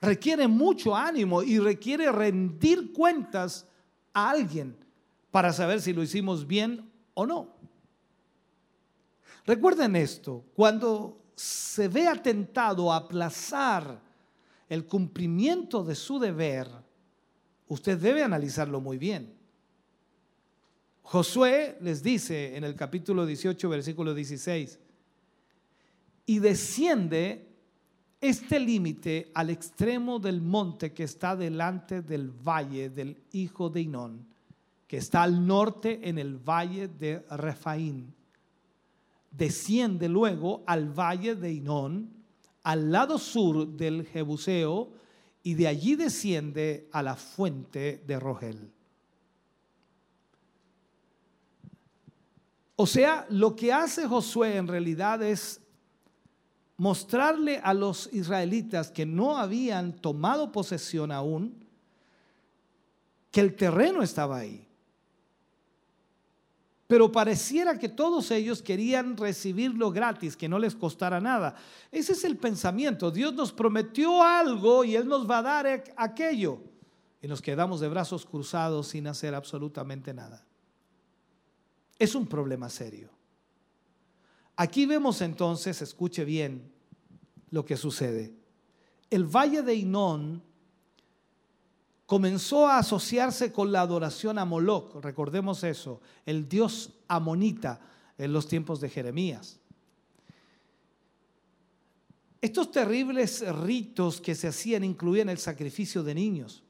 [0.00, 3.66] Requiere mucho ánimo y requiere rendir cuentas
[4.12, 4.76] a alguien
[5.30, 7.56] para saber si lo hicimos bien o no.
[9.44, 14.00] Recuerden esto, cuando se ve atentado a aplazar
[14.68, 16.68] el cumplimiento de su deber,
[17.66, 19.34] usted debe analizarlo muy bien.
[21.02, 24.78] Josué les dice en el capítulo 18, versículo 16,
[26.26, 27.47] y desciende
[28.20, 34.26] este límite al extremo del monte que está delante del valle del hijo de Inón,
[34.86, 38.14] que está al norte en el valle de Refaín.
[39.30, 42.10] Desciende luego al valle de Inón,
[42.64, 44.92] al lado sur del Jebuseo,
[45.42, 48.72] y de allí desciende a la fuente de Rogel.
[52.74, 55.60] O sea, lo que hace Josué en realidad es
[56.78, 61.66] mostrarle a los israelitas que no habían tomado posesión aún,
[63.30, 64.66] que el terreno estaba ahí.
[66.86, 71.54] Pero pareciera que todos ellos querían recibirlo gratis, que no les costara nada.
[71.92, 73.10] Ese es el pensamiento.
[73.10, 76.62] Dios nos prometió algo y Él nos va a dar aquello.
[77.20, 80.48] Y nos quedamos de brazos cruzados sin hacer absolutamente nada
[81.98, 83.10] es un problema serio.
[84.60, 86.72] Aquí vemos entonces, escuche bien
[87.52, 88.34] lo que sucede.
[89.08, 90.42] El valle de Inón
[92.06, 97.80] comenzó a asociarse con la adoración a Moloch, recordemos eso, el dios amonita
[98.18, 99.60] en los tiempos de Jeremías.
[102.40, 106.64] Estos terribles ritos que se hacían incluían el sacrificio de niños.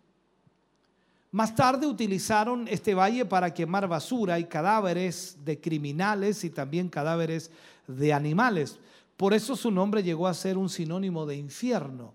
[1.30, 7.50] Más tarde utilizaron este valle para quemar basura y cadáveres de criminales y también cadáveres
[7.86, 8.78] de animales.
[9.16, 12.14] Por eso su nombre llegó a ser un sinónimo de infierno.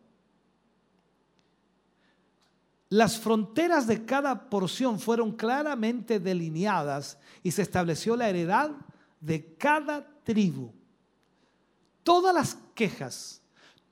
[2.89, 8.71] Las fronteras de cada porción fueron claramente delineadas y se estableció la heredad
[9.19, 10.71] de cada tribu.
[12.03, 13.41] Todas las quejas,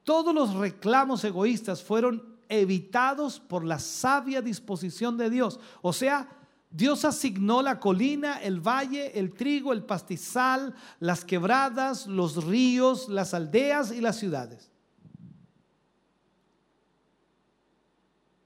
[0.03, 5.59] todos los reclamos egoístas fueron evitados por la sabia disposición de Dios.
[5.81, 6.27] O sea,
[6.69, 13.33] Dios asignó la colina, el valle, el trigo, el pastizal, las quebradas, los ríos, las
[13.33, 14.69] aldeas y las ciudades.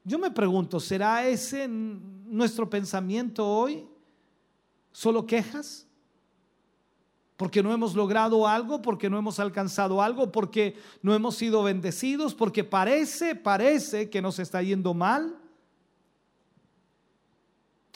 [0.04, 3.88] Yo me pregunto, ¿será ese nuestro pensamiento hoy?
[4.92, 5.88] ¿Solo quejas?
[7.38, 12.34] Porque no hemos logrado algo, porque no hemos alcanzado algo, porque no hemos sido bendecidos,
[12.34, 15.38] porque parece, parece que nos está yendo mal.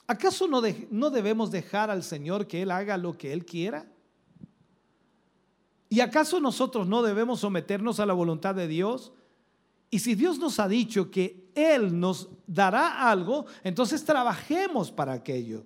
[0.08, 0.62] ¿Acaso no,
[0.92, 3.86] no debemos dejar al Señor que Él haga lo que Él quiera?
[5.88, 9.14] ¿Y acaso nosotros no debemos someternos a la voluntad de Dios?
[9.90, 15.64] Y si Dios nos ha dicho que Él nos dará algo, entonces trabajemos para aquello.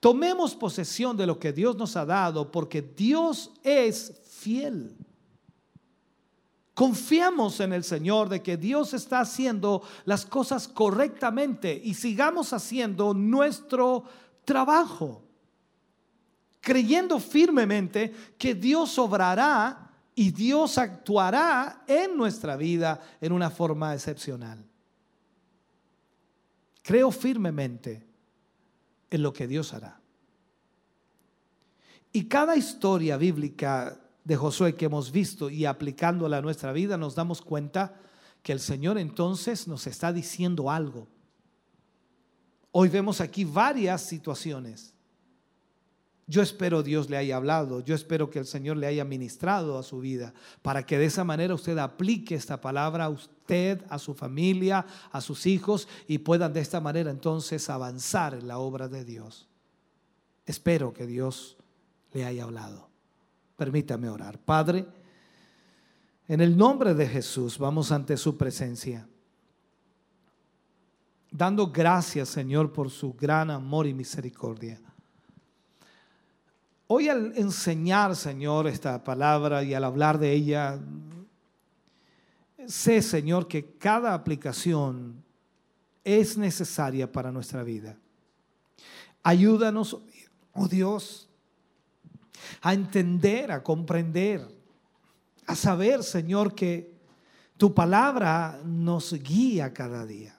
[0.00, 4.96] Tomemos posesión de lo que Dios nos ha dado porque Dios es fiel.
[6.74, 13.14] Confiamos en el Señor de que Dios está haciendo las cosas correctamente y sigamos haciendo
[13.14, 14.04] nuestro
[14.44, 15.24] trabajo,
[16.60, 24.64] creyendo firmemente que Dios obrará y Dios actuará en nuestra vida en una forma excepcional.
[26.82, 28.07] Creo firmemente
[29.10, 30.00] en lo que Dios hará.
[32.12, 37.14] Y cada historia bíblica de Josué que hemos visto y aplicándola a nuestra vida, nos
[37.14, 38.00] damos cuenta
[38.42, 41.08] que el Señor entonces nos está diciendo algo.
[42.72, 44.94] Hoy vemos aquí varias situaciones.
[46.30, 49.82] Yo espero Dios le haya hablado, yo espero que el Señor le haya ministrado a
[49.82, 54.12] su vida, para que de esa manera usted aplique esta palabra a usted, a su
[54.12, 59.06] familia, a sus hijos y puedan de esta manera entonces avanzar en la obra de
[59.06, 59.48] Dios.
[60.44, 61.56] Espero que Dios
[62.12, 62.90] le haya hablado.
[63.56, 64.38] Permítame orar.
[64.38, 64.86] Padre,
[66.26, 69.08] en el nombre de Jesús vamos ante su presencia,
[71.30, 74.78] dando gracias Señor por su gran amor y misericordia.
[76.90, 80.80] Hoy al enseñar, Señor, esta palabra y al hablar de ella,
[82.66, 85.22] sé, Señor, que cada aplicación
[86.02, 87.98] es necesaria para nuestra vida.
[89.22, 89.98] Ayúdanos,
[90.54, 91.28] oh Dios,
[92.62, 94.48] a entender, a comprender,
[95.46, 96.94] a saber, Señor, que
[97.58, 100.37] tu palabra nos guía cada día.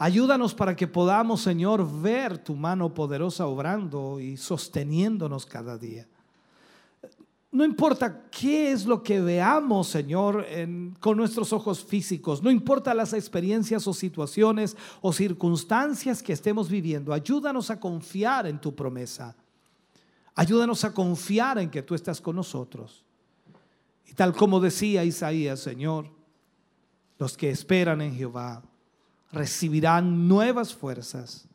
[0.00, 6.06] Ayúdanos para que podamos, Señor, ver tu mano poderosa obrando y sosteniéndonos cada día.
[7.50, 10.46] No importa qué es lo que veamos, Señor,
[11.00, 12.44] con nuestros ojos físicos.
[12.44, 17.12] No importa las experiencias o situaciones o circunstancias que estemos viviendo.
[17.12, 19.34] Ayúdanos a confiar en tu promesa.
[20.36, 23.04] Ayúdanos a confiar en que tú estás con nosotros.
[24.06, 26.08] Y tal como decía Isaías, Señor,
[27.18, 28.62] los que esperan en Jehová
[29.30, 31.46] recibirán nuevas fuerzas,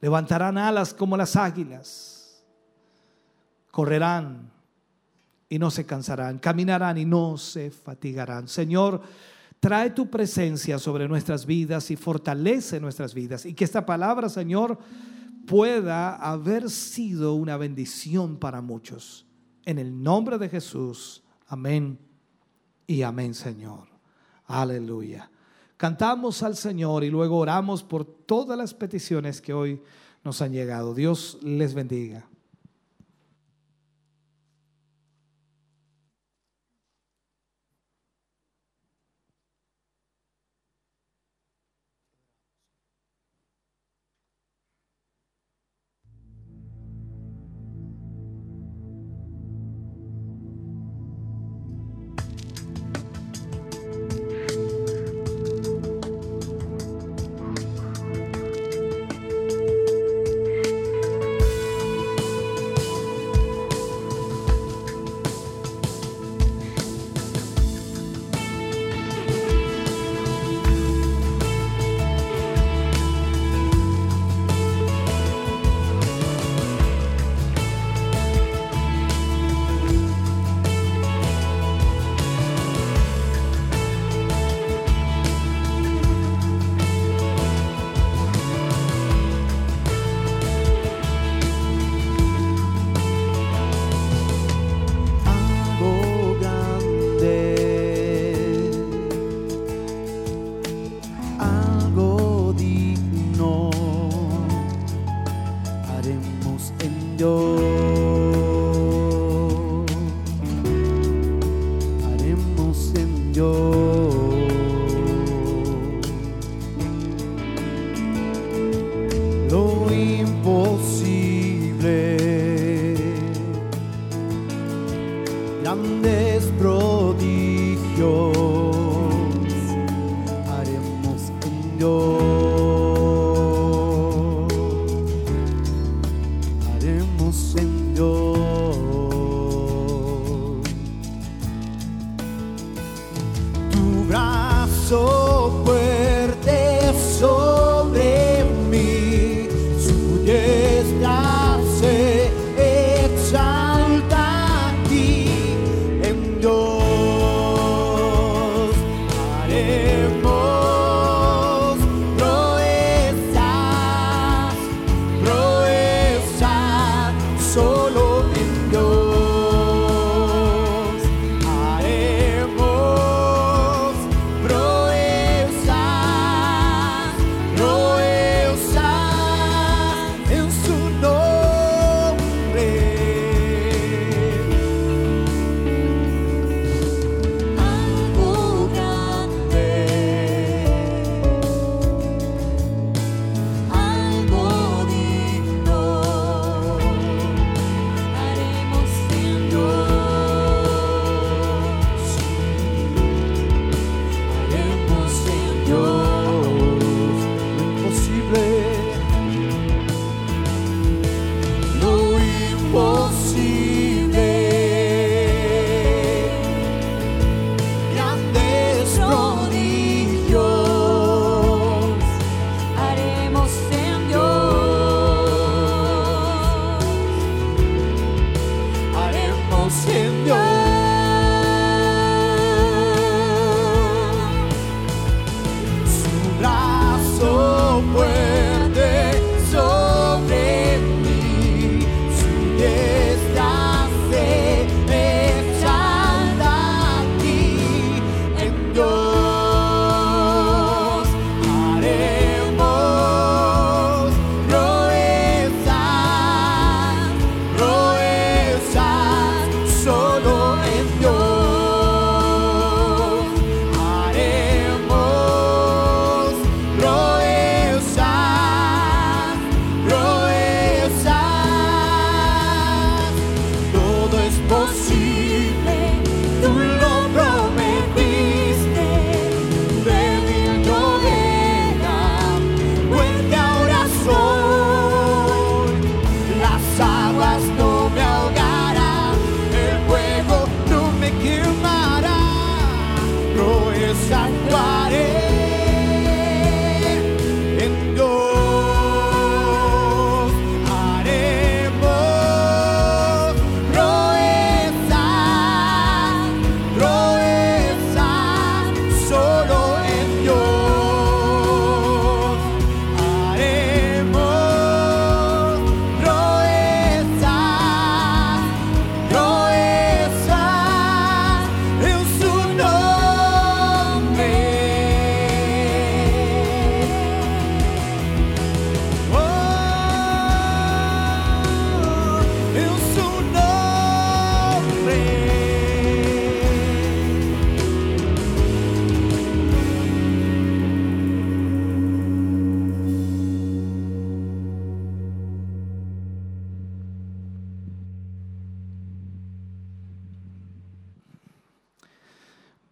[0.00, 2.44] levantarán alas como las águilas,
[3.70, 4.50] correrán
[5.48, 8.48] y no se cansarán, caminarán y no se fatigarán.
[8.48, 9.02] Señor,
[9.60, 13.46] trae tu presencia sobre nuestras vidas y fortalece nuestras vidas.
[13.46, 14.78] Y que esta palabra, Señor,
[15.46, 19.26] pueda haber sido una bendición para muchos.
[19.64, 21.22] En el nombre de Jesús.
[21.46, 21.98] Amén
[22.86, 23.88] y amén, Señor.
[24.46, 25.30] Aleluya.
[25.76, 29.82] Cantamos al Señor y luego oramos por todas las peticiones que hoy
[30.24, 30.94] nos han llegado.
[30.94, 32.26] Dios les bendiga.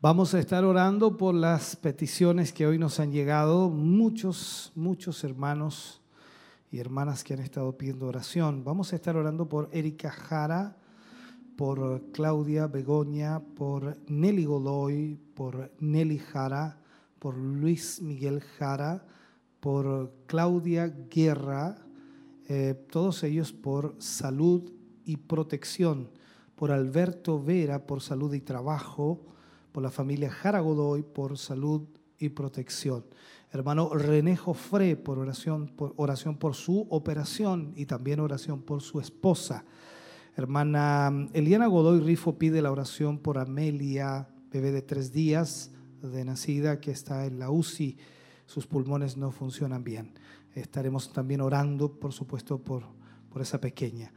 [0.05, 3.70] Vamos a estar orando por las peticiones que hoy nos han llegado.
[3.70, 6.02] Muchos, muchos hermanos
[6.70, 8.64] y hermanas que han estado pidiendo oración.
[8.64, 10.76] Vamos a estar orando por Erika Jara,
[11.56, 16.76] por Claudia Begoña, por Nelly Godoy, por Nelly Jara,
[17.18, 19.06] por Luis Miguel Jara,
[19.59, 21.76] por Claudia Guerra,
[22.47, 24.70] eh, todos ellos por salud
[25.06, 26.10] y protección,
[26.56, 29.31] por Alberto Vera por salud y trabajo,
[29.75, 31.83] por la familia Jara Godoy por salud
[32.17, 33.05] y protección.
[33.51, 39.01] Hermano René Jofré por oración, por oración por su operación y también oración por su
[39.01, 39.65] esposa.
[40.37, 46.79] Hermana Eliana Godoy Rifo pide la oración por Amelia, bebé de tres días de nacida
[46.79, 47.99] que está en la UCI.
[48.47, 50.13] Sus pulmones no funcionan bien.
[50.55, 52.85] Estaremos también orando, por supuesto, por,
[53.29, 54.13] por esa pequeña.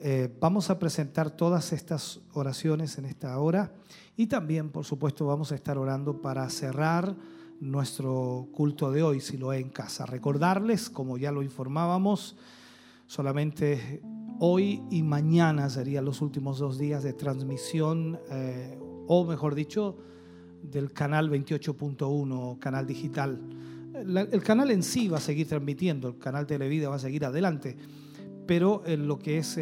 [0.00, 3.72] Eh, vamos a presentar todas estas oraciones en esta hora
[4.18, 7.16] y también, por supuesto, vamos a estar orando para cerrar
[7.60, 10.06] nuestro culto de hoy, si lo es en casa.
[10.06, 12.36] Recordarles, como ya lo informábamos,
[13.06, 14.02] solamente
[14.40, 18.76] hoy y mañana serían los últimos dos días de transmisión, eh,
[19.06, 19.96] o mejor dicho,
[20.62, 23.40] del canal 28.1, canal digital.
[23.94, 27.76] el canal en sí va a seguir transmitiendo, el canal Televida va a seguir adelante
[28.48, 29.60] pero en lo que es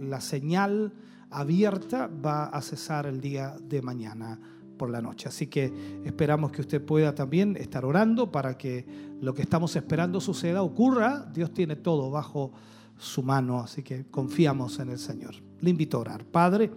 [0.00, 0.94] la señal
[1.30, 4.38] abierta va a cesar el día de mañana
[4.78, 5.28] por la noche.
[5.28, 8.86] Así que esperamos que usted pueda también estar orando para que
[9.20, 11.26] lo que estamos esperando suceda, ocurra.
[11.34, 12.52] Dios tiene todo bajo
[12.96, 15.34] su mano, así que confiamos en el Señor.
[15.60, 16.24] Le invito a orar.
[16.24, 16.70] Padre,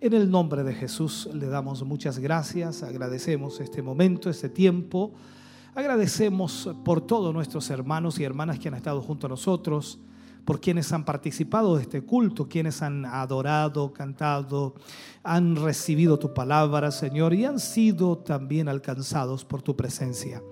[0.00, 5.12] en el nombre de Jesús le damos muchas gracias, agradecemos este momento, este tiempo,
[5.74, 9.98] agradecemos por todos nuestros hermanos y hermanas que han estado junto a nosotros
[10.48, 14.76] por quienes han participado de este culto, quienes han adorado, cantado,
[15.22, 20.42] han recibido tu palabra, Señor, y han sido también alcanzados por tu presencia.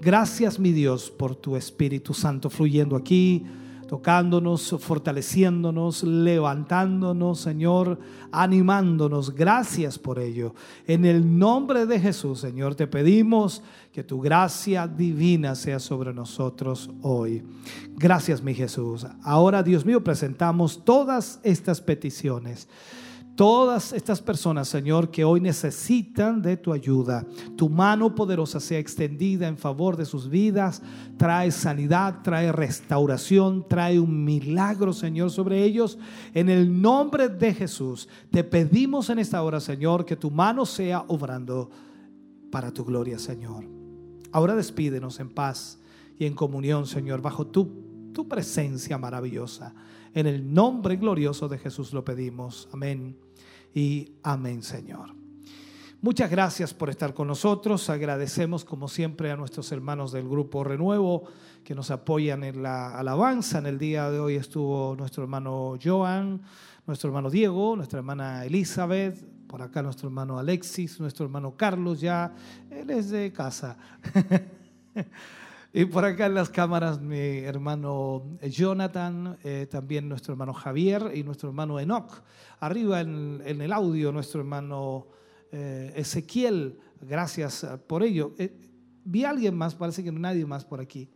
[0.00, 3.46] Gracias, mi Dios, por tu Espíritu Santo fluyendo aquí
[3.88, 7.98] tocándonos, fortaleciéndonos, levantándonos, Señor,
[8.30, 9.34] animándonos.
[9.34, 10.54] Gracias por ello.
[10.86, 16.90] En el nombre de Jesús, Señor, te pedimos que tu gracia divina sea sobre nosotros
[17.02, 17.42] hoy.
[17.96, 19.06] Gracias, mi Jesús.
[19.22, 22.68] Ahora, Dios mío, presentamos todas estas peticiones
[23.38, 27.24] todas estas personas, Señor, que hoy necesitan de tu ayuda.
[27.56, 30.82] Tu mano poderosa sea extendida en favor de sus vidas.
[31.16, 35.98] Trae sanidad, trae restauración, trae un milagro, Señor, sobre ellos.
[36.34, 41.04] En el nombre de Jesús, te pedimos en esta hora, Señor, que tu mano sea
[41.06, 41.70] obrando
[42.50, 43.64] para tu gloria, Señor.
[44.32, 45.78] Ahora despídenos en paz
[46.18, 49.76] y en comunión, Señor, bajo tu, tu presencia maravillosa.
[50.12, 52.68] En el nombre glorioso de Jesús lo pedimos.
[52.72, 53.27] Amén
[53.74, 55.18] y amén, Señor.
[56.00, 57.90] Muchas gracias por estar con nosotros.
[57.90, 61.24] Agradecemos como siempre a nuestros hermanos del grupo Renuevo
[61.64, 63.58] que nos apoyan en la alabanza.
[63.58, 66.40] En el día de hoy estuvo nuestro hermano Joan,
[66.86, 72.32] nuestro hermano Diego, nuestra hermana Elizabeth, por acá nuestro hermano Alexis, nuestro hermano Carlos ya,
[72.70, 73.76] él es de casa.
[75.72, 81.22] y por acá en las cámaras mi hermano Jonathan, eh, también nuestro hermano Javier y
[81.22, 82.22] nuestro hermano Enoch
[82.60, 85.08] arriba en, el audio nuestro hermano
[85.52, 88.34] eh, Ezequiel, gracias por ello.
[88.38, 88.52] Eh,
[89.04, 91.08] vi a alguien más, parece que no nadie más por aquí.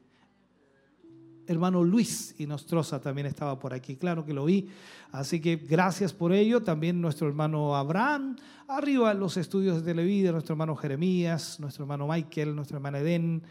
[1.47, 4.69] Hermano Luis y Nostroza también estaba por aquí, claro que lo vi.
[5.11, 6.63] Así que gracias por ello.
[6.63, 8.37] También nuestro hermano Abraham,
[8.69, 13.43] arriba en los estudios de Televida, nuestro hermano Jeremías, nuestro hermano Michael, nuestra hermana Eden.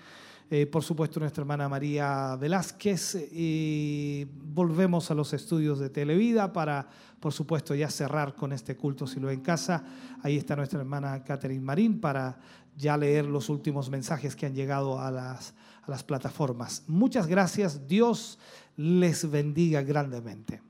[0.53, 6.89] Eh, por supuesto nuestra hermana María Velázquez y volvemos a los estudios de Televida para
[7.21, 9.83] por supuesto, ya cerrar con este culto si lo en casa.
[10.23, 12.39] Ahí está nuestra hermana Catherine Marín para
[12.75, 15.53] ya leer los últimos mensajes que han llegado a las,
[15.83, 16.83] a las plataformas.
[16.87, 17.87] Muchas gracias.
[17.87, 18.39] Dios
[18.75, 20.61] les bendiga grandemente.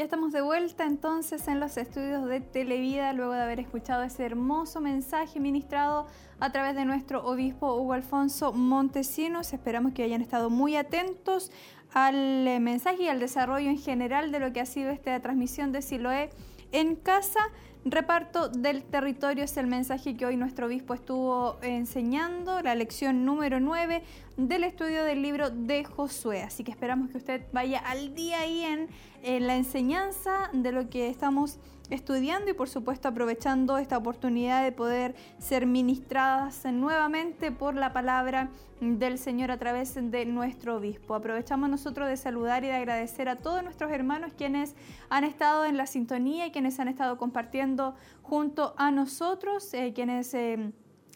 [0.00, 4.24] Ya estamos de vuelta entonces en los estudios de Televida luego de haber escuchado ese
[4.24, 6.06] hermoso mensaje ministrado
[6.38, 9.52] a través de nuestro obispo Hugo Alfonso Montesinos.
[9.52, 11.52] Esperamos que hayan estado muy atentos
[11.92, 15.70] al eh, mensaje y al desarrollo en general de lo que ha sido esta transmisión
[15.70, 16.30] de Siloé
[16.72, 17.40] en casa.
[17.84, 23.58] Reparto del territorio es el mensaje que hoy nuestro obispo estuvo enseñando, la lección número
[23.58, 24.02] 9
[24.36, 26.42] del estudio del libro de Josué.
[26.42, 28.88] Así que esperamos que usted vaya al día ahí en,
[29.22, 31.58] en la enseñanza de lo que estamos
[31.90, 38.48] estudiando y por supuesto aprovechando esta oportunidad de poder ser ministradas nuevamente por la palabra
[38.80, 41.14] del Señor a través de nuestro obispo.
[41.14, 44.74] Aprovechamos nosotros de saludar y de agradecer a todos nuestros hermanos quienes
[45.10, 50.32] han estado en la sintonía y quienes han estado compartiendo junto a nosotros, eh, quienes...
[50.34, 50.72] Eh,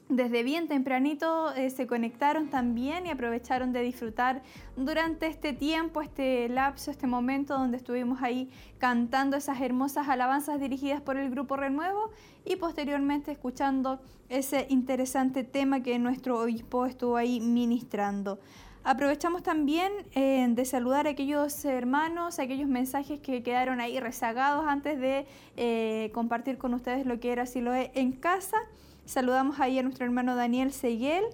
[0.08, 4.42] desde bien tempranito eh, se conectaron también y aprovecharon de disfrutar
[4.76, 11.00] durante este tiempo, este lapso, este momento donde estuvimos ahí cantando esas hermosas alabanzas dirigidas
[11.00, 12.10] por el Grupo Renuevo
[12.44, 13.98] y posteriormente escuchando
[14.28, 18.38] ese interesante tema que nuestro obispo estuvo ahí ministrando.
[18.86, 25.00] Aprovechamos también eh, de saludar a aquellos hermanos, aquellos mensajes que quedaron ahí rezagados antes
[25.00, 25.26] de
[25.56, 28.58] eh, compartir con ustedes lo que era Siloé en casa.
[29.06, 31.24] Saludamos ahí a nuestro hermano Daniel Seguel,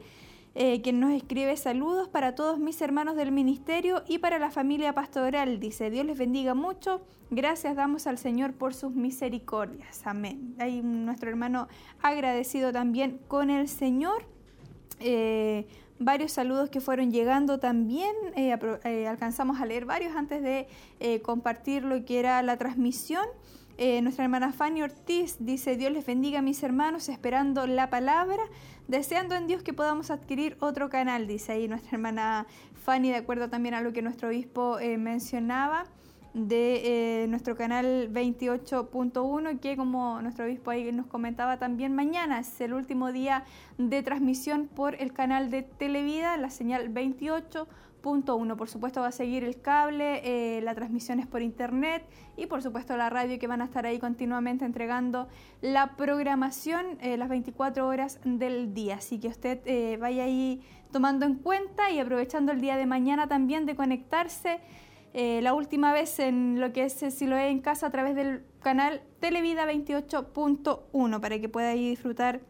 [0.56, 4.92] eh, quien nos escribe saludos para todos mis hermanos del ministerio y para la familia
[4.92, 5.60] pastoral.
[5.60, 7.00] Dice, Dios les bendiga mucho.
[7.30, 10.04] Gracias damos al Señor por sus misericordias.
[10.04, 10.56] Amén.
[10.58, 11.68] Hay nuestro hermano
[12.02, 14.24] agradecido también con el Señor.
[14.98, 15.68] Eh,
[16.00, 18.16] varios saludos que fueron llegando también.
[18.34, 20.66] Eh, alcanzamos a leer varios antes de
[21.22, 23.26] compartir lo que era la transmisión.
[23.82, 28.42] Eh, nuestra hermana Fanny Ortiz dice, Dios les bendiga a mis hermanos, esperando la palabra,
[28.88, 32.46] deseando en Dios que podamos adquirir otro canal, dice ahí nuestra hermana
[32.84, 35.86] Fanny, de acuerdo también a lo que nuestro obispo eh, mencionaba
[36.34, 42.60] de eh, nuestro canal 28.1 que como nuestro obispo ahí nos comentaba también mañana es
[42.60, 43.44] el último día
[43.78, 47.66] de transmisión por el canal de Televida, la señal 28
[48.00, 52.02] Punto uno, por supuesto va a seguir el cable, eh, la transmisión es por internet
[52.36, 55.28] y por supuesto la radio que van a estar ahí continuamente entregando
[55.60, 58.96] la programación eh, las 24 horas del día.
[58.96, 63.28] Así que usted eh, vaya ahí tomando en cuenta y aprovechando el día de mañana
[63.28, 64.60] también de conectarse
[65.12, 69.02] la última vez en lo que es si lo en casa a través del canal
[69.18, 72.40] Televida 28.1 para que pueda ahí disfrutar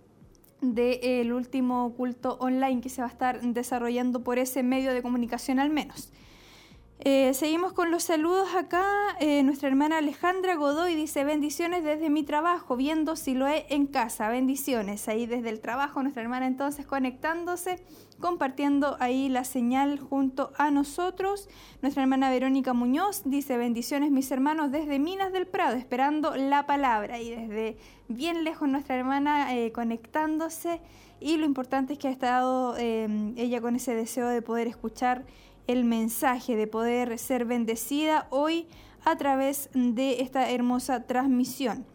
[0.61, 5.59] del último culto online que se va a estar desarrollando por ese medio de comunicación
[5.59, 6.13] al menos.
[7.03, 8.85] Eh, seguimos con los saludos acá.
[9.21, 13.87] Eh, nuestra hermana Alejandra Godoy dice bendiciones desde mi trabajo, viendo si lo he en
[13.87, 14.29] casa.
[14.29, 16.03] Bendiciones ahí desde el trabajo.
[16.03, 17.83] Nuestra hermana entonces conectándose,
[18.21, 21.49] compartiendo ahí la señal junto a nosotros.
[21.83, 27.19] Nuestra hermana Verónica Muñoz dice bendiciones mis hermanos desde Minas del Prado, esperando la palabra.
[27.19, 27.77] Y desde
[28.09, 30.81] bien lejos nuestra hermana eh, conectándose.
[31.19, 35.25] Y lo importante es que ha estado ella con ese deseo de poder escuchar
[35.67, 38.67] el mensaje de poder ser bendecida hoy
[39.05, 41.87] a través de esta hermosa transmisión.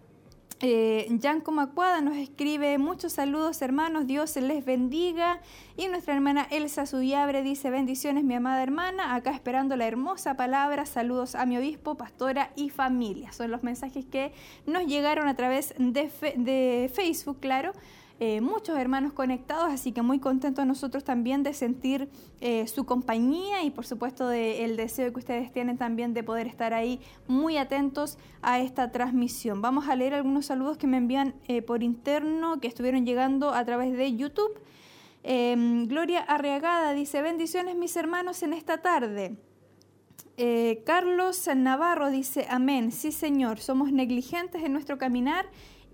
[0.61, 5.41] Eh, Yanko Macuada nos escribe muchos saludos hermanos, Dios les bendiga.
[5.75, 10.85] Y nuestra hermana Elsa Suyabre dice bendiciones mi amada hermana, acá esperando la hermosa palabra,
[10.85, 13.33] saludos a mi obispo, pastora y familia.
[13.33, 14.31] Son los mensajes que
[14.65, 17.73] nos llegaron a través de Facebook, claro.
[18.21, 22.07] Eh, muchos hermanos conectados, así que muy contentos nosotros también de sentir
[22.39, 26.73] eh, su compañía y por supuesto del deseo que ustedes tienen también de poder estar
[26.73, 29.61] ahí muy atentos a esta transmisión.
[29.61, 33.65] Vamos a leer algunos saludos que me envían eh, por interno, que estuvieron llegando a
[33.65, 34.61] través de YouTube.
[35.23, 39.35] Em, Gloria Arriagada dice, bendiciones mis hermanos en esta tarde.
[40.85, 45.45] Carlos Navarro dice, amén, sí Señor, somos negligentes en nuestro caminar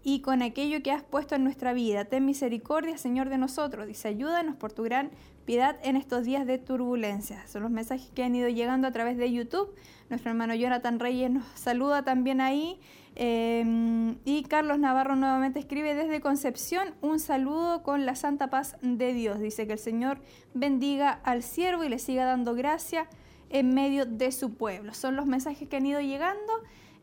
[0.03, 2.05] y con aquello que has puesto en nuestra vida.
[2.05, 3.87] Ten misericordia, Señor, de nosotros.
[3.87, 5.11] Dice, ayúdanos por tu gran
[5.45, 7.45] piedad en estos días de turbulencia.
[7.47, 9.73] Son los mensajes que han ido llegando a través de YouTube.
[10.09, 12.79] Nuestro hermano Jonathan Reyes nos saluda también ahí.
[13.15, 19.13] Em, y Carlos Navarro nuevamente escribe desde Concepción un saludo con la santa paz de
[19.13, 19.39] Dios.
[19.39, 20.19] Dice que el Señor
[20.53, 23.07] bendiga al siervo y le siga dando gracia
[23.49, 24.93] en medio de su pueblo.
[24.93, 26.53] Son los mensajes que han ido llegando.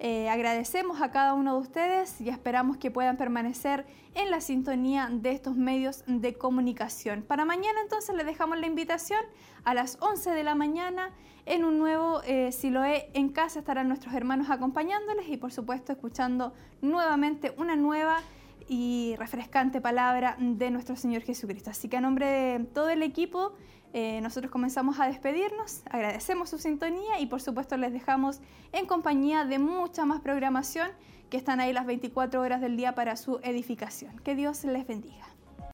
[0.01, 3.85] Eh, agradecemos a cada uno de ustedes y esperamos que puedan permanecer
[4.15, 7.23] en la sintonía de estos medios de comunicación.
[7.23, 9.21] Para mañana entonces les dejamos la invitación
[9.65, 11.11] a las 11 de la mañana
[11.47, 13.59] en un nuevo eh, Siloé en casa.
[13.59, 18.21] Estarán nuestros hermanos acompañándoles y por supuesto escuchando nuevamente una nueva
[18.69, 21.71] y refrescante palabra de nuestro Señor Jesucristo.
[21.71, 23.55] Así que a nombre de todo el equipo
[23.93, 28.41] eh, nosotros comenzamos a despedirnos, agradecemos su sintonía y por supuesto les dejamos
[28.73, 30.91] en compañía de mucha más programación
[31.31, 34.19] que están ahí las 24 horas del día para su edificación.
[34.21, 35.28] Que Dios les bendiga.